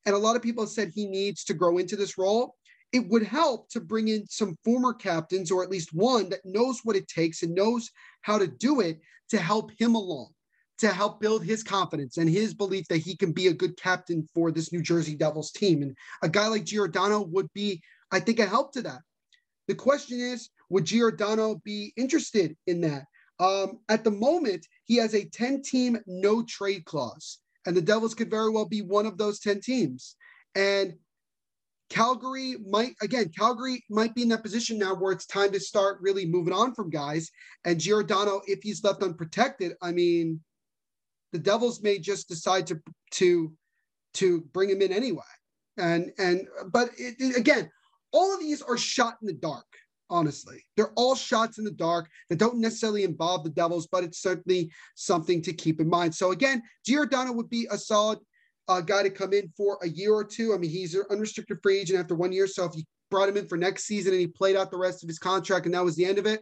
And 0.06 0.16
a 0.16 0.20
lot 0.20 0.36
of 0.36 0.42
people 0.42 0.64
have 0.64 0.72
said 0.72 0.92
he 0.94 1.06
needs 1.06 1.44
to 1.46 1.54
grow 1.54 1.78
into 1.78 1.96
this 1.96 2.18
role. 2.18 2.56
it 2.94 3.06
would 3.10 3.24
help 3.24 3.70
to 3.70 3.82
bring 3.82 4.08
in 4.08 4.26
some 4.28 4.56
former 4.64 4.94
captains 4.94 5.52
or 5.52 5.62
at 5.62 5.70
least 5.70 5.94
one 5.94 6.30
that 6.30 6.46
knows 6.46 6.80
what 6.84 6.96
it 6.96 7.08
takes 7.10 7.44
and 7.44 7.54
knows 7.54 7.92
how 8.22 8.38
to 8.38 8.48
do 8.48 8.80
it 8.80 9.00
to 9.30 9.38
help 9.38 9.72
him 9.78 9.94
along, 9.94 10.30
to 10.78 10.88
help 10.88 11.20
build 11.20 11.44
his 11.44 11.64
confidence 11.64 12.16
and 12.16 12.30
his 12.30 12.54
belief 12.54 12.88
that 12.88 13.00
he 13.00 13.16
can 13.16 13.34
be 13.34 13.48
a 13.48 13.54
good 13.54 13.76
captain 13.76 14.26
for 14.34 14.52
this 14.52 14.72
New 14.72 14.82
Jersey 14.82 15.16
Devils 15.16 15.52
team. 15.52 15.82
And 15.82 15.98
a 16.24 16.30
guy 16.30 16.48
like 16.48 16.64
Giordano 16.64 17.22
would 17.24 17.52
be, 17.54 17.82
I 18.12 18.22
think, 18.22 18.40
a 18.40 18.46
help 18.46 18.72
to 18.74 18.82
that. 18.84 19.02
The 19.68 19.76
question 19.76 20.22
is, 20.22 20.50
would 20.70 20.86
Giordano 20.86 21.60
be 21.66 21.92
interested 21.98 22.56
in 22.68 22.80
that? 22.82 23.04
Um, 23.40 23.80
at 23.90 24.04
the 24.04 24.12
moment, 24.12 24.66
he 24.86 24.96
has 24.98 25.14
a 25.14 25.26
10 25.26 25.62
team 25.62 25.98
no 26.08 26.44
trade 26.44 26.86
clause, 26.86 27.40
and 27.66 27.76
the 27.76 27.82
Devils 27.82 28.16
could 28.16 28.30
very 28.30 28.50
well 28.50 28.66
be 28.66 28.82
one 28.82 29.06
of 29.06 29.18
those 29.18 29.40
10 29.40 29.62
teams. 29.62 30.16
And 30.56 30.96
Calgary 31.90 32.58
might 32.68 32.96
again, 33.02 33.30
Calgary 33.38 33.84
might 33.90 34.14
be 34.14 34.24
in 34.24 34.30
that 34.30 34.44
position 34.44 34.78
now 34.78 34.94
where 34.94 35.14
it's 35.14 35.26
time 35.26 35.52
to 35.52 35.60
start 35.60 36.00
really 36.02 36.26
moving 36.26 36.54
on 36.54 36.74
from 36.74 36.90
guys. 36.90 37.30
And 37.64 37.80
Giordano, 37.80 38.42
if 38.46 38.60
he's 38.62 38.84
left 38.84 39.04
unprotected, 39.04 39.74
I 39.82 39.92
mean, 39.92 40.42
the 41.32 41.40
Devils 41.40 41.82
may 41.82 42.00
just 42.00 42.28
decide 42.28 42.68
to 42.68 42.82
to 43.12 43.54
to 44.16 44.42
bring 44.54 44.70
him 44.70 44.82
in 44.82 44.92
anyway. 44.92 45.22
And 45.78 46.12
and 46.18 46.48
but 46.72 46.90
it, 46.98 47.38
again, 47.38 47.70
all 48.12 48.34
of 48.34 48.40
these 48.40 48.62
are 48.62 48.78
shot 48.78 49.18
in 49.22 49.28
the 49.28 49.34
dark. 49.34 49.66
Honestly, 50.10 50.64
they're 50.76 50.94
all 50.96 51.16
shots 51.16 51.58
in 51.58 51.66
the 51.66 51.72
dark 51.72 52.10
that 52.30 52.40
don't 52.40 52.60
necessarily 52.60 53.04
involve 53.04 53.44
the 53.44 53.50
Devils, 53.50 53.88
but 53.92 54.06
it's 54.06 54.22
certainly 54.22 54.72
something 54.96 55.42
to 55.42 55.52
keep 55.52 55.82
in 55.82 55.90
mind. 55.90 56.16
So 56.16 56.32
again, 56.32 56.64
Giordano 56.86 57.34
would 57.34 57.50
be 57.50 57.68
a 57.70 57.78
solid 57.78 58.20
a 58.68 58.82
guy 58.82 59.04
to 59.04 59.10
come 59.10 59.34
in 59.34 59.50
for 59.56 59.78
a 59.82 59.88
year 59.88 60.14
or 60.14 60.24
two. 60.24 60.54
I 60.54 60.58
mean, 60.58 60.70
he's 60.70 60.94
an 60.94 61.04
unrestricted 61.10 61.60
free 61.64 61.80
agent 61.80 62.00
after 62.00 62.16
one 62.16 62.32
year. 62.32 62.48
So 62.48 62.66
if 62.66 62.76
you 62.76 62.84
brought 63.10 63.30
him 63.30 63.38
in 63.38 63.48
for 63.48 63.58
next 63.58 63.86
season 63.86 64.12
and 64.14 64.20
he 64.20 64.28
played 64.28 64.56
out 64.56 64.72
the 64.72 64.78
rest 64.78 65.04
of 65.04 65.08
his 65.08 65.20
contract 65.20 65.66
and 65.66 65.74
that 65.74 65.84
was 65.84 65.96
the 65.96 66.06
end 66.06 66.18
of 66.18 66.26
it, 66.26 66.42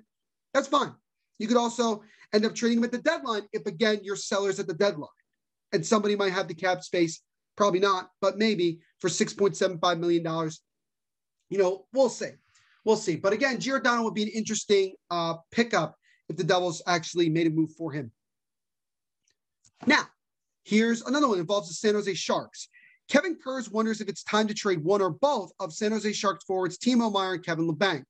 that's 0.53 0.67
fine. 0.67 0.93
You 1.37 1.47
could 1.47 1.57
also 1.57 2.01
end 2.33 2.45
up 2.45 2.55
trading 2.55 2.79
him 2.79 2.83
at 2.83 2.91
the 2.91 2.97
deadline 2.97 3.43
if, 3.53 3.65
again, 3.67 3.99
you're 4.03 4.15
sellers 4.15 4.59
at 4.59 4.67
the 4.67 4.73
deadline 4.73 5.09
and 5.71 5.85
somebody 5.85 6.15
might 6.15 6.33
have 6.33 6.47
the 6.47 6.55
cap 6.55 6.83
space. 6.83 7.21
Probably 7.55 7.79
not, 7.79 8.09
but 8.21 8.37
maybe 8.37 8.79
for 8.99 9.09
$6.75 9.09 9.99
million. 9.99 10.51
You 11.49 11.57
know, 11.57 11.85
we'll 11.93 12.09
see. 12.09 12.31
We'll 12.85 12.95
see. 12.95 13.17
But 13.17 13.33
again, 13.33 13.59
Giordano 13.59 14.03
would 14.03 14.13
be 14.13 14.23
an 14.23 14.29
interesting 14.29 14.93
uh, 15.11 15.35
pickup 15.51 15.95
if 16.29 16.37
the 16.37 16.43
Devils 16.43 16.81
actually 16.87 17.29
made 17.29 17.47
a 17.47 17.49
move 17.49 17.71
for 17.75 17.91
him. 17.91 18.11
Now, 19.85 20.05
Here's 20.65 21.03
another 21.03 21.27
one 21.27 21.37
involves 21.37 21.67
the 21.67 21.75
San 21.75 21.93
Jose 21.93 22.15
Sharks. 22.15 22.69
Kevin 23.07 23.37
Kurz 23.41 23.69
wonders 23.69 24.01
if 24.01 24.09
it's 24.09 24.23
time 24.23 24.47
to 24.47 24.53
trade 24.55 24.83
one 24.83 24.99
or 24.99 25.11
both 25.11 25.51
of 25.59 25.71
San 25.71 25.91
Jose 25.91 26.11
Sharks 26.11 26.43
forwards 26.43 26.79
Timo 26.79 27.13
Meier 27.13 27.35
and 27.35 27.45
Kevin 27.45 27.67
Labanc. 27.67 28.03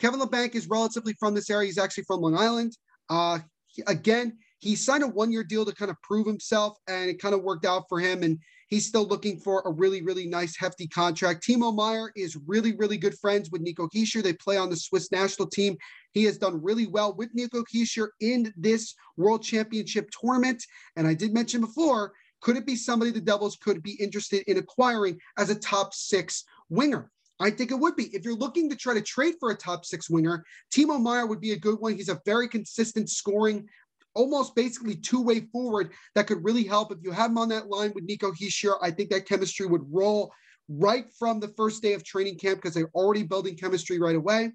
Kevin 0.00 0.18
Labanc 0.18 0.56
is 0.56 0.68
relatively 0.68 1.14
from 1.20 1.34
this 1.34 1.48
area. 1.50 1.66
He's 1.66 1.78
actually 1.78 2.02
from 2.04 2.20
Long 2.20 2.36
Island. 2.36 2.76
Uh, 3.08 3.38
he, 3.68 3.84
again, 3.86 4.36
he 4.58 4.74
signed 4.74 5.04
a 5.04 5.08
one-year 5.08 5.44
deal 5.44 5.64
to 5.64 5.72
kind 5.72 5.88
of 5.88 5.96
prove 6.02 6.26
himself, 6.26 6.76
and 6.88 7.08
it 7.08 7.22
kind 7.22 7.32
of 7.32 7.44
worked 7.44 7.64
out 7.64 7.84
for 7.88 8.00
him. 8.00 8.24
And 8.24 8.40
he's 8.74 8.88
still 8.88 9.06
looking 9.06 9.38
for 9.38 9.62
a 9.64 9.70
really, 9.70 10.02
really 10.02 10.26
nice, 10.26 10.56
hefty 10.56 10.88
contract. 10.88 11.46
Timo 11.46 11.72
Meier 11.72 12.10
is 12.16 12.36
really, 12.44 12.74
really 12.74 12.96
good 12.96 13.16
friends 13.16 13.48
with 13.50 13.62
Nico 13.62 13.86
Hischier. 13.86 14.20
They 14.20 14.32
play 14.32 14.56
on 14.56 14.68
the 14.68 14.76
Swiss 14.76 15.12
national 15.12 15.48
team. 15.48 15.76
He 16.10 16.24
has 16.24 16.38
done 16.38 16.60
really 16.60 16.88
well 16.88 17.14
with 17.14 17.32
Nico 17.34 17.62
Hischier 17.62 18.08
in 18.20 18.52
this 18.56 18.96
World 19.16 19.44
Championship 19.44 20.10
tournament. 20.10 20.64
And 20.96 21.06
I 21.06 21.14
did 21.14 21.32
mention 21.32 21.60
before, 21.60 22.14
could 22.40 22.56
it 22.56 22.66
be 22.66 22.74
somebody 22.74 23.12
the 23.12 23.20
Devils 23.20 23.56
could 23.56 23.80
be 23.80 23.92
interested 23.92 24.42
in 24.48 24.58
acquiring 24.58 25.20
as 25.38 25.50
a 25.50 25.54
top 25.54 25.94
six 25.94 26.44
winger? 26.68 27.12
I 27.40 27.50
think 27.50 27.70
it 27.70 27.78
would 27.78 27.94
be. 27.94 28.14
If 28.14 28.24
you're 28.24 28.34
looking 28.34 28.68
to 28.70 28.76
try 28.76 28.94
to 28.94 29.02
trade 29.02 29.34
for 29.38 29.50
a 29.50 29.56
top 29.56 29.84
six 29.84 30.10
winger, 30.10 30.44
Timo 30.72 31.00
Meier 31.00 31.26
would 31.26 31.40
be 31.40 31.52
a 31.52 31.58
good 31.58 31.78
one. 31.78 31.94
He's 31.94 32.08
a 32.08 32.20
very 32.24 32.48
consistent 32.48 33.08
scoring, 33.08 33.68
almost 34.14 34.54
basically 34.54 34.96
two 34.96 35.20
way 35.20 35.40
forward 35.52 35.92
that 36.14 36.26
could 36.26 36.44
really 36.44 36.64
help. 36.64 36.92
If 36.92 36.98
you 37.02 37.10
have 37.10 37.30
him 37.30 37.38
on 37.38 37.48
that 37.50 37.68
line 37.68 37.92
with 37.94 38.04
Nico 38.04 38.32
Hischier, 38.32 38.76
I 38.82 38.90
think 38.90 39.10
that 39.10 39.26
chemistry 39.26 39.66
would 39.66 39.84
roll 39.90 40.32
right 40.68 41.06
from 41.18 41.40
the 41.40 41.48
first 41.48 41.82
day 41.82 41.92
of 41.92 42.04
training 42.04 42.38
camp 42.38 42.58
because 42.58 42.74
they're 42.74 42.90
already 42.94 43.22
building 43.22 43.56
chemistry 43.56 43.98
right 43.98 44.16
away. 44.16 44.52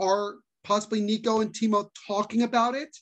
Are 0.00 0.36
possibly 0.64 1.00
Nico 1.00 1.40
and 1.40 1.52
Timo 1.52 1.88
talking 2.06 2.42
about 2.42 2.74
it. 2.74 2.96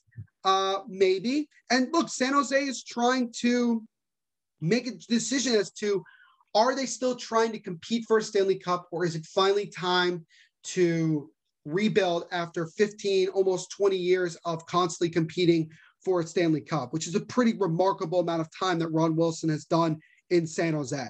Uh, 0.44 0.78
maybe. 0.88 1.48
And 1.70 1.88
look, 1.92 2.08
San 2.08 2.32
Jose 2.32 2.56
is 2.56 2.82
trying 2.82 3.32
to 3.40 3.84
make 4.60 4.86
a 4.86 4.92
decision 5.08 5.54
as 5.54 5.70
to 5.72 6.02
are 6.54 6.74
they 6.74 6.86
still 6.86 7.14
trying 7.14 7.52
to 7.52 7.60
compete 7.60 8.04
for 8.08 8.18
a 8.18 8.22
Stanley 8.22 8.58
Cup 8.58 8.88
or 8.90 9.04
is 9.04 9.14
it 9.14 9.24
finally 9.26 9.66
time 9.66 10.26
to 10.62 11.30
rebuild 11.64 12.24
after 12.32 12.66
15, 12.66 13.28
almost 13.28 13.70
20 13.70 13.96
years 13.96 14.36
of 14.44 14.64
constantly 14.66 15.10
competing 15.10 15.70
for 16.04 16.20
a 16.20 16.26
Stanley 16.26 16.60
Cup, 16.60 16.92
which 16.92 17.06
is 17.06 17.14
a 17.14 17.20
pretty 17.20 17.54
remarkable 17.58 18.20
amount 18.20 18.40
of 18.40 18.48
time 18.58 18.78
that 18.78 18.88
Ron 18.88 19.16
Wilson 19.16 19.50
has 19.50 19.64
done 19.64 19.98
in 20.30 20.46
San 20.46 20.74
Jose. 20.74 21.06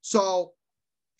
So 0.00 0.52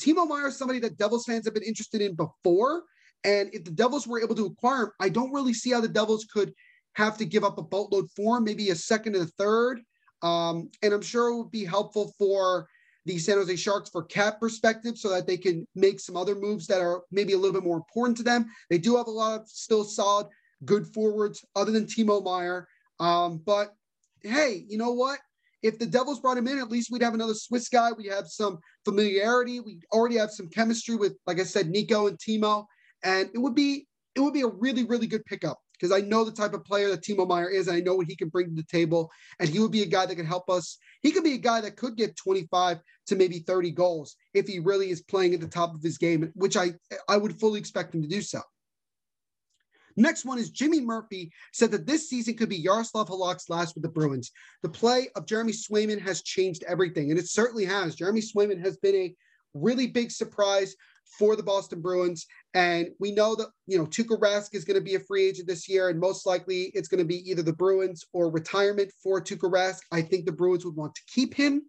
Timo 0.00 0.26
Meier 0.26 0.48
is 0.48 0.56
somebody 0.56 0.80
that 0.80 0.98
Devils 0.98 1.24
fans 1.24 1.44
have 1.46 1.54
been 1.54 1.62
interested 1.62 2.00
in 2.00 2.14
before. 2.14 2.82
And 3.24 3.50
if 3.54 3.64
the 3.64 3.70
Devils 3.70 4.06
were 4.06 4.20
able 4.20 4.34
to 4.34 4.46
acquire 4.46 4.84
him, 4.84 4.90
I 5.00 5.08
don't 5.08 5.32
really 5.32 5.54
see 5.54 5.70
how 5.70 5.80
the 5.80 5.88
Devils 5.88 6.26
could 6.32 6.52
have 6.94 7.16
to 7.18 7.24
give 7.24 7.44
up 7.44 7.58
a 7.58 7.62
boatload 7.62 8.10
for 8.16 8.38
him, 8.38 8.44
maybe 8.44 8.70
a 8.70 8.74
second 8.74 9.14
and 9.14 9.24
a 9.24 9.32
third. 9.38 9.80
Um, 10.22 10.70
and 10.82 10.92
I'm 10.92 11.02
sure 11.02 11.28
it 11.28 11.36
would 11.36 11.50
be 11.50 11.64
helpful 11.64 12.12
for 12.18 12.68
the 13.06 13.18
San 13.18 13.36
Jose 13.36 13.56
Sharks 13.56 13.90
for 13.90 14.04
cap 14.04 14.38
perspective 14.38 14.96
so 14.96 15.08
that 15.10 15.26
they 15.26 15.36
can 15.36 15.66
make 15.74 15.98
some 15.98 16.16
other 16.16 16.34
moves 16.34 16.66
that 16.66 16.80
are 16.80 17.02
maybe 17.10 17.32
a 17.32 17.36
little 17.36 17.52
bit 17.52 17.64
more 17.64 17.76
important 17.76 18.16
to 18.18 18.22
them. 18.22 18.46
They 18.70 18.78
do 18.78 18.96
have 18.96 19.08
a 19.08 19.10
lot 19.10 19.40
of 19.40 19.48
still 19.48 19.84
solid, 19.84 20.28
good 20.64 20.86
forwards 20.86 21.44
other 21.56 21.72
than 21.72 21.86
Timo 21.86 22.22
Meier. 22.22 22.68
Um, 23.03 23.42
but 23.44 23.74
hey, 24.22 24.64
you 24.68 24.78
know 24.78 24.92
what? 24.92 25.18
If 25.62 25.78
the 25.78 25.86
Devils 25.86 26.20
brought 26.20 26.38
him 26.38 26.48
in, 26.48 26.59
at 26.59 26.70
least 26.70 26.90
we'd 26.90 27.03
have 27.03 27.14
another 27.14 27.34
Swiss 27.34 27.68
guy. 27.68 27.90
We 27.92 28.07
have 28.07 28.26
some 28.26 28.59
familiarity. 28.84 29.61
We 29.61 29.80
already 29.92 30.16
have 30.16 30.30
some 30.30 30.48
chemistry 30.48 30.96
with, 30.96 31.16
like 31.26 31.38
I 31.38 31.44
said, 31.44 31.68
Nico 31.68 32.09
and 32.09 32.18
Timo 32.18 32.64
and 33.03 33.28
it 33.34 33.38
would 33.38 33.55
be 33.55 33.86
it 34.14 34.20
would 34.20 34.34
be 34.34 34.42
a 34.42 34.48
really 34.48 34.84
really 34.84 35.07
good 35.07 35.24
pickup 35.24 35.59
because 35.72 35.92
I 35.92 36.07
know 36.07 36.24
the 36.24 36.30
type 36.30 36.55
of 36.55 36.64
player 36.64 36.88
that 36.90 37.03
Timo 37.03 37.26
Meier 37.26 37.48
is, 37.48 37.68
I 37.68 37.80
know 37.80 37.96
what 37.96 38.07
he 38.07 38.14
can 38.14 38.28
bring 38.28 38.46
to 38.50 38.55
the 38.55 38.62
table, 38.62 39.11
and 39.40 39.48
he 39.48 39.59
would 39.59 39.72
be 39.72 39.82
a 39.82 39.86
guy 39.86 40.07
that 40.07 40.14
could 40.14 40.26
help 40.26 40.48
us. 40.48 40.78
He 41.00 41.11
could 41.11 41.24
be 41.24 41.34
a 41.34 41.38
guy 41.38 41.61
that 41.61 41.76
could 41.76 41.96
get 41.96 42.14
25 42.14 42.78
to 43.09 43.16
maybe 43.16 43.40
30 43.40 43.72
goals 43.72 44.14
if 44.32 44.46
he 44.46 44.61
really 44.61 44.90
is 44.90 45.03
playing 45.03 45.34
at 45.34 45.40
the 45.40 45.48
top 45.48 45.74
of 45.74 45.82
his 45.82 45.98
game, 45.98 46.30
which 46.34 46.57
I 46.57 46.74
I 47.09 47.16
would 47.16 47.38
fully 47.40 47.59
expect 47.59 47.94
him 47.94 48.03
to 48.03 48.09
do 48.09 48.22
so. 48.22 48.40
Next 49.97 50.24
one 50.24 50.38
is 50.38 50.51
Jimmy 50.51 50.80
Murphy 50.80 51.32
said 51.53 51.70
that 51.72 51.86
this 51.86 52.09
season 52.09 52.36
could 52.36 52.49
be 52.49 52.57
Yaroslav 52.57 53.09
Halak's 53.09 53.51
last 53.51 53.74
with 53.74 53.82
the 53.82 53.88
Bruins. 53.88 54.30
The 54.62 54.68
play 54.68 55.09
of 55.16 55.26
Jeremy 55.26 55.53
Swayman 55.53 56.01
has 56.01 56.22
changed 56.22 56.64
everything, 56.66 57.11
and 57.11 57.18
it 57.18 57.28
certainly 57.28 57.64
has. 57.64 57.95
Jeremy 57.95 58.20
Swayman 58.20 58.64
has 58.64 58.76
been 58.78 58.95
a 58.95 59.14
really 59.55 59.86
big 59.86 60.11
surprise 60.11 60.74
for 61.18 61.36
the 61.36 61.43
Boston 61.43 61.80
Bruins. 61.80 62.26
And 62.55 62.88
we 62.99 63.12
know 63.12 63.34
that, 63.34 63.49
you 63.66 63.78
know, 63.78 63.86
Tuukka 63.86 64.18
Rask 64.18 64.55
is 64.55 64.64
going 64.64 64.78
to 64.78 64.84
be 64.84 64.95
a 64.95 65.01
free 65.01 65.28
agent 65.28 65.47
this 65.47 65.68
year, 65.68 65.88
and 65.88 66.01
most 66.01 66.26
likely 66.26 66.72
it's 66.74 66.88
going 66.88 66.99
to 66.99 67.05
be 67.05 67.28
either 67.30 67.43
the 67.43 67.53
Bruins 67.53 68.05
or 68.12 68.30
retirement 68.30 68.90
for 69.03 69.20
Tuukka 69.20 69.51
Rask. 69.51 69.80
I 69.90 70.03
think 70.03 70.24
the 70.24 70.32
Bruins 70.32 70.64
would 70.64 70.76
want 70.76 70.95
to 70.95 71.03
keep 71.07 71.34
him. 71.34 71.62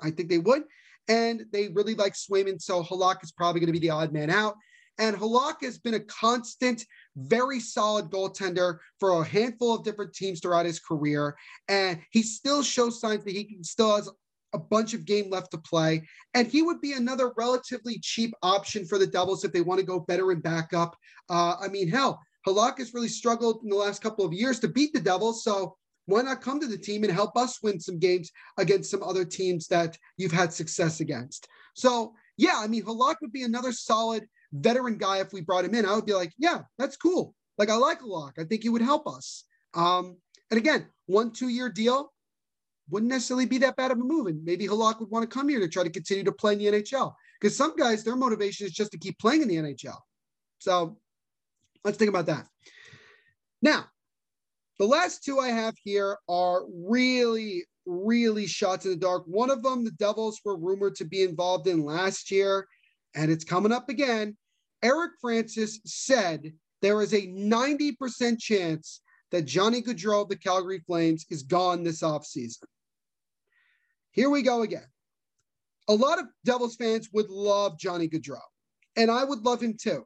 I 0.00 0.10
think 0.10 0.28
they 0.28 0.38
would. 0.38 0.64
And 1.08 1.44
they 1.52 1.68
really 1.68 1.94
like 1.94 2.14
Swayman. 2.14 2.60
So 2.60 2.82
Halak 2.82 3.22
is 3.22 3.32
probably 3.32 3.60
going 3.60 3.72
to 3.72 3.78
be 3.78 3.86
the 3.86 3.90
odd 3.90 4.12
man 4.12 4.30
out. 4.30 4.56
And 5.00 5.16
Halak 5.16 5.62
has 5.62 5.78
been 5.78 5.94
a 5.94 6.00
constant, 6.00 6.84
very 7.16 7.58
solid 7.58 8.10
goaltender 8.10 8.78
for 9.00 9.10
a 9.10 9.24
handful 9.24 9.74
of 9.74 9.82
different 9.82 10.12
teams 10.12 10.40
throughout 10.40 10.66
his 10.66 10.78
career. 10.78 11.36
And 11.68 12.00
he 12.10 12.22
still 12.22 12.62
shows 12.62 13.00
signs 13.00 13.24
that 13.24 13.30
he 13.32 13.58
still 13.62 13.96
has 13.96 14.10
a 14.52 14.58
bunch 14.58 14.92
of 14.92 15.06
game 15.06 15.30
left 15.30 15.52
to 15.52 15.58
play. 15.58 16.06
And 16.34 16.46
he 16.46 16.60
would 16.60 16.82
be 16.82 16.92
another 16.92 17.32
relatively 17.36 17.98
cheap 18.00 18.34
option 18.42 18.84
for 18.84 18.98
the 18.98 19.06
Devils 19.06 19.42
if 19.42 19.52
they 19.52 19.62
want 19.62 19.80
to 19.80 19.86
go 19.86 20.00
better 20.00 20.32
and 20.32 20.42
back 20.42 20.74
up. 20.74 20.94
Uh, 21.30 21.56
I 21.58 21.68
mean, 21.68 21.88
hell, 21.88 22.20
Halak 22.46 22.78
has 22.78 22.92
really 22.92 23.08
struggled 23.08 23.60
in 23.62 23.70
the 23.70 23.76
last 23.76 24.02
couple 24.02 24.24
of 24.24 24.34
years 24.34 24.60
to 24.60 24.68
beat 24.68 24.92
the 24.92 25.00
Devils. 25.00 25.42
So 25.44 25.76
why 26.06 26.22
not 26.22 26.42
come 26.42 26.60
to 26.60 26.66
the 26.66 26.76
team 26.76 27.04
and 27.04 27.12
help 27.12 27.36
us 27.38 27.62
win 27.62 27.80
some 27.80 27.98
games 27.98 28.30
against 28.58 28.90
some 28.90 29.02
other 29.02 29.24
teams 29.24 29.66
that 29.68 29.96
you've 30.18 30.32
had 30.32 30.52
success 30.52 31.00
against? 31.00 31.48
So, 31.74 32.14
yeah, 32.36 32.56
I 32.56 32.66
mean, 32.66 32.82
Halak 32.82 33.16
would 33.22 33.32
be 33.32 33.44
another 33.44 33.72
solid 33.72 34.26
veteran 34.52 34.98
guy 34.98 35.18
if 35.18 35.32
we 35.32 35.40
brought 35.40 35.64
him 35.64 35.74
in. 35.74 35.86
I 35.86 35.94
would 35.94 36.06
be 36.06 36.14
like, 36.14 36.32
yeah, 36.38 36.62
that's 36.78 36.96
cool. 36.96 37.34
Like, 37.58 37.70
I 37.70 37.76
like 37.76 38.00
Halak. 38.00 38.32
I 38.38 38.44
think 38.44 38.62
he 38.62 38.68
would 38.68 38.82
help 38.82 39.06
us. 39.06 39.44
Um, 39.74 40.16
and 40.50 40.58
again, 40.58 40.86
one, 41.06 41.32
two 41.32 41.48
year 41.48 41.68
deal 41.68 42.12
wouldn't 42.90 43.10
necessarily 43.10 43.46
be 43.46 43.58
that 43.58 43.76
bad 43.76 43.90
of 43.90 43.98
a 43.98 44.02
move. 44.02 44.26
And 44.26 44.44
maybe 44.44 44.66
Halak 44.66 44.98
would 45.00 45.10
want 45.10 45.28
to 45.28 45.34
come 45.34 45.48
here 45.48 45.60
to 45.60 45.68
try 45.68 45.84
to 45.84 45.90
continue 45.90 46.24
to 46.24 46.32
play 46.32 46.54
in 46.54 46.58
the 46.58 46.66
NHL. 46.66 47.14
Because 47.40 47.56
some 47.56 47.76
guys, 47.76 48.04
their 48.04 48.16
motivation 48.16 48.66
is 48.66 48.72
just 48.72 48.90
to 48.92 48.98
keep 48.98 49.18
playing 49.18 49.42
in 49.42 49.48
the 49.48 49.56
NHL. 49.56 49.98
So 50.58 50.98
let's 51.84 51.96
think 51.96 52.08
about 52.08 52.26
that. 52.26 52.46
Now, 53.62 53.86
the 54.78 54.86
last 54.86 55.24
two 55.24 55.38
I 55.38 55.48
have 55.48 55.74
here 55.82 56.18
are 56.28 56.62
really, 56.68 57.64
really 57.86 58.46
shots 58.46 58.86
in 58.86 58.92
the 58.92 58.96
dark. 58.96 59.24
One 59.26 59.50
of 59.50 59.62
them, 59.62 59.84
the 59.84 59.90
Devils 59.92 60.40
were 60.44 60.56
rumored 60.56 60.96
to 60.96 61.04
be 61.04 61.22
involved 61.22 61.66
in 61.66 61.84
last 61.84 62.30
year, 62.30 62.66
and 63.14 63.30
it's 63.30 63.44
coming 63.44 63.72
up 63.72 63.88
again. 63.88 64.36
Eric 64.82 65.12
Francis 65.20 65.80
said 65.84 66.52
there 66.82 67.02
is 67.02 67.12
a 67.12 67.26
90% 67.26 68.38
chance 68.38 69.00
that 69.30 69.44
Johnny 69.44 69.82
Gaudreau 69.82 70.22
of 70.22 70.28
the 70.28 70.36
Calgary 70.36 70.82
Flames 70.86 71.26
is 71.30 71.42
gone 71.42 71.84
this 71.84 72.02
offseason. 72.02 72.64
Here 74.10 74.30
we 74.30 74.42
go 74.42 74.62
again. 74.62 74.86
A 75.88 75.94
lot 75.94 76.18
of 76.18 76.26
Devils 76.44 76.76
fans 76.76 77.08
would 77.12 77.30
love 77.30 77.78
Johnny 77.78 78.08
Gaudreau, 78.08 78.40
and 78.96 79.10
I 79.10 79.24
would 79.24 79.40
love 79.40 79.62
him 79.62 79.76
too. 79.80 80.04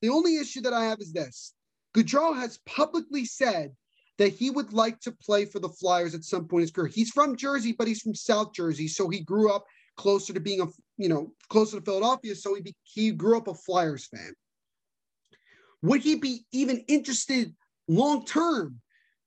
The 0.00 0.08
only 0.08 0.36
issue 0.36 0.60
that 0.62 0.72
I 0.72 0.84
have 0.84 1.00
is 1.00 1.12
this 1.12 1.54
Gaudreau 1.94 2.34
has 2.34 2.58
publicly 2.66 3.24
said 3.24 3.72
that 4.18 4.32
he 4.32 4.50
would 4.50 4.72
like 4.72 5.00
to 5.00 5.12
play 5.12 5.44
for 5.44 5.58
the 5.58 5.68
Flyers 5.68 6.14
at 6.14 6.24
some 6.24 6.46
point 6.46 6.60
in 6.60 6.64
his 6.64 6.70
career. 6.70 6.88
He's 6.88 7.10
from 7.10 7.36
Jersey, 7.36 7.72
but 7.72 7.88
he's 7.88 8.00
from 8.00 8.14
South 8.14 8.52
Jersey, 8.52 8.88
so 8.88 9.08
he 9.08 9.20
grew 9.20 9.52
up 9.52 9.64
closer 9.96 10.32
to 10.32 10.40
being 10.40 10.60
a 10.60 10.66
you 10.96 11.08
know 11.08 11.32
closer 11.48 11.78
to 11.78 11.84
Philadelphia, 11.84 12.34
so 12.34 12.54
he 12.54 12.62
be, 12.62 12.74
he 12.82 13.10
grew 13.10 13.36
up 13.36 13.48
a 13.48 13.54
Flyers 13.54 14.06
fan. 14.06 14.34
Would 15.82 16.02
he 16.02 16.16
be 16.16 16.44
even 16.52 16.84
interested 16.88 17.54
long 17.88 18.24
term 18.24 18.80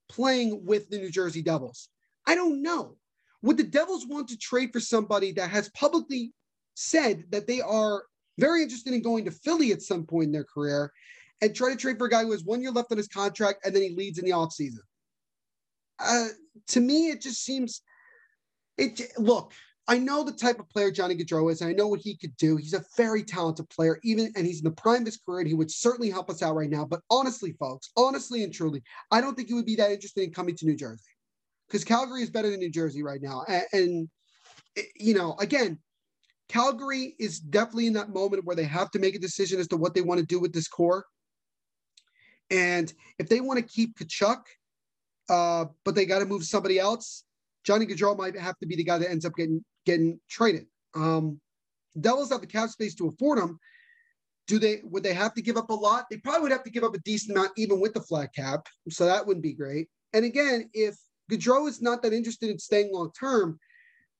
playing 0.08 0.64
with 0.64 0.88
the 0.88 0.98
New 0.98 1.10
Jersey 1.10 1.42
Devils? 1.42 1.88
I 2.26 2.34
don't 2.34 2.62
know. 2.62 2.96
Would 3.42 3.58
the 3.58 3.64
Devils 3.64 4.06
want 4.06 4.28
to 4.28 4.38
trade 4.38 4.72
for 4.72 4.80
somebody 4.80 5.32
that 5.32 5.50
has 5.50 5.68
publicly 5.70 6.32
said 6.74 7.24
that 7.30 7.46
they 7.46 7.60
are 7.60 8.04
very 8.38 8.62
interested 8.62 8.92
in 8.92 9.02
going 9.02 9.24
to 9.24 9.30
Philly 9.30 9.72
at 9.72 9.82
some 9.82 10.04
point 10.04 10.26
in 10.26 10.32
their 10.32 10.44
career 10.44 10.92
and 11.40 11.54
try 11.54 11.70
to 11.70 11.76
trade 11.76 11.98
for 11.98 12.06
a 12.06 12.10
guy 12.10 12.24
who 12.24 12.32
has 12.32 12.44
one 12.44 12.60
year 12.60 12.70
left 12.70 12.90
on 12.90 12.98
his 12.98 13.08
contract 13.08 13.64
and 13.64 13.74
then 13.74 13.82
he 13.82 13.90
leads 13.90 14.18
in 14.18 14.24
the 14.24 14.32
offseason? 14.32 14.80
Uh, 15.98 16.28
to 16.68 16.80
me, 16.80 17.10
it 17.10 17.22
just 17.22 17.44
seems 17.44 17.82
it 18.76 19.00
look, 19.18 19.52
I 19.88 19.98
know 19.98 20.24
the 20.24 20.32
type 20.32 20.58
of 20.58 20.68
player 20.68 20.90
Johnny 20.90 21.14
Gaudreau 21.14 21.50
is. 21.50 21.60
And 21.60 21.70
I 21.70 21.72
know 21.72 21.86
what 21.86 22.00
he 22.00 22.16
could 22.16 22.36
do. 22.36 22.56
He's 22.56 22.74
a 22.74 22.84
very 22.96 23.22
talented 23.22 23.68
player, 23.70 24.00
even 24.02 24.32
and 24.36 24.44
he's 24.46 24.58
in 24.58 24.64
the 24.64 24.72
prime 24.72 25.02
of 25.02 25.06
his 25.06 25.16
career. 25.16 25.40
And 25.40 25.48
he 25.48 25.54
would 25.54 25.70
certainly 25.70 26.10
help 26.10 26.28
us 26.28 26.42
out 26.42 26.56
right 26.56 26.70
now. 26.70 26.84
But 26.84 27.00
honestly, 27.10 27.52
folks, 27.52 27.90
honestly 27.96 28.42
and 28.42 28.52
truly, 28.52 28.82
I 29.12 29.20
don't 29.20 29.36
think 29.36 29.48
he 29.48 29.54
would 29.54 29.66
be 29.66 29.76
that 29.76 29.92
interested 29.92 30.24
in 30.24 30.32
coming 30.32 30.56
to 30.56 30.66
New 30.66 30.76
Jersey 30.76 31.04
because 31.68 31.84
Calgary 31.84 32.22
is 32.22 32.30
better 32.30 32.50
than 32.50 32.60
New 32.60 32.70
Jersey 32.70 33.02
right 33.02 33.22
now. 33.22 33.44
And, 33.48 33.64
and 33.72 34.08
you 34.96 35.14
know, 35.14 35.36
again, 35.38 35.78
Calgary 36.48 37.14
is 37.18 37.40
definitely 37.40 37.86
in 37.86 37.92
that 37.94 38.10
moment 38.10 38.44
where 38.44 38.56
they 38.56 38.64
have 38.64 38.90
to 38.92 38.98
make 38.98 39.14
a 39.14 39.20
decision 39.20 39.60
as 39.60 39.68
to 39.68 39.76
what 39.76 39.94
they 39.94 40.00
want 40.00 40.20
to 40.20 40.26
do 40.26 40.40
with 40.40 40.52
this 40.52 40.68
core. 40.68 41.04
And 42.50 42.92
if 43.18 43.28
they 43.28 43.40
want 43.40 43.58
to 43.58 43.64
keep 43.64 43.98
Tkachuk, 43.98 44.42
uh, 45.28 45.66
but 45.84 45.94
they 45.94 46.06
got 46.06 46.20
to 46.20 46.24
move 46.24 46.44
somebody 46.44 46.78
else, 46.78 47.24
Johnny 47.64 47.84
Gaudreau 47.84 48.16
might 48.16 48.38
have 48.38 48.56
to 48.58 48.66
be 48.66 48.76
the 48.76 48.84
guy 48.84 48.98
that 48.98 49.10
ends 49.10 49.24
up 49.24 49.34
getting 49.34 49.64
getting 49.86 50.20
traded. 50.28 50.66
Um, 50.94 51.40
Devils 51.98 52.30
have 52.30 52.42
the 52.42 52.46
cap 52.46 52.68
space 52.68 52.94
to 52.96 53.08
afford 53.08 53.38
him. 53.38 53.58
Do 54.46 54.58
they? 54.58 54.80
Would 54.84 55.02
they 55.02 55.14
have 55.14 55.34
to 55.34 55.42
give 55.42 55.56
up 55.56 55.70
a 55.70 55.74
lot? 55.74 56.06
They 56.10 56.18
probably 56.18 56.42
would 56.42 56.52
have 56.52 56.64
to 56.64 56.70
give 56.70 56.84
up 56.84 56.94
a 56.94 57.00
decent 57.00 57.36
amount, 57.36 57.52
even 57.56 57.80
with 57.80 57.94
the 57.94 58.00
flat 58.00 58.34
cap. 58.34 58.66
So 58.90 59.06
that 59.06 59.26
wouldn't 59.26 59.42
be 59.42 59.54
great. 59.54 59.88
And 60.12 60.24
again, 60.24 60.70
if 60.72 60.96
Gaudreau 61.30 61.68
is 61.68 61.80
not 61.80 62.02
that 62.02 62.12
interested 62.12 62.50
in 62.50 62.58
staying 62.58 62.92
long 62.92 63.10
term, 63.18 63.58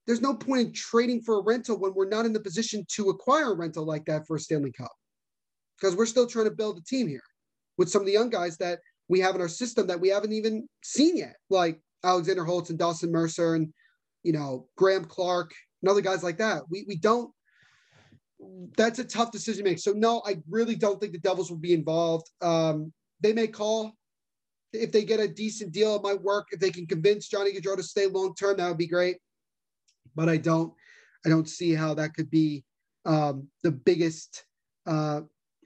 there's 0.07 0.21
no 0.21 0.35
point 0.35 0.69
in 0.69 0.73
trading 0.73 1.21
for 1.21 1.39
a 1.39 1.43
rental 1.43 1.79
when 1.79 1.95
we're 1.95 2.09
not 2.09 2.27
in 2.27 2.33
the 2.33 2.41
position 2.41 2.85
to 2.95 3.11
acquire 3.11 3.53
a 3.53 3.57
rental 3.57 3.85
like 3.85 4.05
that 4.07 4.27
for 4.27 4.37
a 4.37 4.41
Stanley 4.41 4.73
Cup, 4.73 4.93
because 5.79 5.95
we're 5.95 6.07
still 6.07 6.27
trying 6.27 6.47
to 6.47 6.51
build 6.51 6.79
a 6.79 6.83
team 6.83 7.07
here 7.07 7.23
with 7.77 7.91
some 7.91 8.03
of 8.03 8.07
the 8.07 8.13
young 8.13 8.31
guys 8.31 8.57
that 8.57 8.81
we 9.09 9.21
have 9.21 9.35
in 9.37 9.41
our 9.41 9.49
system 9.49 9.87
that 9.87 10.01
we 10.01 10.09
haven't 10.09 10.33
even 10.33 10.67
seen 10.83 11.17
yet, 11.17 11.37
like 11.51 11.81
Alexander 12.03 12.45
Holtz 12.45 12.71
and 12.71 12.79
Dawson 12.79 13.13
Mercer 13.13 13.55
and 13.55 13.73
you 14.27 14.33
know, 14.33 14.67
Graeme 14.77 15.05
Clarke 15.05 15.55
and 15.81 15.89
other 15.89 16.01
guys 16.01 16.25
like 16.25 16.39
that. 16.39 16.63
We 16.69 16.85
we 16.89 16.97
don't. 16.97 17.31
That's 18.77 18.99
a 18.99 19.05
tough 19.05 19.31
decision 19.31 19.65
to 19.65 19.71
make. 19.71 19.79
So 19.79 19.93
no, 19.93 20.21
I 20.27 20.43
really 20.51 20.75
don't 20.75 21.01
think 21.01 21.13
the 21.13 21.19
Devils 21.19 21.49
will 21.49 21.59
be 21.59 21.73
involved. 21.73 22.29
Um, 22.43 22.93
they 23.21 23.33
may 23.33 23.47
call 23.47 23.93
if 24.73 24.91
they 24.91 25.05
get 25.05 25.21
a 25.21 25.29
decent 25.29 25.73
deal. 25.73 25.95
It 25.95 26.03
might 26.03 26.21
work 26.21 26.49
if 26.51 26.59
they 26.59 26.71
can 26.71 26.87
convince 26.87 27.29
Johnny 27.29 27.53
Gaudreau 27.53 27.77
to 27.77 27.83
stay 27.85 28.09
long 28.09 28.35
term. 28.35 28.57
That 28.57 28.69
would 28.69 28.79
be 28.79 28.89
great. 28.89 29.19
But 30.17 30.29
I 30.29 30.39
don't. 30.39 30.73
I 31.25 31.29
don't 31.29 31.49
see 31.49 31.73
how 31.73 31.95
that 31.95 32.15
could 32.15 32.31
be 32.31 32.65
um, 33.05 33.49
the 33.63 33.71
biggest. 33.71 34.45
Uh, 34.87 35.21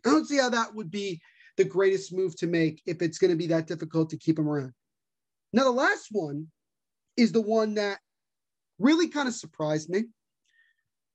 I 0.04 0.10
don't 0.10 0.28
see 0.28 0.38
how 0.38 0.50
that 0.50 0.74
would 0.74 0.90
be 0.90 1.20
the 1.56 1.64
greatest 1.64 2.12
move 2.12 2.36
to 2.36 2.46
make 2.46 2.82
if 2.86 3.00
it's 3.00 3.18
going 3.18 3.30
to 3.30 3.36
be 3.36 3.46
that 3.48 3.66
difficult 3.66 4.10
to 4.10 4.18
keep 4.18 4.38
him 4.38 4.48
around. 4.48 4.72
Now, 5.52 5.64
the 5.64 5.70
last 5.70 6.08
one 6.10 6.46
is 7.16 7.32
the 7.32 7.40
one 7.40 7.74
that 7.74 7.98
really 8.80 9.08
kind 9.08 9.28
of 9.28 9.34
surprised 9.34 9.88
me. 9.88 10.04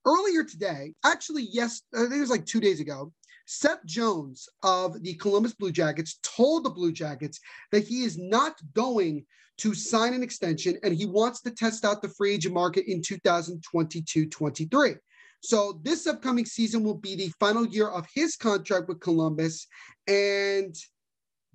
Earlier 0.05 0.43
today, 0.43 0.93
actually, 1.03 1.47
yes, 1.51 1.81
I 1.93 2.01
think 2.01 2.13
it 2.13 2.19
was 2.19 2.29
like 2.29 2.45
two 2.45 2.59
days 2.59 2.79
ago, 2.79 3.11
Seth 3.47 3.83
Jones 3.85 4.47
of 4.63 5.01
the 5.01 5.15
Columbus 5.15 5.53
Blue 5.53 5.71
Jackets 5.71 6.19
told 6.23 6.63
the 6.63 6.69
Blue 6.69 6.91
Jackets 6.91 7.39
that 7.71 7.87
he 7.87 8.03
is 8.03 8.17
not 8.17 8.55
going 8.73 9.25
to 9.57 9.73
sign 9.73 10.13
an 10.13 10.23
extension 10.23 10.77
and 10.83 10.93
he 10.93 11.05
wants 11.05 11.41
to 11.41 11.51
test 11.51 11.85
out 11.85 12.01
the 12.01 12.09
free 12.09 12.33
agent 12.33 12.53
market 12.53 12.85
in 12.87 13.01
2022 13.01 14.27
23. 14.27 14.95
So, 15.41 15.79
this 15.83 16.07
upcoming 16.07 16.45
season 16.45 16.83
will 16.83 16.95
be 16.95 17.15
the 17.15 17.31
final 17.39 17.65
year 17.67 17.87
of 17.87 18.07
his 18.13 18.35
contract 18.35 18.87
with 18.87 18.99
Columbus. 18.99 19.67
And 20.07 20.75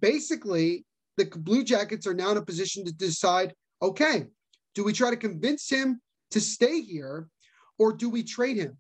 basically, 0.01 0.85
the 1.17 1.25
Blue 1.25 1.65
Jackets 1.65 2.07
are 2.07 2.15
now 2.15 2.31
in 2.31 2.37
a 2.37 2.45
position 2.45 2.85
to 2.85 2.93
decide 2.93 3.55
okay, 3.83 4.27
do 4.75 4.85
we 4.85 4.93
try 4.93 5.11
to 5.11 5.17
convince 5.17 5.69
him 5.69 6.01
to 6.31 6.41
stay 6.41 6.81
here 6.81 7.29
or 7.79 7.93
do 7.93 8.09
we 8.09 8.23
trade 8.23 8.57
him? 8.57 8.79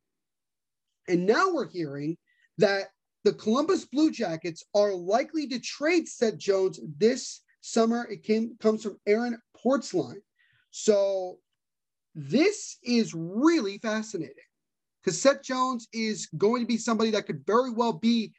And 1.08 1.26
now 1.26 1.52
we're 1.52 1.68
hearing 1.68 2.16
that 2.58 2.88
the 3.24 3.32
Columbus 3.32 3.84
Blue 3.84 4.10
Jackets 4.10 4.64
are 4.74 4.94
likely 4.94 5.46
to 5.48 5.58
trade 5.58 6.08
Seth 6.08 6.38
Jones 6.38 6.80
this 6.98 7.42
summer. 7.60 8.06
It 8.10 8.22
came 8.22 8.56
comes 8.60 8.82
from 8.82 8.98
Aaron 9.06 9.38
Portzline. 9.56 10.22
So 10.70 11.38
this 12.14 12.78
is 12.82 13.12
really 13.14 13.78
fascinating 13.78 14.34
because 15.02 15.20
Seth 15.20 15.42
Jones 15.42 15.88
is 15.92 16.28
going 16.38 16.62
to 16.62 16.66
be 16.66 16.76
somebody 16.76 17.10
that 17.10 17.26
could 17.26 17.44
very 17.46 17.70
well 17.70 17.92
be, 17.92 18.32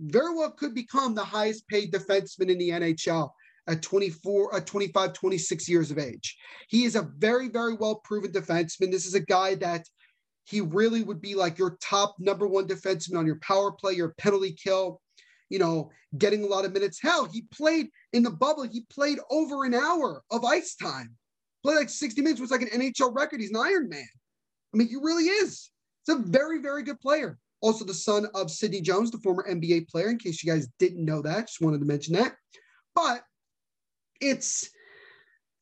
very 0.00 0.34
well 0.34 0.50
could 0.50 0.74
become 0.74 1.14
the 1.14 1.24
highest 1.24 1.66
paid 1.68 1.92
defenseman 1.92 2.50
in 2.50 2.58
the 2.58 2.70
NHL 2.70 3.30
at 3.68 3.82
24, 3.82 4.56
at 4.56 4.66
25, 4.66 5.12
26 5.12 5.68
years 5.68 5.90
of 5.90 5.98
age. 5.98 6.36
He 6.68 6.84
is 6.84 6.96
a 6.96 7.08
very, 7.18 7.48
very 7.48 7.74
well 7.74 7.96
proven 8.04 8.32
defenseman. 8.32 8.90
This 8.90 9.06
is 9.06 9.14
a 9.14 9.20
guy 9.20 9.54
that 9.56 9.86
he 10.44 10.60
really 10.60 11.02
would 11.02 11.20
be 11.20 11.34
like 11.34 11.58
your 11.58 11.76
top 11.80 12.14
number 12.18 12.46
one 12.46 12.68
defenseman 12.68 13.18
on 13.18 13.26
your 13.26 13.40
power 13.40 13.72
play, 13.72 13.94
your 13.94 14.14
penalty 14.18 14.52
kill, 14.52 15.00
you 15.50 15.58
know, 15.58 15.90
getting 16.18 16.44
a 16.44 16.46
lot 16.46 16.64
of 16.64 16.72
minutes. 16.72 17.00
Hell, 17.00 17.24
he 17.24 17.42
played 17.52 17.88
in 18.12 18.22
the 18.22 18.30
bubble, 18.30 18.62
he 18.62 18.86
played 18.90 19.18
over 19.30 19.64
an 19.64 19.74
hour 19.74 20.22
of 20.30 20.44
ice 20.44 20.76
time. 20.76 21.16
Played 21.64 21.76
like 21.76 21.90
60 21.90 22.22
minutes, 22.22 22.40
was 22.40 22.52
like 22.52 22.62
an 22.62 22.68
NHL 22.68 23.14
record. 23.14 23.40
He's 23.40 23.50
an 23.50 23.56
Iron 23.56 23.88
Man. 23.88 24.06
I 24.72 24.76
mean, 24.76 24.88
he 24.88 24.96
really 24.96 25.24
is. 25.24 25.70
He's 26.06 26.16
a 26.16 26.18
very, 26.20 26.60
very 26.60 26.84
good 26.84 27.00
player. 27.00 27.38
Also, 27.60 27.84
the 27.84 27.94
son 27.94 28.28
of 28.34 28.50
Sidney 28.50 28.80
Jones, 28.80 29.10
the 29.10 29.18
former 29.18 29.44
NBA 29.50 29.88
player, 29.88 30.10
in 30.10 30.18
case 30.18 30.44
you 30.44 30.52
guys 30.52 30.68
didn't 30.78 31.04
know 31.04 31.22
that. 31.22 31.48
Just 31.48 31.60
wanted 31.60 31.80
to 31.80 31.86
mention 31.86 32.14
that. 32.14 32.36
But 32.94 33.22
it's 34.20 34.70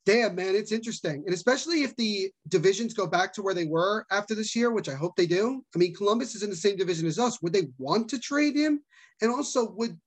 damn 0.05 0.35
man 0.35 0.55
it's 0.55 0.71
interesting. 0.71 1.23
And 1.25 1.33
especially 1.33 1.83
if 1.83 1.95
the 1.95 2.31
divisions 2.47 2.93
go 2.93 3.07
back 3.07 3.33
to 3.33 3.41
where 3.41 3.53
they 3.53 3.65
were 3.65 4.05
after 4.11 4.35
this 4.35 4.55
year 4.55 4.71
which 4.71 4.89
i 4.89 4.95
hope 4.95 5.15
they 5.15 5.25
do. 5.25 5.63
I 5.73 5.77
mean 5.77 5.93
columbus 5.93 6.35
is 6.35 6.43
in 6.43 6.49
the 6.49 6.55
same 6.55 6.77
division 6.77 7.07
as 7.07 7.19
us. 7.19 7.41
Would 7.41 7.53
they 7.53 7.67
want 7.77 8.09
to 8.09 8.19
trade 8.19 8.55
him? 8.55 8.81
And 9.21 9.31
also 9.31 9.71
would 9.71 9.99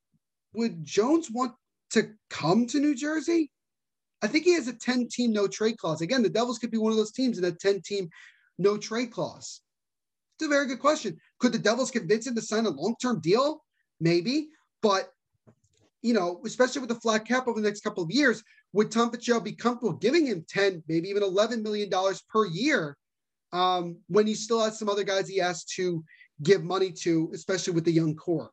would 0.54 0.84
jones 0.84 1.30
want 1.30 1.52
to 1.90 2.10
come 2.30 2.66
to 2.68 2.80
new 2.80 2.94
jersey? 2.94 3.50
I 4.20 4.26
think 4.26 4.44
he 4.44 4.54
has 4.54 4.66
a 4.66 4.72
10 4.72 5.08
team 5.08 5.32
no 5.32 5.46
trade 5.46 5.78
clause. 5.78 6.00
Again 6.00 6.22
the 6.22 6.28
devils 6.28 6.58
could 6.58 6.70
be 6.70 6.78
one 6.78 6.92
of 6.92 6.98
those 6.98 7.12
teams 7.12 7.38
in 7.38 7.44
a 7.44 7.52
10 7.52 7.82
team 7.82 8.08
no 8.58 8.76
trade 8.76 9.10
clause. 9.10 9.60
It's 10.38 10.46
a 10.46 10.48
very 10.48 10.66
good 10.66 10.80
question. 10.80 11.16
Could 11.40 11.52
the 11.52 11.58
devils 11.58 11.90
convince 11.90 12.26
him 12.26 12.34
to 12.36 12.42
sign 12.42 12.66
a 12.66 12.70
long-term 12.70 13.20
deal? 13.20 13.64
Maybe 14.00 14.48
but 14.82 15.12
you 16.02 16.14
know, 16.14 16.40
especially 16.44 16.80
with 16.80 16.90
the 16.90 17.00
flat 17.00 17.26
cap 17.26 17.48
over 17.48 17.60
the 17.60 17.66
next 17.66 17.82
couple 17.82 18.02
of 18.02 18.10
years, 18.10 18.42
would 18.72 18.90
Tom 18.90 19.10
Fitzgerald 19.10 19.44
be 19.44 19.52
comfortable 19.52 19.94
giving 19.94 20.26
him 20.26 20.44
10, 20.48 20.82
maybe 20.88 21.08
even 21.08 21.22
11 21.22 21.62
million 21.62 21.88
dollars 21.88 22.22
per 22.28 22.46
year 22.46 22.96
um, 23.52 23.96
when 24.08 24.26
he 24.26 24.34
still 24.34 24.62
has 24.62 24.78
some 24.78 24.88
other 24.88 25.04
guys 25.04 25.28
he 25.28 25.38
has 25.38 25.64
to 25.64 26.04
give 26.42 26.62
money 26.62 26.92
to, 26.92 27.30
especially 27.34 27.72
with 27.72 27.84
the 27.84 27.92
young 27.92 28.14
core? 28.14 28.50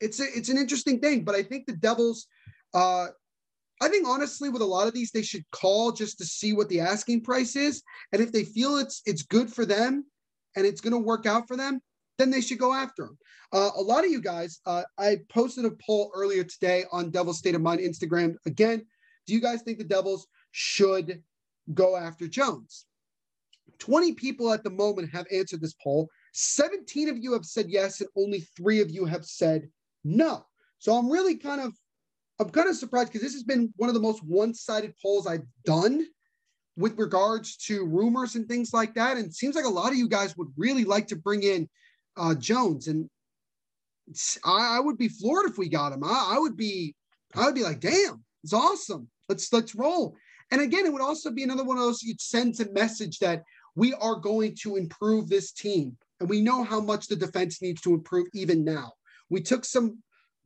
It's 0.00 0.20
a, 0.20 0.24
it's 0.24 0.48
an 0.48 0.58
interesting 0.58 1.00
thing, 1.00 1.24
but 1.24 1.34
I 1.34 1.42
think 1.42 1.66
the 1.66 1.76
Devils, 1.76 2.26
uh, 2.74 3.08
I 3.80 3.88
think 3.88 4.06
honestly, 4.08 4.48
with 4.48 4.62
a 4.62 4.66
lot 4.66 4.88
of 4.88 4.94
these, 4.94 5.10
they 5.10 5.22
should 5.22 5.48
call 5.50 5.92
just 5.92 6.18
to 6.18 6.24
see 6.24 6.52
what 6.52 6.68
the 6.68 6.80
asking 6.80 7.22
price 7.22 7.54
is, 7.54 7.82
and 8.12 8.22
if 8.22 8.32
they 8.32 8.44
feel 8.44 8.78
it's 8.78 9.02
it's 9.06 9.22
good 9.22 9.52
for 9.52 9.64
them 9.64 10.04
and 10.56 10.66
it's 10.66 10.80
going 10.80 10.92
to 10.92 10.98
work 10.98 11.26
out 11.26 11.46
for 11.46 11.56
them, 11.56 11.80
then 12.18 12.30
they 12.30 12.40
should 12.40 12.58
go 12.58 12.74
after 12.74 13.04
him. 13.04 13.18
Uh, 13.52 13.70
a 13.76 13.80
lot 13.80 14.04
of 14.04 14.10
you 14.10 14.20
guys, 14.20 14.60
uh, 14.66 14.82
I 14.98 15.18
posted 15.30 15.64
a 15.64 15.70
poll 15.86 16.10
earlier 16.14 16.44
today 16.44 16.84
on 16.92 17.10
Devil's 17.10 17.38
State 17.38 17.54
of 17.54 17.62
Mind 17.62 17.80
Instagram. 17.80 18.34
Again, 18.44 18.84
do 19.26 19.32
you 19.32 19.40
guys 19.40 19.62
think 19.62 19.78
the 19.78 19.84
Devils 19.84 20.26
should 20.50 21.22
go 21.72 21.96
after 21.96 22.26
Jones? 22.28 22.84
20 23.78 24.14
people 24.14 24.52
at 24.52 24.64
the 24.64 24.70
moment 24.70 25.10
have 25.12 25.26
answered 25.32 25.60
this 25.60 25.74
poll. 25.82 26.10
17 26.32 27.08
of 27.08 27.18
you 27.18 27.32
have 27.32 27.44
said 27.44 27.66
yes, 27.68 28.00
and 28.00 28.10
only 28.16 28.40
three 28.56 28.80
of 28.80 28.90
you 28.90 29.04
have 29.04 29.24
said 29.24 29.68
no. 30.04 30.44
So 30.78 30.96
I'm 30.96 31.10
really 31.10 31.36
kind 31.36 31.60
of 31.60 31.72
I'm 32.40 32.50
kind 32.50 32.68
of 32.68 32.76
surprised 32.76 33.08
because 33.08 33.22
this 33.22 33.32
has 33.32 33.42
been 33.42 33.72
one 33.76 33.88
of 33.88 33.94
the 33.94 34.00
most 34.00 34.22
one-sided 34.22 34.94
polls 35.02 35.26
I've 35.26 35.46
done 35.64 36.06
with 36.76 36.96
regards 36.96 37.56
to 37.56 37.84
rumors 37.84 38.36
and 38.36 38.46
things 38.46 38.72
like 38.72 38.94
that. 38.94 39.16
And 39.16 39.26
it 39.26 39.34
seems 39.34 39.56
like 39.56 39.64
a 39.64 39.68
lot 39.68 39.90
of 39.90 39.98
you 39.98 40.08
guys 40.08 40.36
would 40.36 40.52
really 40.56 40.84
like 40.84 41.08
to 41.08 41.16
bring 41.16 41.42
in 41.42 41.68
uh, 42.18 42.34
Jones, 42.34 42.88
and 42.88 43.08
I, 44.44 44.76
I, 44.76 44.80
would 44.80 44.98
be 44.98 45.08
floored 45.08 45.50
if 45.50 45.58
we 45.58 45.68
got 45.68 45.92
him. 45.92 46.04
I, 46.04 46.34
I 46.34 46.38
would 46.38 46.56
be, 46.56 46.94
I 47.34 47.44
would 47.44 47.54
be 47.54 47.62
like, 47.62 47.80
damn, 47.80 48.24
it's 48.42 48.52
awesome. 48.52 49.08
Let's 49.28 49.52
let's 49.52 49.74
roll. 49.74 50.16
And 50.50 50.62
again, 50.62 50.86
it 50.86 50.92
would 50.92 51.02
also 51.02 51.30
be 51.30 51.42
another 51.42 51.64
one 51.64 51.76
of 51.76 51.82
those. 51.82 52.02
It 52.02 52.20
sends 52.20 52.60
a 52.60 52.72
message 52.72 53.18
that 53.18 53.42
we 53.74 53.92
are 53.94 54.16
going 54.16 54.56
to 54.62 54.76
improve 54.76 55.28
this 55.28 55.52
team, 55.52 55.96
and 56.20 56.28
we 56.28 56.40
know 56.40 56.64
how 56.64 56.80
much 56.80 57.06
the 57.06 57.16
defense 57.16 57.62
needs 57.62 57.80
to 57.82 57.94
improve 57.94 58.26
even 58.34 58.64
now. 58.64 58.92
We 59.30 59.42
took 59.42 59.64
some 59.64 59.98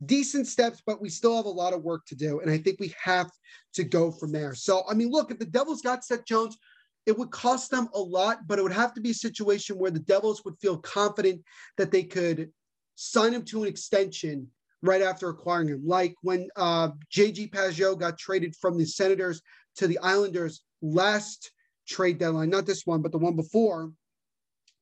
decent 0.05 0.47
steps, 0.47 0.81
but 0.85 1.01
we 1.01 1.09
still 1.09 1.35
have 1.35 1.45
a 1.45 1.49
lot 1.49 1.73
of 1.73 1.83
work 1.83 2.05
to 2.07 2.15
do. 2.15 2.41
And 2.41 2.51
I 2.51 2.57
think 2.57 2.79
we 2.79 2.93
have 3.01 3.31
to 3.75 3.83
go 3.83 4.11
from 4.11 4.31
there. 4.31 4.53
So, 4.53 4.83
I 4.89 4.93
mean, 4.93 5.09
look, 5.09 5.31
if 5.31 5.39
the 5.39 5.45
Devils 5.45 5.81
got 5.81 6.03
Seth 6.03 6.25
Jones, 6.25 6.57
it 7.05 7.17
would 7.17 7.31
cost 7.31 7.69
them 7.69 7.89
a 7.93 7.99
lot, 7.99 8.47
but 8.47 8.59
it 8.59 8.61
would 8.61 8.71
have 8.71 8.93
to 8.93 9.01
be 9.01 9.11
a 9.11 9.15
situation 9.15 9.77
where 9.77 9.91
the 9.91 9.99
Devils 9.99 10.43
would 10.45 10.57
feel 10.59 10.77
confident 10.77 11.41
that 11.77 11.91
they 11.91 12.03
could 12.03 12.51
sign 12.95 13.33
him 13.33 13.43
to 13.45 13.63
an 13.63 13.69
extension 13.69 14.47
right 14.81 15.01
after 15.01 15.29
acquiring 15.29 15.69
him. 15.69 15.81
Like 15.85 16.15
when 16.21 16.49
uh, 16.55 16.89
JG 17.11 17.51
Pageau 17.51 17.97
got 17.97 18.17
traded 18.17 18.55
from 18.55 18.77
the 18.77 18.85
Senators 18.85 19.41
to 19.77 19.87
the 19.87 19.99
Islanders 19.99 20.61
last 20.81 21.51
trade 21.87 22.19
deadline, 22.19 22.49
not 22.49 22.65
this 22.65 22.85
one, 22.85 23.01
but 23.01 23.11
the 23.11 23.17
one 23.17 23.35
before, 23.35 23.91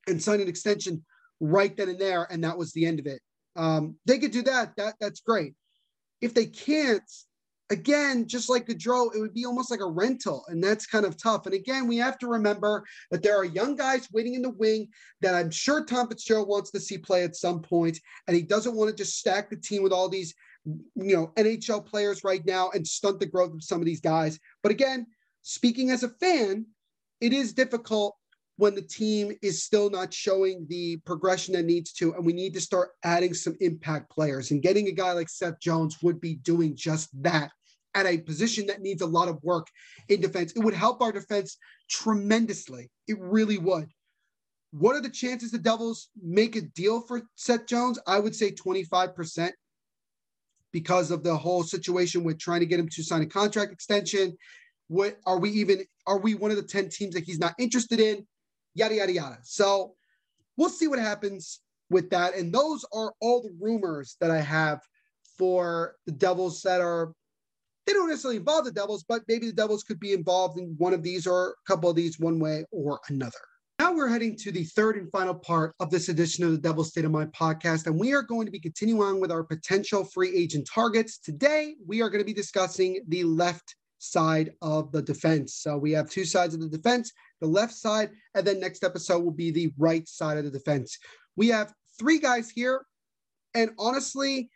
and 0.06 0.22
signed 0.22 0.42
an 0.42 0.48
extension 0.48 1.04
right 1.40 1.76
then 1.76 1.88
and 1.88 1.98
there. 1.98 2.26
And 2.30 2.44
that 2.44 2.58
was 2.58 2.72
the 2.72 2.86
end 2.86 3.00
of 3.00 3.06
it. 3.06 3.20
Um, 3.56 3.96
they 4.06 4.18
could 4.18 4.30
do 4.30 4.42
that. 4.42 4.74
That 4.76 4.94
that's 5.00 5.20
great. 5.20 5.54
If 6.20 6.34
they 6.34 6.46
can't, 6.46 7.02
again, 7.70 8.26
just 8.26 8.48
like 8.48 8.66
Gaudreau, 8.66 9.14
it 9.14 9.20
would 9.20 9.34
be 9.34 9.46
almost 9.46 9.70
like 9.70 9.80
a 9.80 9.90
rental, 9.90 10.44
and 10.48 10.62
that's 10.62 10.86
kind 10.86 11.04
of 11.04 11.16
tough. 11.16 11.46
And 11.46 11.54
again, 11.54 11.86
we 11.86 11.96
have 11.96 12.18
to 12.18 12.26
remember 12.26 12.84
that 13.10 13.22
there 13.22 13.36
are 13.36 13.44
young 13.44 13.76
guys 13.76 14.08
waiting 14.12 14.34
in 14.34 14.42
the 14.42 14.50
wing 14.50 14.88
that 15.20 15.34
I'm 15.34 15.50
sure 15.50 15.84
Tom 15.84 16.08
Fitzgerald 16.08 16.48
wants 16.48 16.70
to 16.72 16.80
see 16.80 16.98
play 16.98 17.24
at 17.24 17.36
some 17.36 17.62
point, 17.62 17.98
and 18.26 18.36
he 18.36 18.42
doesn't 18.42 18.74
want 18.74 18.90
to 18.90 18.96
just 18.96 19.18
stack 19.18 19.50
the 19.50 19.56
team 19.56 19.82
with 19.82 19.92
all 19.92 20.08
these, 20.08 20.34
you 20.64 21.16
know, 21.16 21.32
NHL 21.36 21.86
players 21.86 22.24
right 22.24 22.44
now 22.44 22.70
and 22.70 22.86
stunt 22.86 23.20
the 23.20 23.26
growth 23.26 23.54
of 23.54 23.62
some 23.62 23.80
of 23.80 23.86
these 23.86 24.00
guys. 24.00 24.38
But 24.62 24.72
again, 24.72 25.06
speaking 25.42 25.90
as 25.90 26.02
a 26.02 26.08
fan, 26.08 26.66
it 27.20 27.32
is 27.32 27.52
difficult 27.52 28.16
when 28.56 28.74
the 28.74 28.82
team 28.82 29.32
is 29.42 29.62
still 29.62 29.90
not 29.90 30.12
showing 30.12 30.66
the 30.68 30.98
progression 30.98 31.54
that 31.54 31.64
needs 31.64 31.92
to, 31.94 32.14
and 32.14 32.24
we 32.24 32.32
need 32.32 32.54
to 32.54 32.60
start 32.60 32.90
adding 33.02 33.34
some 33.34 33.56
impact 33.60 34.10
players. 34.10 34.50
And 34.50 34.62
getting 34.62 34.88
a 34.88 34.92
guy 34.92 35.12
like 35.12 35.28
Seth 35.28 35.58
Jones 35.60 35.98
would 36.02 36.20
be 36.20 36.34
doing 36.36 36.76
just 36.76 37.10
that 37.22 37.50
at 37.94 38.06
a 38.06 38.18
position 38.18 38.66
that 38.66 38.80
needs 38.80 39.02
a 39.02 39.06
lot 39.06 39.28
of 39.28 39.42
work 39.42 39.66
in 40.08 40.20
defense. 40.20 40.52
It 40.52 40.60
would 40.60 40.74
help 40.74 41.02
our 41.02 41.12
defense 41.12 41.58
tremendously. 41.90 42.90
It 43.06 43.18
really 43.20 43.58
would. 43.58 43.88
What 44.70 44.96
are 44.96 45.02
the 45.02 45.10
chances 45.10 45.50
the 45.50 45.58
Devils 45.58 46.08
make 46.22 46.56
a 46.56 46.62
deal 46.62 47.02
for 47.02 47.22
Seth 47.34 47.66
Jones? 47.66 47.98
I 48.06 48.18
would 48.18 48.34
say 48.34 48.52
25% 48.52 49.50
because 50.72 51.10
of 51.10 51.22
the 51.22 51.36
whole 51.36 51.62
situation 51.62 52.24
with 52.24 52.38
trying 52.38 52.60
to 52.60 52.66
get 52.66 52.80
him 52.80 52.88
to 52.88 53.02
sign 53.02 53.22
a 53.22 53.26
contract 53.26 53.72
extension. 53.72 54.36
What 54.88 55.18
are 55.26 55.38
we 55.38 55.50
even 55.50 55.84
are 56.06 56.18
we 56.18 56.34
one 56.34 56.50
of 56.50 56.56
the 56.56 56.62
10 56.62 56.88
teams 56.88 57.14
that 57.14 57.24
he's 57.24 57.38
not 57.38 57.54
interested 57.58 58.00
in? 58.00 58.26
Yada, 58.74 58.94
yada, 58.94 59.12
yada. 59.12 59.38
So 59.42 59.94
we'll 60.56 60.68
see 60.68 60.88
what 60.88 60.98
happens 60.98 61.60
with 61.90 62.10
that. 62.10 62.34
And 62.34 62.52
those 62.52 62.84
are 62.92 63.12
all 63.20 63.42
the 63.42 63.54
rumors 63.60 64.16
that 64.20 64.30
I 64.30 64.40
have 64.40 64.80
for 65.38 65.96
the 66.06 66.12
Devils 66.12 66.62
that 66.62 66.80
are, 66.80 67.12
they 67.86 67.92
don't 67.92 68.08
necessarily 68.08 68.38
involve 68.38 68.64
the 68.64 68.72
Devils, 68.72 69.04
but 69.08 69.22
maybe 69.28 69.46
the 69.46 69.52
Devils 69.52 69.82
could 69.82 69.98
be 69.98 70.12
involved 70.12 70.58
in 70.58 70.74
one 70.78 70.94
of 70.94 71.02
these 71.02 71.26
or 71.26 71.50
a 71.50 71.52
couple 71.66 71.90
of 71.90 71.96
these 71.96 72.18
one 72.18 72.38
way 72.38 72.64
or 72.70 73.00
another. 73.08 73.38
Now 73.78 73.92
we're 73.92 74.08
heading 74.08 74.36
to 74.36 74.52
the 74.52 74.62
third 74.62 74.96
and 74.96 75.10
final 75.10 75.34
part 75.34 75.74
of 75.80 75.90
this 75.90 76.08
edition 76.08 76.44
of 76.44 76.52
the 76.52 76.58
Devil 76.58 76.84
State 76.84 77.04
of 77.04 77.10
Mind 77.10 77.32
podcast, 77.32 77.86
and 77.86 77.98
we 77.98 78.14
are 78.14 78.22
going 78.22 78.46
to 78.46 78.52
be 78.52 78.60
continuing 78.60 79.02
on 79.02 79.20
with 79.20 79.32
our 79.32 79.42
potential 79.42 80.04
free 80.04 80.32
agent 80.36 80.68
targets. 80.72 81.18
Today, 81.18 81.74
we 81.84 82.00
are 82.00 82.08
going 82.08 82.20
to 82.20 82.24
be 82.24 82.32
discussing 82.32 83.02
the 83.08 83.24
left 83.24 83.74
side 84.02 84.52
of 84.62 84.90
the 84.90 85.00
defense. 85.00 85.54
So 85.54 85.78
we 85.78 85.92
have 85.92 86.10
two 86.10 86.24
sides 86.24 86.54
of 86.54 86.60
the 86.60 86.68
defense 86.68 87.12
the 87.40 87.48
left 87.48 87.74
side, 87.74 88.10
and 88.34 88.46
then 88.46 88.60
next 88.60 88.84
episode 88.84 89.18
will 89.24 89.32
be 89.32 89.50
the 89.50 89.72
right 89.76 90.08
side 90.08 90.38
of 90.38 90.44
the 90.44 90.50
defense. 90.50 90.96
We 91.34 91.48
have 91.48 91.74
three 91.98 92.20
guys 92.20 92.48
here, 92.48 92.86
and 93.54 93.70
honestly, 93.78 94.48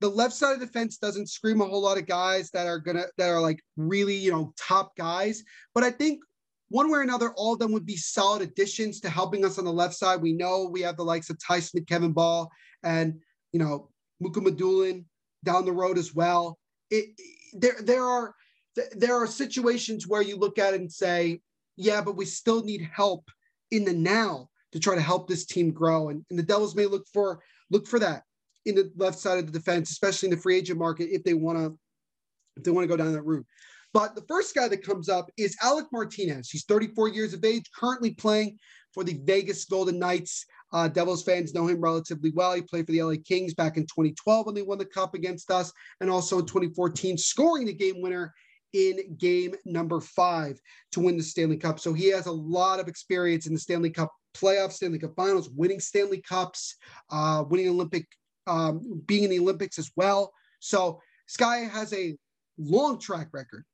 the 0.00 0.08
left 0.08 0.34
side 0.34 0.52
of 0.52 0.60
the 0.60 0.66
fence 0.66 0.98
doesn't 0.98 1.30
scream 1.30 1.62
a 1.62 1.64
whole 1.64 1.80
lot 1.80 1.96
of 1.96 2.06
guys 2.06 2.50
that 2.50 2.66
are 2.66 2.78
gonna 2.78 3.06
that 3.16 3.30
are 3.30 3.40
like 3.40 3.60
really 3.76 4.14
you 4.14 4.30
know 4.30 4.52
top 4.58 4.94
guys, 4.96 5.42
but 5.74 5.82
I 5.82 5.90
think 5.90 6.20
one 6.68 6.90
way 6.90 7.00
or 7.00 7.02
another, 7.02 7.32
all 7.36 7.54
of 7.54 7.58
them 7.58 7.72
would 7.72 7.86
be 7.86 7.96
solid 7.96 8.42
additions 8.42 9.00
to 9.00 9.10
helping 9.10 9.44
us 9.44 9.58
on 9.58 9.64
the 9.64 9.72
left 9.72 9.94
side. 9.94 10.22
We 10.22 10.32
know 10.32 10.68
we 10.70 10.82
have 10.82 10.96
the 10.96 11.04
likes 11.04 11.28
of 11.28 11.36
Ty 11.44 11.60
Smith, 11.60 11.86
Kevin 11.86 12.12
Bahl, 12.12 12.50
and 12.82 13.18
you 13.52 13.58
know 13.60 13.88
Mukhamadullin 14.22 15.04
down 15.42 15.64
the 15.64 15.72
road 15.72 15.98
as 15.98 16.14
well. 16.14 16.58
It, 16.90 17.18
there 17.54 17.80
there 17.82 18.04
are 18.04 18.34
there 18.92 19.16
are 19.16 19.26
situations 19.26 20.06
where 20.06 20.22
you 20.22 20.36
look 20.36 20.58
at 20.58 20.74
it 20.74 20.80
and 20.80 20.92
say, 20.92 21.40
yeah, 21.76 22.00
but 22.00 22.16
we 22.16 22.24
still 22.24 22.62
need 22.62 22.88
help 22.92 23.30
in 23.70 23.84
the 23.84 23.92
now 23.92 24.48
to 24.72 24.80
try 24.80 24.94
to 24.94 25.00
help 25.00 25.28
this 25.28 25.46
team 25.46 25.70
grow. 25.70 26.08
And, 26.10 26.24
and 26.30 26.38
the 26.38 26.42
Devils 26.42 26.76
may 26.76 26.86
look 26.86 27.06
for 27.12 27.42
look 27.70 27.86
for 27.86 27.98
that 28.00 28.24
in 28.66 28.74
the 28.74 28.90
left 28.96 29.18
side 29.18 29.38
of 29.38 29.46
the 29.46 29.58
defense, 29.58 29.90
especially 29.90 30.28
in 30.28 30.34
the 30.34 30.40
free 30.40 30.56
agent 30.56 30.78
market, 30.78 31.08
if 31.10 31.24
they 31.24 31.34
want 31.34 31.58
to 31.58 31.78
if 32.56 32.64
they 32.64 32.70
want 32.70 32.84
to 32.84 32.88
go 32.88 32.96
down 32.96 33.12
that 33.12 33.22
route. 33.22 33.46
But 33.92 34.14
the 34.14 34.24
first 34.28 34.54
guy 34.54 34.68
that 34.68 34.84
comes 34.84 35.08
up 35.08 35.30
is 35.36 35.56
Alec 35.62 35.86
Martinez. 35.92 36.50
He's 36.50 36.64
34 36.64 37.08
years 37.08 37.34
of 37.34 37.44
age, 37.44 37.64
currently 37.74 38.12
playing 38.12 38.58
for 38.94 39.02
the 39.02 39.20
Vegas 39.24 39.64
Golden 39.64 39.98
Knights. 39.98 40.44
Uh, 40.72 40.86
Devils 40.86 41.24
fans 41.24 41.54
know 41.54 41.66
him 41.66 41.80
relatively 41.80 42.30
well. 42.30 42.54
He 42.54 42.62
played 42.62 42.86
for 42.86 42.92
the 42.92 43.02
LA 43.02 43.14
Kings 43.24 43.54
back 43.54 43.76
in 43.76 43.84
2012 43.84 44.46
when 44.46 44.54
they 44.54 44.62
won 44.62 44.78
the 44.78 44.84
Cup 44.84 45.14
against 45.14 45.50
us, 45.50 45.72
and 46.00 46.08
also 46.08 46.38
in 46.38 46.46
2014, 46.46 47.18
scoring 47.18 47.66
the 47.66 47.72
game 47.72 48.00
winner 48.00 48.32
in 48.72 49.16
game 49.16 49.54
number 49.64 50.00
five 50.00 50.60
to 50.92 51.00
win 51.00 51.16
the 51.16 51.22
Stanley 51.22 51.56
Cup. 51.56 51.80
So 51.80 51.92
he 51.92 52.08
has 52.08 52.26
a 52.26 52.32
lot 52.32 52.80
of 52.80 52.88
experience 52.88 53.46
in 53.46 53.54
the 53.54 53.60
Stanley 53.60 53.90
Cup 53.90 54.12
playoffs, 54.34 54.72
Stanley 54.72 54.98
Cup 54.98 55.14
finals, 55.16 55.50
winning 55.50 55.80
Stanley 55.80 56.22
Cups, 56.22 56.76
uh, 57.10 57.44
winning 57.48 57.68
Olympic, 57.68 58.06
um, 58.46 59.02
being 59.06 59.24
in 59.24 59.30
the 59.30 59.38
Olympics 59.38 59.78
as 59.78 59.90
well. 59.96 60.32
So 60.60 61.00
Sky 61.26 61.58
has 61.58 61.92
a 61.92 62.16
long 62.58 62.98
track 62.98 63.28
record. 63.32 63.64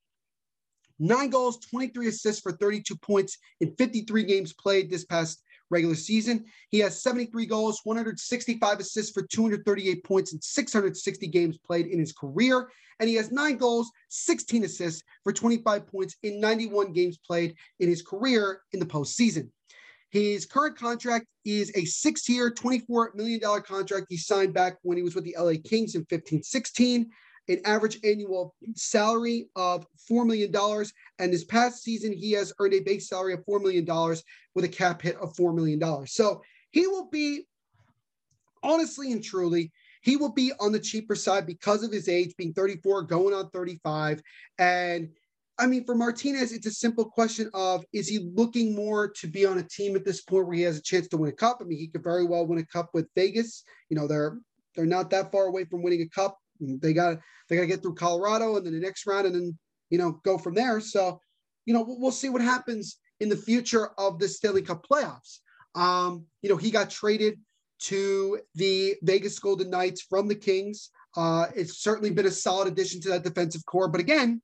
Nine 0.98 1.28
goals, 1.28 1.58
23 1.70 2.08
assists 2.08 2.40
for 2.40 2.52
32 2.52 2.96
points 2.96 3.36
in 3.60 3.74
53 3.76 4.24
games 4.24 4.54
played 4.54 4.90
this 4.90 5.04
past 5.04 5.42
regular 5.70 5.94
season. 5.94 6.44
He 6.70 6.78
has 6.80 7.02
73 7.02 7.46
goals, 7.46 7.80
165 7.84 8.80
assists 8.80 9.12
for 9.12 9.22
238 9.26 10.04
points 10.04 10.32
in 10.32 10.40
660 10.40 11.26
games 11.28 11.58
played 11.58 11.86
in 11.86 11.98
his 11.98 12.12
career. 12.12 12.68
And 12.98 13.08
he 13.08 13.16
has 13.16 13.30
nine 13.30 13.56
goals, 13.56 13.90
16 14.08 14.64
assists 14.64 15.02
for 15.22 15.32
25 15.32 15.86
points 15.86 16.16
in 16.22 16.40
91 16.40 16.92
games 16.92 17.18
played 17.18 17.54
in 17.80 17.88
his 17.88 18.02
career 18.02 18.60
in 18.72 18.80
the 18.80 18.86
postseason. 18.86 19.50
His 20.10 20.46
current 20.46 20.78
contract 20.78 21.26
is 21.44 21.70
a 21.74 21.84
six 21.84 22.28
year, 22.28 22.50
$24 22.50 23.14
million 23.14 23.40
contract 23.62 24.06
he 24.08 24.16
signed 24.16 24.54
back 24.54 24.76
when 24.82 24.96
he 24.96 25.02
was 25.02 25.14
with 25.14 25.24
the 25.24 25.36
LA 25.38 25.54
Kings 25.62 25.94
in 25.94 26.04
15 26.06 26.42
16 26.42 27.10
an 27.48 27.60
average 27.64 27.98
annual 28.04 28.54
salary 28.74 29.48
of 29.56 29.86
$4 30.10 30.26
million. 30.26 30.54
And 31.18 31.32
this 31.32 31.44
past 31.44 31.82
season, 31.82 32.12
he 32.12 32.32
has 32.32 32.52
earned 32.58 32.74
a 32.74 32.80
base 32.80 33.08
salary 33.08 33.34
of 33.34 33.44
$4 33.46 33.60
million 33.60 33.86
with 34.54 34.64
a 34.64 34.68
cap 34.68 35.02
hit 35.02 35.16
of 35.16 35.34
$4 35.34 35.54
million. 35.54 36.06
So 36.06 36.42
he 36.70 36.86
will 36.86 37.08
be, 37.10 37.46
honestly 38.62 39.12
and 39.12 39.22
truly, 39.22 39.72
he 40.02 40.16
will 40.16 40.32
be 40.32 40.52
on 40.60 40.72
the 40.72 40.78
cheaper 40.78 41.14
side 41.14 41.46
because 41.46 41.82
of 41.82 41.92
his 41.92 42.08
age, 42.08 42.34
being 42.36 42.52
34, 42.52 43.02
going 43.02 43.34
on 43.34 43.50
35. 43.50 44.22
And 44.58 45.10
I 45.58 45.66
mean, 45.66 45.84
for 45.84 45.94
Martinez, 45.94 46.52
it's 46.52 46.66
a 46.66 46.70
simple 46.70 47.06
question 47.06 47.50
of 47.54 47.84
is 47.92 48.08
he 48.08 48.30
looking 48.34 48.74
more 48.74 49.08
to 49.12 49.26
be 49.26 49.46
on 49.46 49.58
a 49.58 49.62
team 49.62 49.96
at 49.96 50.04
this 50.04 50.22
point 50.22 50.46
where 50.46 50.56
he 50.56 50.62
has 50.62 50.76
a 50.76 50.82
chance 50.82 51.08
to 51.08 51.16
win 51.16 51.30
a 51.30 51.34
cup? 51.34 51.58
I 51.60 51.64
mean, 51.64 51.78
he 51.78 51.88
could 51.88 52.04
very 52.04 52.24
well 52.24 52.46
win 52.46 52.58
a 52.58 52.66
cup 52.66 52.90
with 52.92 53.08
Vegas. 53.14 53.64
You 53.88 53.96
know, 53.96 54.06
they're 54.06 54.38
they're 54.74 54.84
not 54.84 55.10
that 55.10 55.32
far 55.32 55.46
away 55.46 55.64
from 55.64 55.82
winning 55.82 56.02
a 56.02 56.08
cup. 56.08 56.38
They 56.60 56.92
got 56.92 57.18
they 57.48 57.56
got 57.56 57.62
to 57.62 57.68
get 57.68 57.82
through 57.82 57.94
Colorado 57.94 58.56
and 58.56 58.66
then 58.66 58.72
the 58.72 58.80
next 58.80 59.06
round, 59.06 59.26
and 59.26 59.34
then 59.34 59.58
you 59.90 59.98
know 59.98 60.20
go 60.24 60.38
from 60.38 60.54
there. 60.54 60.80
So, 60.80 61.20
you 61.64 61.74
know, 61.74 61.82
we'll, 61.82 62.00
we'll 62.00 62.10
see 62.10 62.28
what 62.28 62.42
happens 62.42 62.98
in 63.20 63.28
the 63.28 63.36
future 63.36 63.88
of 63.98 64.18
the 64.18 64.28
Stanley 64.28 64.62
Cup 64.62 64.86
playoffs. 64.86 65.38
Um, 65.74 66.24
you 66.42 66.50
know, 66.50 66.56
he 66.56 66.70
got 66.70 66.90
traded 66.90 67.38
to 67.78 68.40
the 68.54 68.94
Vegas 69.02 69.38
Golden 69.38 69.70
Knights 69.70 70.02
from 70.02 70.28
the 70.28 70.34
Kings. 70.34 70.90
Uh, 71.16 71.46
it's 71.54 71.78
certainly 71.78 72.10
been 72.10 72.26
a 72.26 72.30
solid 72.30 72.68
addition 72.68 73.00
to 73.02 73.08
that 73.10 73.24
defensive 73.24 73.64
core, 73.66 73.88
but 73.88 74.00
again, 74.00 74.42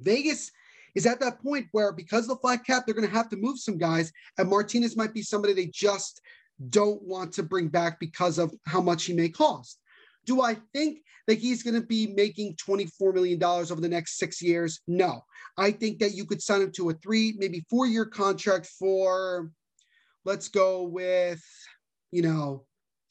Vegas 0.00 0.50
is 0.94 1.06
at 1.06 1.20
that 1.20 1.40
point 1.42 1.66
where 1.72 1.92
because 1.92 2.24
of 2.24 2.28
the 2.28 2.36
flat 2.36 2.64
cap, 2.66 2.84
they're 2.84 2.94
going 2.94 3.08
to 3.08 3.14
have 3.14 3.28
to 3.30 3.36
move 3.36 3.58
some 3.58 3.78
guys, 3.78 4.12
and 4.38 4.48
Martinez 4.48 4.96
might 4.96 5.14
be 5.14 5.22
somebody 5.22 5.54
they 5.54 5.70
just 5.72 6.20
don't 6.68 7.02
want 7.02 7.32
to 7.34 7.42
bring 7.42 7.68
back 7.68 7.98
because 7.98 8.38
of 8.38 8.52
how 8.66 8.80
much 8.80 9.04
he 9.04 9.14
may 9.14 9.28
cost. 9.28 9.78
Do 10.24 10.42
I 10.42 10.56
think 10.72 11.00
that 11.26 11.38
he's 11.38 11.62
going 11.62 11.80
to 11.80 11.86
be 11.86 12.06
making 12.06 12.56
$24 12.56 13.14
million 13.14 13.42
over 13.42 13.80
the 13.80 13.88
next 13.88 14.18
six 14.18 14.40
years? 14.42 14.80
No. 14.86 15.24
I 15.56 15.70
think 15.70 15.98
that 15.98 16.14
you 16.14 16.24
could 16.24 16.42
sign 16.42 16.62
him 16.62 16.72
to 16.72 16.90
a 16.90 16.94
three, 16.94 17.34
maybe 17.38 17.64
four 17.68 17.86
year 17.86 18.06
contract 18.06 18.66
for, 18.66 19.50
let's 20.24 20.48
go 20.48 20.84
with, 20.84 21.42
you 22.10 22.22
know, 22.22 22.64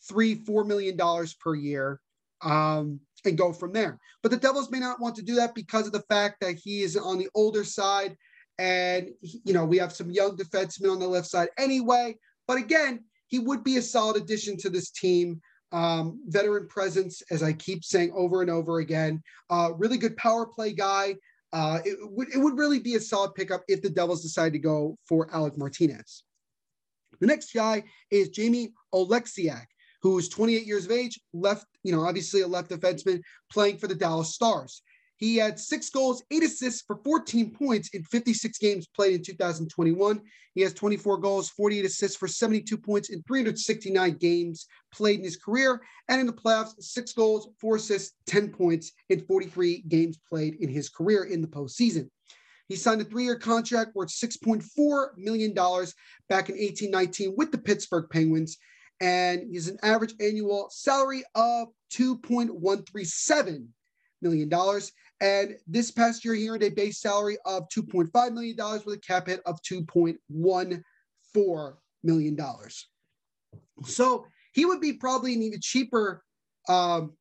three, 0.08 0.44
$4 0.44 0.66
million 0.66 0.98
per 1.40 1.56
year 1.56 2.00
um, 2.42 3.00
and 3.26 3.38
go 3.38 3.54
from 3.54 3.74
there. 3.74 4.00
But 4.24 4.32
the 4.32 4.38
Devils 4.38 4.72
may 4.72 4.80
not 4.80 5.00
want 5.00 5.16
to 5.18 5.22
do 5.22 5.36
that 5.36 5.56
because 5.56 5.86
of 5.86 5.94
the 5.94 6.04
fact 6.10 6.38
that 6.42 6.56
he 6.56 6.82
is 6.82 6.98
on 6.98 7.18
the 7.18 7.30
older 7.36 7.64
side. 7.64 8.16
And, 8.58 9.10
you 9.22 9.54
know, 9.54 9.66
we 9.66 9.78
have 9.78 9.94
some 9.94 10.12
young 10.12 10.38
defensemen 10.38 10.92
on 10.92 11.00
the 11.00 11.08
left 11.08 11.28
side 11.28 11.50
anyway. 11.58 12.16
But 12.48 12.58
again, 12.58 13.06
he 13.28 13.40
would 13.40 13.64
be 13.64 13.78
a 13.78 13.82
solid 13.82 14.18
addition 14.18 14.58
to 14.58 14.70
this 14.70 14.92
team 14.92 15.42
um, 15.72 16.22
veteran 16.28 16.68
presence, 16.68 17.22
as 17.32 17.44
I 17.44 17.54
keep 17.54 17.84
saying 17.84 18.12
over 18.16 18.42
and 18.42 18.50
over 18.50 18.80
again. 18.80 19.22
Uh, 19.50 19.72
really 19.78 19.98
good 19.98 20.18
power 20.18 20.46
play 20.46 20.74
guy. 20.74 21.16
Uh, 21.54 21.80
it, 21.84 21.98
would, 22.02 22.34
it 22.34 22.38
would 22.38 22.58
really 22.58 22.80
be 22.80 22.96
a 22.96 23.00
solid 23.00 23.34
pickup 23.36 23.64
if 23.68 23.82
the 23.82 23.90
Devils 23.90 24.22
decide 24.22 24.54
to 24.54 24.60
go 24.60 24.98
for 25.08 25.34
Alec 25.34 25.58
Martinez. 25.58 26.24
The 27.20 27.28
next 27.28 27.54
guy 27.54 27.84
is 28.10 28.30
Jamie 28.30 28.74
Oleksiak, 28.94 29.66
who's 30.02 30.30
28 30.30 30.66
years 30.66 30.86
of 30.86 30.92
age, 30.92 31.20
left, 31.34 31.66
you 31.84 31.92
know, 31.92 32.02
obviously 32.02 32.42
a 32.42 32.48
left 32.48 32.72
defenseman 32.72 33.22
playing 33.52 33.78
for 33.78 33.88
the 33.88 33.96
Dallas 33.96 34.34
Stars. 34.34 34.82
He 35.22 35.38
had 35.38 35.60
six 35.60 35.92
goals, 35.92 36.24
eight 36.32 36.42
assists 36.42 36.82
for 36.82 37.00
14 37.06 37.52
points 37.52 37.90
in 37.94 38.04
56 38.04 38.58
games 38.58 38.88
played 38.88 39.14
in 39.14 39.24
2021. 39.24 40.20
He 40.56 40.62
has 40.62 40.74
24 40.74 41.20
goals, 41.20 41.48
48 41.50 41.86
assists 41.86 42.18
for 42.18 42.28
72 42.28 42.76
points 42.76 43.12
in 43.12 43.22
369 43.28 44.16
games 44.16 44.66
played 44.92 45.20
in 45.20 45.24
his 45.24 45.38
career. 45.38 45.80
And 46.10 46.20
in 46.20 46.26
the 46.26 46.34
playoffs, 46.34 46.74
six 46.80 47.14
goals, 47.14 47.50
four 47.62 47.76
assists, 47.76 48.16
10 48.26 48.50
points 48.50 48.94
in 49.10 49.22
43 49.22 49.84
games 49.88 50.18
played 50.28 50.56
in 50.56 50.70
his 50.70 50.90
career 50.90 51.26
in 51.26 51.42
the 51.42 51.48
postseason. 51.48 52.10
He 52.68 52.76
signed 52.76 53.02
a 53.02 53.06
three 53.06 53.26
year 53.26 53.38
contract 53.38 53.94
worth 53.94 54.10
$6.4 54.10 55.18
million 55.18 55.54
back 55.54 56.50
in 56.50 56.56
1819 56.56 57.36
with 57.38 57.52
the 57.52 57.60
Pittsburgh 57.60 58.10
Penguins. 58.10 58.58
And 59.00 59.44
he's 59.52 59.68
an 59.68 59.78
average 59.84 60.16
annual 60.20 60.70
salary 60.72 61.24
of 61.36 61.68
$2.137 61.94 63.68
million. 64.22 64.50
And 65.22 65.56
this 65.68 65.92
past 65.92 66.26
year, 66.26 66.34
he 66.34 66.50
earned 66.50 66.64
a 66.64 66.70
base 66.70 67.00
salary 67.00 67.38
of 67.46 67.70
$2.5 67.70 68.34
million 68.34 68.58
with 68.86 68.96
a 68.96 69.00
cap 69.00 69.28
hit 69.28 69.40
of 69.46 69.62
$2.14 69.62 71.74
million. 72.04 72.38
So 73.86 74.26
he 74.52 74.66
would 74.66 74.82
be 74.82 74.94
probably 74.94 75.36
an 75.36 75.44
even 75.44 75.62
cheaper 75.62 76.24
um, 76.68 77.14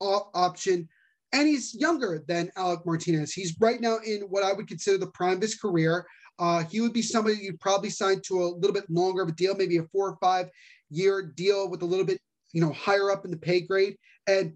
option. 0.00 0.86
And 1.32 1.48
he's 1.48 1.74
younger 1.74 2.22
than 2.28 2.50
Alec 2.56 2.84
Martinez. 2.84 3.32
He's 3.32 3.56
right 3.58 3.80
now 3.80 3.98
in 4.04 4.22
what 4.22 4.42
I 4.42 4.52
would 4.52 4.68
consider 4.68 4.98
the 4.98 5.06
prime 5.06 5.36
of 5.36 5.42
his 5.42 5.54
career. 5.54 6.06
Uh, 6.38 6.64
he 6.64 6.80
would 6.80 6.92
be 6.92 7.02
somebody 7.02 7.36
you'd 7.36 7.60
probably 7.60 7.90
sign 7.90 8.20
to 8.22 8.42
a 8.42 8.44
little 8.44 8.72
bit 8.72 8.90
longer 8.90 9.22
of 9.22 9.28
a 9.28 9.32
deal, 9.32 9.54
maybe 9.54 9.78
a 9.78 9.84
four 9.84 10.10
or 10.10 10.16
five 10.20 10.50
year 10.90 11.22
deal 11.22 11.70
with 11.70 11.82
a 11.82 11.86
little 11.86 12.04
bit, 12.04 12.20
you 12.52 12.60
know, 12.60 12.72
higher 12.72 13.10
up 13.10 13.24
in 13.24 13.30
the 13.30 13.36
pay 13.36 13.60
grade. 13.60 13.96
And 14.26 14.54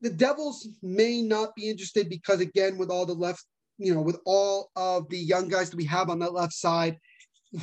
the 0.00 0.10
Devils 0.10 0.68
may 0.82 1.22
not 1.22 1.54
be 1.54 1.68
interested 1.68 2.08
because, 2.08 2.40
again, 2.40 2.78
with 2.78 2.90
all 2.90 3.06
the 3.06 3.14
left, 3.14 3.44
you 3.78 3.94
know, 3.94 4.00
with 4.00 4.18
all 4.24 4.70
of 4.76 5.08
the 5.08 5.18
young 5.18 5.48
guys 5.48 5.70
that 5.70 5.76
we 5.76 5.84
have 5.84 6.10
on 6.10 6.18
that 6.20 6.32
left 6.32 6.52
side, 6.52 6.98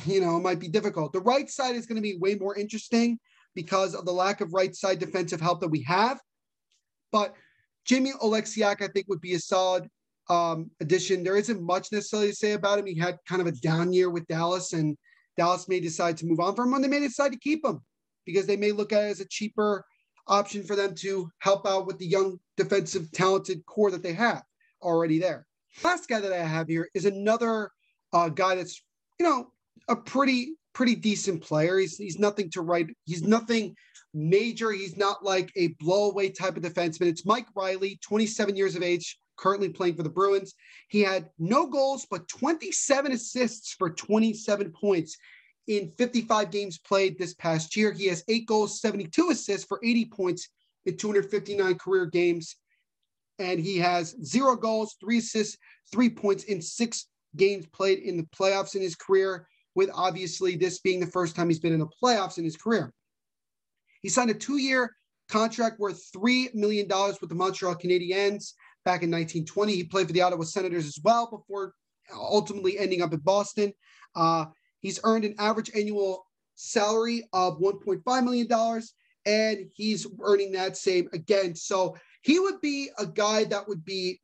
you 0.06 0.20
know, 0.20 0.36
it 0.36 0.42
might 0.42 0.58
be 0.58 0.68
difficult. 0.68 1.12
The 1.12 1.20
right 1.20 1.48
side 1.48 1.76
is 1.76 1.86
going 1.86 1.96
to 1.96 2.02
be 2.02 2.16
way 2.18 2.34
more 2.34 2.56
interesting 2.56 3.18
because 3.54 3.94
of 3.94 4.04
the 4.04 4.12
lack 4.12 4.40
of 4.40 4.52
right 4.52 4.74
side 4.74 4.98
defensive 4.98 5.40
help 5.40 5.60
that 5.60 5.68
we 5.68 5.82
have. 5.82 6.20
But 7.12 7.34
Jimmy 7.84 8.12
Oleksiak, 8.12 8.82
I 8.82 8.88
think, 8.88 9.08
would 9.08 9.20
be 9.20 9.34
a 9.34 9.38
solid 9.38 9.88
um, 10.28 10.70
addition. 10.80 11.22
There 11.22 11.36
isn't 11.36 11.62
much 11.62 11.92
necessarily 11.92 12.30
to 12.30 12.36
say 12.36 12.52
about 12.52 12.78
him. 12.78 12.86
He 12.86 12.98
had 12.98 13.18
kind 13.28 13.40
of 13.40 13.46
a 13.46 13.52
down 13.52 13.92
year 13.92 14.10
with 14.10 14.26
Dallas, 14.26 14.72
and 14.72 14.96
Dallas 15.36 15.68
may 15.68 15.80
decide 15.80 16.16
to 16.18 16.26
move 16.26 16.40
on 16.40 16.54
from 16.54 16.68
him, 16.68 16.74
and 16.74 16.84
they 16.84 16.88
may 16.88 17.00
decide 17.00 17.32
to 17.32 17.38
keep 17.38 17.64
him 17.64 17.80
because 18.26 18.46
they 18.46 18.56
may 18.56 18.72
look 18.72 18.92
at 18.92 19.04
it 19.04 19.10
as 19.10 19.20
a 19.20 19.28
cheaper 19.28 19.84
option 20.28 20.62
for 20.62 20.76
them 20.76 20.94
to 20.96 21.30
help 21.38 21.66
out 21.66 21.86
with 21.86 21.98
the 21.98 22.06
young 22.06 22.38
defensive 22.56 23.10
talented 23.12 23.64
core 23.66 23.90
that 23.90 24.02
they 24.02 24.12
have 24.12 24.42
already 24.82 25.18
there. 25.18 25.46
Last 25.84 26.08
guy 26.08 26.20
that 26.20 26.32
I 26.32 26.38
have 26.38 26.68
here 26.68 26.88
is 26.94 27.04
another 27.04 27.70
uh, 28.12 28.28
guy 28.28 28.54
that's 28.54 28.82
you 29.18 29.26
know 29.26 29.48
a 29.88 29.96
pretty 29.96 30.54
pretty 30.72 30.94
decent 30.94 31.42
player. 31.42 31.78
He's 31.78 31.96
he's 31.96 32.18
nothing 32.18 32.50
to 32.50 32.62
write. 32.62 32.88
He's 33.04 33.22
nothing 33.22 33.74
major. 34.14 34.72
He's 34.72 34.96
not 34.96 35.24
like 35.24 35.52
a 35.56 35.74
blowaway 35.74 36.34
type 36.34 36.56
of 36.56 36.62
defenseman. 36.62 37.08
It's 37.08 37.26
Mike 37.26 37.46
Reilly, 37.54 37.98
27 38.02 38.56
years 38.56 38.74
of 38.74 38.82
age, 38.82 39.18
currently 39.36 39.68
playing 39.68 39.96
for 39.96 40.02
the 40.02 40.10
Bruins. 40.10 40.54
He 40.88 41.00
had 41.00 41.28
no 41.38 41.66
goals 41.66 42.06
but 42.10 42.28
27 42.28 43.12
assists 43.12 43.74
for 43.74 43.90
27 43.90 44.72
points 44.72 45.16
in 45.66 45.90
55 45.98 46.50
games 46.50 46.78
played 46.78 47.18
this 47.18 47.34
past 47.34 47.76
year. 47.76 47.92
He 47.92 48.06
has 48.06 48.24
eight 48.28 48.46
goals, 48.46 48.80
72 48.80 49.30
assists 49.30 49.66
for 49.66 49.80
80 49.82 50.06
points 50.06 50.48
in 50.84 50.96
259 50.96 51.76
career 51.78 52.06
games. 52.06 52.56
And 53.38 53.60
he 53.60 53.78
has 53.78 54.16
zero 54.24 54.56
goals, 54.56 54.96
three 55.00 55.18
assists, 55.18 55.58
three 55.92 56.08
points 56.08 56.44
in 56.44 56.62
six 56.62 57.06
games 57.36 57.66
played 57.66 57.98
in 57.98 58.16
the 58.16 58.26
playoffs 58.38 58.74
in 58.74 58.82
his 58.82 58.96
career, 58.96 59.46
with 59.74 59.90
obviously 59.92 60.56
this 60.56 60.80
being 60.80 61.00
the 61.00 61.06
first 61.06 61.36
time 61.36 61.48
he's 61.48 61.58
been 61.58 61.74
in 61.74 61.80
the 61.80 61.88
playoffs 62.02 62.38
in 62.38 62.44
his 62.44 62.56
career. 62.56 62.92
He 64.00 64.08
signed 64.08 64.30
a 64.30 64.34
two 64.34 64.56
year 64.56 64.96
contract 65.28 65.80
worth 65.80 66.10
$3 66.12 66.54
million 66.54 66.86
with 66.88 67.28
the 67.28 67.34
Montreal 67.34 67.74
Canadiens 67.74 68.52
back 68.84 69.02
in 69.02 69.10
1920. 69.10 69.74
He 69.74 69.84
played 69.84 70.06
for 70.06 70.12
the 70.12 70.22
Ottawa 70.22 70.44
Senators 70.44 70.86
as 70.86 70.98
well 71.02 71.28
before 71.28 71.74
ultimately 72.14 72.78
ending 72.78 73.02
up 73.02 73.12
in 73.12 73.18
Boston. 73.18 73.72
Uh, 74.14 74.46
He's 74.80 75.00
earned 75.04 75.24
an 75.24 75.34
average 75.38 75.70
annual 75.74 76.26
salary 76.54 77.28
of 77.32 77.58
$1.5 77.60 78.24
million, 78.24 78.82
and 79.26 79.70
he's 79.74 80.06
earning 80.20 80.52
that 80.52 80.76
same 80.76 81.08
again. 81.12 81.54
So 81.54 81.96
he 82.22 82.38
would 82.38 82.60
be 82.60 82.90
a 82.98 83.06
guy 83.06 83.44
that 83.44 83.68
would 83.68 83.84
be 83.84 84.20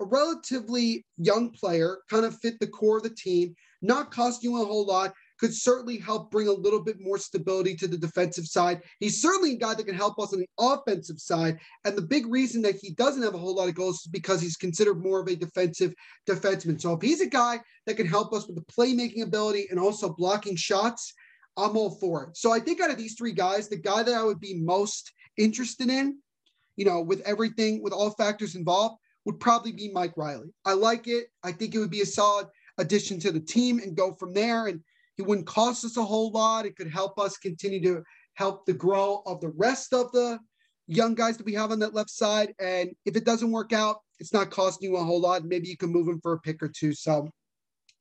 a 0.00 0.04
relatively 0.04 1.06
young 1.16 1.50
player, 1.50 1.98
kind 2.10 2.24
of 2.24 2.38
fit 2.38 2.58
the 2.60 2.66
core 2.66 2.98
of 2.98 3.02
the 3.02 3.10
team, 3.10 3.54
not 3.82 4.10
cost 4.10 4.42
you 4.42 4.60
a 4.60 4.64
whole 4.64 4.86
lot, 4.86 5.14
could 5.38 5.54
certainly 5.54 5.98
help 5.98 6.30
bring 6.30 6.48
a 6.48 6.52
little 6.52 6.82
bit 6.82 7.00
more 7.00 7.18
stability 7.18 7.74
to 7.76 7.88
the 7.88 7.96
defensive 7.96 8.46
side. 8.46 8.80
He's 9.00 9.20
certainly 9.20 9.52
a 9.52 9.58
guy 9.58 9.74
that 9.74 9.86
can 9.86 9.94
help 9.94 10.18
us 10.18 10.32
on 10.32 10.40
the 10.40 10.48
offensive 10.58 11.18
side. 11.18 11.58
And 11.84 11.96
the 11.96 12.02
big 12.02 12.26
reason 12.26 12.62
that 12.62 12.76
he 12.76 12.90
doesn't 12.90 13.22
have 13.22 13.34
a 13.34 13.38
whole 13.38 13.54
lot 13.54 13.68
of 13.68 13.74
goals 13.74 14.00
is 14.00 14.08
because 14.08 14.40
he's 14.40 14.56
considered 14.56 15.02
more 15.02 15.20
of 15.20 15.28
a 15.28 15.36
defensive 15.36 15.94
defenseman. 16.28 16.80
So 16.80 16.94
if 16.94 17.02
he's 17.02 17.20
a 17.20 17.26
guy 17.26 17.60
that 17.86 17.96
can 17.96 18.06
help 18.06 18.32
us 18.32 18.46
with 18.46 18.56
the 18.56 18.72
playmaking 18.72 19.22
ability 19.22 19.66
and 19.70 19.78
also 19.78 20.12
blocking 20.12 20.56
shots, 20.56 21.12
I'm 21.56 21.76
all 21.76 21.90
for 21.90 22.24
it. 22.24 22.36
So 22.36 22.52
I 22.52 22.60
think 22.60 22.80
out 22.80 22.90
of 22.90 22.98
these 22.98 23.14
three 23.14 23.32
guys, 23.32 23.68
the 23.68 23.76
guy 23.76 24.02
that 24.02 24.14
I 24.14 24.22
would 24.22 24.40
be 24.40 24.54
most 24.54 25.12
interested 25.36 25.88
in, 25.88 26.18
you 26.76 26.84
know, 26.84 27.00
with 27.00 27.20
everything, 27.20 27.82
with 27.82 27.92
all 27.92 28.10
factors 28.10 28.54
involved, 28.54 28.96
would 29.24 29.40
probably 29.40 29.72
be 29.72 29.90
Mike 29.90 30.16
Reilly. 30.16 30.52
I 30.64 30.74
like 30.74 31.08
it. 31.08 31.26
I 31.42 31.52
think 31.52 31.74
it 31.74 31.78
would 31.78 31.90
be 31.90 32.02
a 32.02 32.06
solid 32.06 32.46
addition 32.78 33.18
to 33.20 33.32
the 33.32 33.40
team 33.40 33.78
and 33.78 33.96
go 33.96 34.14
from 34.14 34.32
there. 34.32 34.66
And 34.66 34.80
he 35.16 35.22
wouldn't 35.22 35.46
cost 35.46 35.84
us 35.84 35.96
a 35.96 36.04
whole 36.04 36.30
lot. 36.30 36.66
It 36.66 36.76
could 36.76 36.90
help 36.90 37.18
us 37.18 37.36
continue 37.38 37.82
to 37.82 38.02
help 38.34 38.66
the 38.66 38.74
grow 38.74 39.22
of 39.26 39.40
the 39.40 39.52
rest 39.56 39.92
of 39.92 40.12
the 40.12 40.38
young 40.86 41.14
guys 41.14 41.36
that 41.36 41.46
we 41.46 41.54
have 41.54 41.72
on 41.72 41.78
that 41.80 41.94
left 41.94 42.10
side. 42.10 42.54
And 42.60 42.90
if 43.04 43.16
it 43.16 43.24
doesn't 43.24 43.50
work 43.50 43.72
out, 43.72 43.98
it's 44.18 44.32
not 44.32 44.50
costing 44.50 44.90
you 44.90 44.96
a 44.96 45.04
whole 45.04 45.20
lot. 45.20 45.44
Maybe 45.44 45.68
you 45.68 45.76
can 45.76 45.90
move 45.90 46.08
him 46.08 46.20
for 46.20 46.34
a 46.34 46.40
pick 46.40 46.62
or 46.62 46.68
two. 46.68 46.92
So 46.92 47.28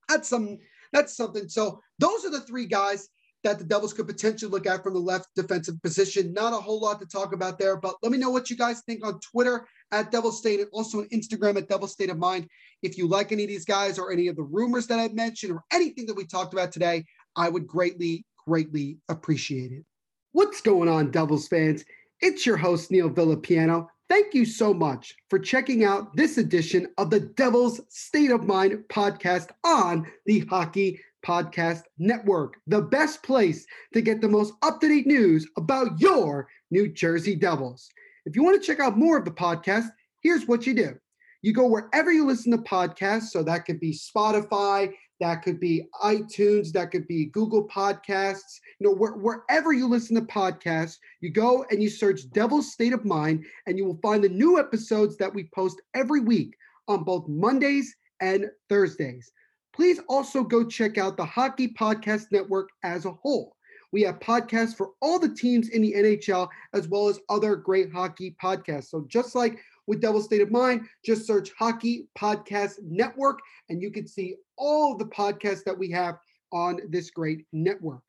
that's 0.08 0.28
some 0.28 0.58
that's 0.94 1.16
something. 1.16 1.50
So 1.50 1.82
those 2.00 2.26
are 2.26 2.32
the 2.32 2.42
three 2.42 2.66
guys 2.66 3.10
that 3.46 3.60
the 3.60 3.64
Devils 3.64 3.94
could 3.94 4.08
potentially 4.08 4.50
look 4.50 4.66
at 4.66 4.84
from 4.84 4.96
the 4.96 5.00
left 5.00 5.30
defensive 5.36 5.80
position. 5.84 6.34
Not 6.34 6.52
a 6.52 6.58
whole 6.58 6.82
lot 6.82 7.00
to 7.00 7.06
talk 7.06 7.32
about 7.32 7.60
there, 7.60 7.78
but 7.78 7.96
let 8.02 8.12
me 8.12 8.18
know 8.18 8.32
what 8.32 8.50
you 8.50 8.58
guys 8.58 8.82
think 8.82 9.06
on 9.06 9.20
Twitter 9.20 9.68
at 9.92 10.12
Devil 10.12 10.32
State 10.32 10.62
and 10.62 10.70
also 10.72 11.00
on 11.00 11.10
Instagram 11.10 11.56
at 11.56 11.70
Devil 11.70 11.88
State 11.88 12.10
of 12.10 12.18
Mind. 12.18 12.50
If 12.82 12.98
you 12.98 13.08
like 13.08 13.32
any 13.32 13.44
of 13.44 13.50
these 13.50 13.64
guys 13.64 14.00
or 14.00 14.12
any 14.12 14.28
of 14.28 14.36
the 14.36 14.42
rumors 14.42 14.88
that 14.88 14.98
I've 14.98 15.14
mentioned 15.14 15.54
or 15.54 15.64
anything 15.72 16.08
that 16.08 16.16
we 16.16 16.26
talked 16.26 16.54
about 16.54 16.72
today, 16.72 17.06
I 17.36 17.50
would 17.50 17.68
greatly, 17.68 18.26
greatly 18.48 18.98
appreciate 19.10 19.72
it. 19.72 19.86
What's 20.32 20.62
going 20.62 20.90
on, 20.90 21.12
Devils 21.12 21.48
fans? 21.48 21.86
It's 22.22 22.48
your 22.48 22.58
host, 22.58 22.90
Neil 22.90 23.12
Villapiano. 23.12 23.88
Thank 24.10 24.34
you 24.34 24.46
so 24.46 24.74
much 24.74 25.16
for 25.30 25.38
checking 25.38 25.84
out 25.84 26.16
this 26.16 26.40
edition 26.40 26.88
of 26.98 27.12
the 27.12 27.20
Devil's 27.20 27.82
State 27.90 28.32
of 28.32 28.44
Mind 28.44 28.84
podcast 28.90 29.50
on 29.64 30.08
the 30.26 30.40
Hockey 30.42 31.00
Podcast 31.26 31.82
Network, 31.98 32.58
the 32.68 32.82
best 32.82 33.24
place 33.24 33.66
to 33.94 34.02
get 34.02 34.22
the 34.22 34.30
most 34.30 34.54
up 34.62 34.80
to 34.82 34.88
date 34.88 35.08
news 35.08 35.48
about 35.58 36.00
your 36.00 36.48
New 36.70 36.88
Jersey 36.88 37.36
Devils. 37.36 37.90
If 38.26 38.36
you 38.36 38.44
want 38.44 38.62
to 38.62 38.66
check 38.66 38.80
out 38.80 38.98
more 38.98 39.18
of 39.18 39.26
the 39.26 39.32
podcast, 39.32 39.88
here's 40.22 40.48
what 40.48 40.68
you 40.68 40.74
do 40.74 40.96
you 41.42 41.54
go 41.54 41.68
wherever 41.68 42.12
you 42.12 42.26
listen 42.26 42.52
to 42.52 42.58
podcasts. 42.58 43.30
So 43.30 43.44
that 43.44 43.66
could 43.66 43.80
be 43.80 43.92
Spotify, 43.92 44.92
that 45.20 45.44
could 45.44 45.60
be 45.60 45.84
iTunes, 46.04 46.72
that 46.72 46.90
could 46.90 47.08
be 47.08 47.26
Google 47.26 47.68
Podcasts, 47.68 48.60
you 48.80 48.88
know, 48.88 48.96
where, 48.96 49.14
wherever 49.14 49.72
you 49.72 49.88
listen 49.88 50.16
to 50.16 50.24
podcasts, 50.24 50.98
you 51.22 51.30
go 51.30 51.64
and 51.70 51.84
you 51.84 51.90
search 51.90 52.30
Devil's 52.32 52.74
State 52.74 52.94
of 52.94 53.06
Mind, 53.06 53.46
and 53.68 53.78
you 53.78 53.86
will 53.86 54.00
find 54.02 54.24
the 54.24 54.30
new 54.30 54.60
episodes 54.60 55.18
that 55.18 55.34
we 55.34 55.50
post 55.54 55.82
every 55.94 56.20
week 56.20 56.56
on 56.88 57.04
both 57.04 57.28
Mondays 57.28 57.96
and 58.22 58.48
Thursdays. 58.68 59.32
Please 59.76 60.00
also 60.08 60.42
go 60.42 60.64
check 60.64 60.98
out 60.98 61.18
the 61.18 61.26
Hockey 61.26 61.68
Podcast 61.68 62.32
Network 62.32 62.70
as 62.84 63.04
a 63.04 63.12
whole. 63.12 63.58
We 63.92 64.04
have 64.04 64.22
podcasts 64.22 64.74
for 64.74 64.92
all 65.02 65.20
the 65.20 65.36
teams 65.36 65.68
in 65.68 65.82
the 65.82 65.94
NHL, 65.94 66.48
as 66.74 66.88
well 66.88 67.10
as 67.10 67.20
other 67.28 67.58
great 67.58 67.92
hockey 67.92 68.38
podcasts. 68.42 68.86
So, 68.86 69.06
just 69.10 69.36
like 69.36 69.60
with 69.86 70.00
Devil 70.00 70.22
State 70.22 70.40
of 70.40 70.50
Mind, 70.50 70.88
just 71.04 71.28
search 71.28 71.52
Hockey 71.60 72.08
Podcast 72.18 72.76
Network, 72.84 73.40
and 73.68 73.82
you 73.82 73.92
can 73.92 74.08
see 74.08 74.36
all 74.58 74.96
the 74.96 75.06
podcasts 75.06 75.66
that 75.66 75.78
we 75.78 75.92
have 75.92 76.20
on 76.54 76.80
this 76.88 77.10
great 77.10 77.46
network. 77.52 78.04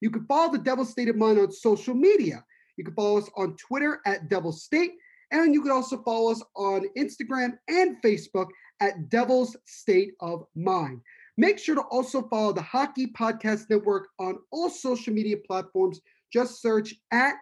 You 0.00 0.08
can 0.08 0.24
follow 0.24 0.50
the 0.50 0.58
Devil 0.58 0.86
State 0.86 1.10
of 1.10 1.16
Mind 1.16 1.38
on 1.38 1.52
social 1.52 1.94
media. 1.94 2.42
You 2.78 2.84
can 2.84 2.94
follow 2.94 3.18
us 3.18 3.28
on 3.36 3.56
Twitter 3.56 4.00
at 4.06 4.30
Devil 4.30 4.52
State, 4.52 4.92
and 5.32 5.52
you 5.52 5.60
can 5.60 5.70
also 5.70 6.02
follow 6.02 6.32
us 6.32 6.42
on 6.56 6.86
Instagram 6.96 7.58
and 7.68 8.00
Facebook 8.02 8.48
at 8.80 9.08
Devil's 9.08 9.56
State 9.64 10.14
of 10.20 10.44
Mind. 10.54 11.00
Make 11.36 11.58
sure 11.58 11.74
to 11.74 11.82
also 11.82 12.22
follow 12.28 12.52
the 12.52 12.62
Hockey 12.62 13.06
Podcast 13.06 13.70
Network 13.70 14.08
on 14.18 14.38
all 14.50 14.68
social 14.68 15.12
media 15.12 15.36
platforms. 15.46 16.00
Just 16.32 16.60
search 16.60 16.94
at 17.12 17.34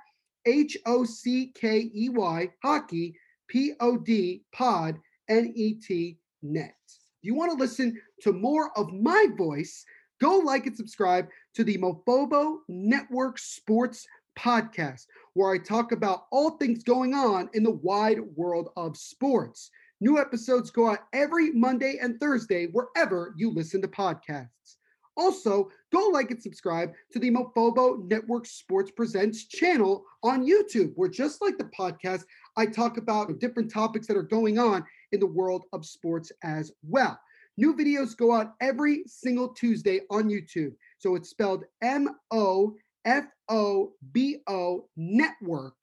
H 0.47 0.77
O 0.87 1.05
C 1.05 1.53
K 1.55 1.91
E 1.95 2.09
Y 2.09 2.49
Hockey 2.63 3.15
P 3.49 3.73
O 3.81 3.97
D 3.97 4.43
Pod 4.53 4.99
N 5.29 5.53
E 5.55 5.75
T 5.75 6.19
Net. 6.43 6.75
If 6.87 7.25
you 7.25 7.35
want 7.35 7.51
to 7.53 7.59
listen 7.59 8.01
to 8.23 8.33
more 8.33 8.71
of 8.79 8.93
my 8.93 9.27
voice? 9.37 9.85
Go 10.21 10.39
like 10.39 10.67
and 10.67 10.77
subscribe 10.77 11.29
to 11.55 11.65
the 11.65 11.79
Mofobo 11.79 12.59
Network 12.69 13.39
Sports 13.39 14.07
Podcast, 14.39 15.07
where 15.35 15.53
I 15.53 15.59
talk 15.59 15.93
about 15.93 16.27
all 16.31 16.51
things 16.51 16.83
going 16.83 17.15
on 17.15 17.51
in 17.55 17.63
the 17.63 17.71
wide 17.83 18.21
world 18.37 18.71
of 18.77 18.97
sports. 18.97 19.71
New 20.01 20.19
episodes 20.19 20.71
go 20.71 20.91
out 20.91 21.01
every 21.13 21.51
Monday 21.51 21.99
and 22.01 22.21
Thursday, 22.21 22.67
wherever 22.69 23.35
you 23.37 23.51
listen 23.51 23.83
to 23.83 23.89
podcasts. 23.89 24.77
Also, 25.17 25.69
go 25.93 26.09
like 26.13 26.31
and 26.31 26.41
subscribe 26.41 26.93
to 27.11 27.19
the 27.19 27.31
Mofobo 27.31 28.09
Network 28.09 28.47
Sports 28.47 28.93
Presents 28.93 29.47
channel 29.47 30.05
on 30.23 30.47
YouTube, 30.47 30.93
where 30.95 31.09
just 31.09 31.43
like 31.43 31.59
the 31.59 31.71
podcast, 31.77 32.23
I 32.57 32.67
talk 32.67 32.99
about 32.99 33.41
different 33.41 33.73
topics 33.73 34.07
that 34.07 34.17
are 34.17 34.23
going 34.23 34.61
on 34.61 34.85
in 35.11 35.19
the 35.19 35.27
world 35.27 35.65
of 35.73 35.85
sports 35.85 36.31
as 36.45 36.71
well. 36.89 37.19
New 37.57 37.75
videos 37.75 38.17
go 38.17 38.33
out 38.33 38.55
every 38.61 39.03
single 39.07 39.49
Tuesday 39.49 40.03
on 40.11 40.31
YouTube. 40.31 40.75
So 40.99 41.17
it's 41.17 41.31
spelled 41.31 41.65
M 41.83 42.11
O 42.31 42.77
F 43.05 43.25
O 43.49 43.95
B 44.13 44.37
O 44.47 44.89
Network 44.97 45.75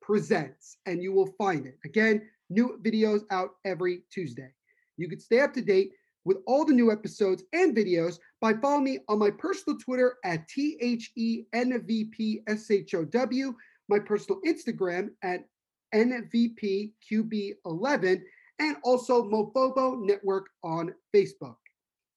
Presents, 0.00 0.76
and 0.86 1.02
you 1.02 1.12
will 1.12 1.34
find 1.36 1.66
it. 1.66 1.76
Again, 1.84 2.22
new 2.50 2.78
videos 2.82 3.22
out 3.30 3.52
every 3.64 4.02
Tuesday. 4.10 4.50
You 4.96 5.08
can 5.08 5.20
stay 5.20 5.38
up 5.40 5.54
to 5.54 5.62
date 5.62 5.92
with 6.24 6.38
all 6.46 6.64
the 6.64 6.72
new 6.72 6.90
episodes 6.90 7.44
and 7.52 7.76
videos 7.76 8.18
by 8.40 8.54
following 8.54 8.84
me 8.84 9.00
on 9.08 9.18
my 9.18 9.30
personal 9.30 9.78
Twitter 9.78 10.16
at 10.24 10.48
T 10.48 10.78
H 10.80 11.12
E 11.16 11.42
N 11.52 11.78
V 11.86 12.06
P 12.06 12.40
S 12.48 12.70
H 12.70 12.94
O 12.94 13.04
W, 13.04 13.54
my 13.88 13.98
personal 13.98 14.40
Instagram 14.46 15.10
at 15.22 15.44
NVPQB11, 15.94 18.22
and 18.58 18.76
also 18.82 19.22
Mofobo 19.22 20.00
Network 20.00 20.46
on 20.64 20.94
Facebook. 21.14 21.56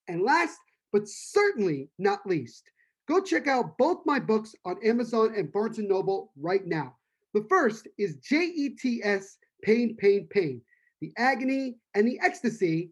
And 0.07 0.23
last 0.23 0.57
but 0.91 1.07
certainly 1.07 1.91
not 1.99 2.25
least, 2.25 2.71
go 3.07 3.21
check 3.21 3.47
out 3.47 3.77
both 3.77 3.99
my 4.05 4.19
books 4.19 4.55
on 4.65 4.83
Amazon 4.83 5.35
and 5.37 5.51
Barnes 5.51 5.77
& 5.77 5.79
Noble 5.79 6.31
right 6.39 6.65
now. 6.65 6.95
The 7.35 7.45
first 7.47 7.87
is 7.99 8.17
JETS 8.17 9.37
Pain, 9.61 9.95
Pain, 9.97 10.27
Pain, 10.29 10.61
the 11.01 11.11
agony 11.17 11.77
and 11.95 12.07
the 12.07 12.19
ecstasy 12.21 12.91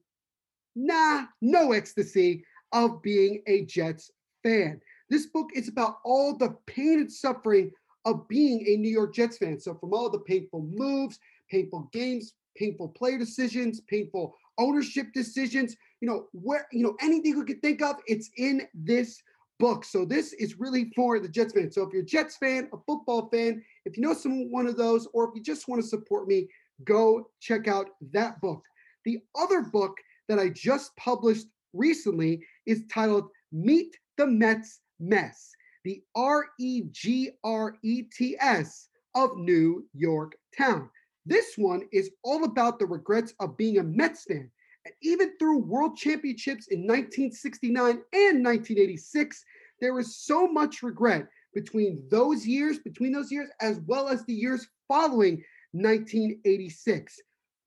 nah, 0.78 1.26
no 1.42 1.74
ecstasy 1.74 2.46
of 2.72 3.02
being 3.02 3.42
a 3.48 3.66
Jets 3.66 4.12
fan. 4.44 4.80
This 5.10 5.26
book 5.28 5.50
is 5.54 5.68
about 5.68 5.98
all 6.06 6.38
the 6.38 6.56
pain 6.68 7.00
and 7.00 7.12
suffering 7.12 7.72
of 8.06 8.28
being 8.28 8.66
a 8.68 8.78
New 8.78 8.90
York 8.90 9.14
Jets 9.14 9.38
fan. 9.38 9.60
So, 9.60 9.74
from 9.74 9.94
all 9.94 10.10
the 10.10 10.20
painful 10.20 10.62
moves, 10.62 11.20
painful 11.50 11.90
games, 11.92 12.34
painful 12.56 12.90
player 12.90 13.18
decisions, 13.18 13.82
painful 13.82 14.36
ownership 14.58 15.08
decisions, 15.14 15.76
you 16.02 16.08
know, 16.08 16.28
where, 16.32 16.68
you 16.72 16.84
know, 16.84 16.96
anything 17.02 17.36
you 17.36 17.44
could 17.44 17.62
think 17.62 17.82
of, 17.82 17.98
it's 18.06 18.30
in 18.38 18.68
this 18.74 19.22
book. 19.60 19.86
So, 19.86 20.06
this 20.06 20.34
is 20.34 20.60
really 20.60 20.92
for 20.96 21.20
the 21.20 21.30
Jets 21.30 21.54
fan. 21.54 21.72
So, 21.72 21.84
if 21.84 21.94
you're 21.94 22.04
a 22.04 22.06
Jets 22.06 22.38
fan, 22.38 22.70
a 22.74 22.78
football 22.86 23.30
fan, 23.30 23.64
if 23.86 23.98
you 23.98 24.04
know 24.04 24.14
someone 24.14 24.52
one 24.52 24.68
of 24.68 24.78
those, 24.78 25.08
or 25.14 25.26
if 25.26 25.32
you 25.36 25.42
just 25.42 25.68
want 25.68 25.82
to 25.82 25.88
support 25.88 26.28
me, 26.28 26.48
go 26.84 27.30
check 27.40 27.68
out 27.68 27.90
that 28.14 28.40
book. 28.42 28.64
The 29.06 29.20
other 29.36 29.62
book 29.62 29.98
that 30.28 30.40
I 30.40 30.50
just 30.50 30.96
published 30.98 31.48
recently 31.74 32.42
is 32.66 32.84
titled 32.92 33.30
Meet 33.52 33.96
the 34.18 34.28
Mets 34.28 34.82
Mess, 35.00 35.52
the 35.84 36.02
R 36.16 36.46
E 36.60 36.84
G 36.92 37.32
R 37.44 37.76
E 37.84 38.04
T 38.04 38.36
S 38.40 38.90
of 39.16 39.38
New 39.38 39.86
York 39.94 40.36
Town. 40.58 40.90
This 41.26 41.58
one 41.58 41.84
is 41.92 42.12
all 42.24 42.46
about 42.46 42.80
the 42.80 42.86
regrets 42.86 43.34
of 43.40 43.58
being 43.58 43.80
a 43.80 43.84
Mets 43.84 44.24
fan. 44.24 44.50
And 44.88 44.96
even 45.02 45.38
through 45.38 45.58
world 45.58 45.98
championships 45.98 46.68
in 46.68 46.88
1969 46.88 47.90
and 47.90 48.46
1986, 48.46 49.44
there 49.82 49.94
was 49.94 50.16
so 50.16 50.48
much 50.48 50.82
regret 50.82 51.28
between 51.54 52.02
those 52.10 52.48
years, 52.48 52.80
between 52.80 53.12
those 53.12 53.30
years, 53.30 53.50
as 53.60 53.82
well 53.86 54.08
as 54.08 54.24
the 54.24 54.34
years 54.34 54.66
following 54.88 55.44
1986. 55.74 57.20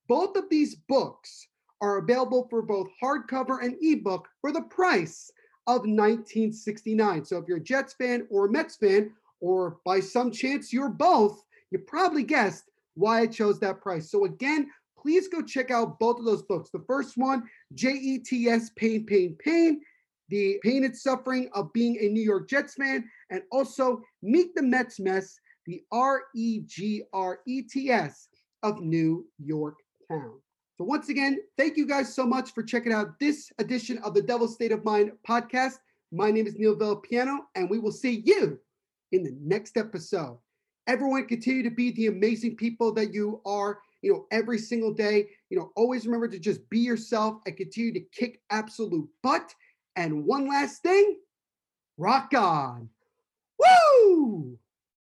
Both 0.07 0.35
of 0.35 0.49
these 0.49 0.75
books 0.89 1.47
are 1.79 1.99
available 1.99 2.47
for 2.49 2.63
both 2.63 2.87
hardcover 3.01 3.63
and 3.63 3.75
ebook 3.83 4.27
for 4.39 4.51
the 4.51 4.63
price 4.63 5.31
of 5.67 5.81
1969. 5.81 7.23
So 7.23 7.37
if 7.37 7.47
you're 7.47 7.57
a 7.57 7.61
Jets 7.63 7.93
fan 7.93 8.25
or 8.31 8.47
a 8.47 8.51
Mets 8.51 8.77
fan, 8.77 9.11
or 9.41 9.77
by 9.85 9.99
some 9.99 10.31
chance 10.31 10.73
you're 10.73 10.89
both, 10.89 11.43
you 11.69 11.77
probably 11.77 12.23
guessed 12.23 12.63
why 12.95 13.21
I 13.21 13.27
chose 13.27 13.59
that 13.59 13.79
price. 13.79 14.09
So 14.09 14.25
again, 14.25 14.71
please 15.01 15.27
go 15.27 15.41
check 15.41 15.71
out 15.71 15.99
both 15.99 16.19
of 16.19 16.25
those 16.25 16.43
books. 16.43 16.69
The 16.69 16.83
first 16.87 17.17
one, 17.17 17.43
JETS 17.75 18.71
Pain, 18.75 19.05
Pain, 19.05 19.35
Pain, 19.39 19.81
the 20.29 20.59
pain 20.63 20.85
and 20.85 20.95
suffering 20.95 21.49
of 21.53 21.71
being 21.73 21.97
a 21.99 22.07
New 22.07 22.21
York 22.21 22.49
Jets 22.49 22.75
fan, 22.75 23.03
and 23.29 23.43
also 23.51 24.01
Meet 24.21 24.55
the 24.55 24.63
Mets 24.63 24.99
Mess, 24.99 25.39
the 25.65 25.83
R 25.91 26.23
E 26.35 26.61
G 26.65 27.03
R 27.13 27.39
E 27.45 27.61
T 27.63 27.91
S 27.91 28.29
of 28.63 28.81
New 28.81 29.27
York 29.43 29.75
Town. 30.09 30.39
So, 30.77 30.85
once 30.85 31.09
again, 31.09 31.37
thank 31.57 31.77
you 31.77 31.85
guys 31.85 32.13
so 32.15 32.25
much 32.25 32.53
for 32.53 32.63
checking 32.63 32.93
out 32.93 33.19
this 33.19 33.51
edition 33.59 33.97
of 33.99 34.13
the 34.13 34.21
Devil 34.21 34.47
State 34.47 34.71
of 34.71 34.85
Mind 34.85 35.11
podcast. 35.27 35.75
My 36.11 36.31
name 36.31 36.47
is 36.47 36.55
Neil 36.57 36.75
Villapiano, 36.75 37.39
and 37.55 37.69
we 37.69 37.77
will 37.77 37.91
see 37.91 38.23
you 38.25 38.57
in 39.11 39.23
the 39.23 39.35
next 39.41 39.77
episode. 39.77 40.39
Everyone, 40.87 41.27
continue 41.27 41.63
to 41.63 41.69
be 41.69 41.91
the 41.91 42.07
amazing 42.07 42.55
people 42.55 42.91
that 42.93 43.13
you 43.13 43.41
are, 43.45 43.79
you 44.01 44.11
know, 44.11 44.25
every 44.31 44.57
single 44.57 44.93
day. 44.93 45.29
You 45.49 45.59
know, 45.59 45.71
always 45.75 46.05
remember 46.05 46.27
to 46.27 46.39
just 46.39 46.67
be 46.69 46.79
yourself 46.79 47.37
and 47.45 47.57
continue 47.57 47.93
to 47.93 48.01
kick 48.11 48.41
absolute 48.49 49.07
butt. 49.23 49.53
And 49.95 50.25
one 50.25 50.47
last 50.47 50.81
thing 50.81 51.17
rock 51.97 52.31
on. 52.35 52.89
Woo! 53.59 54.57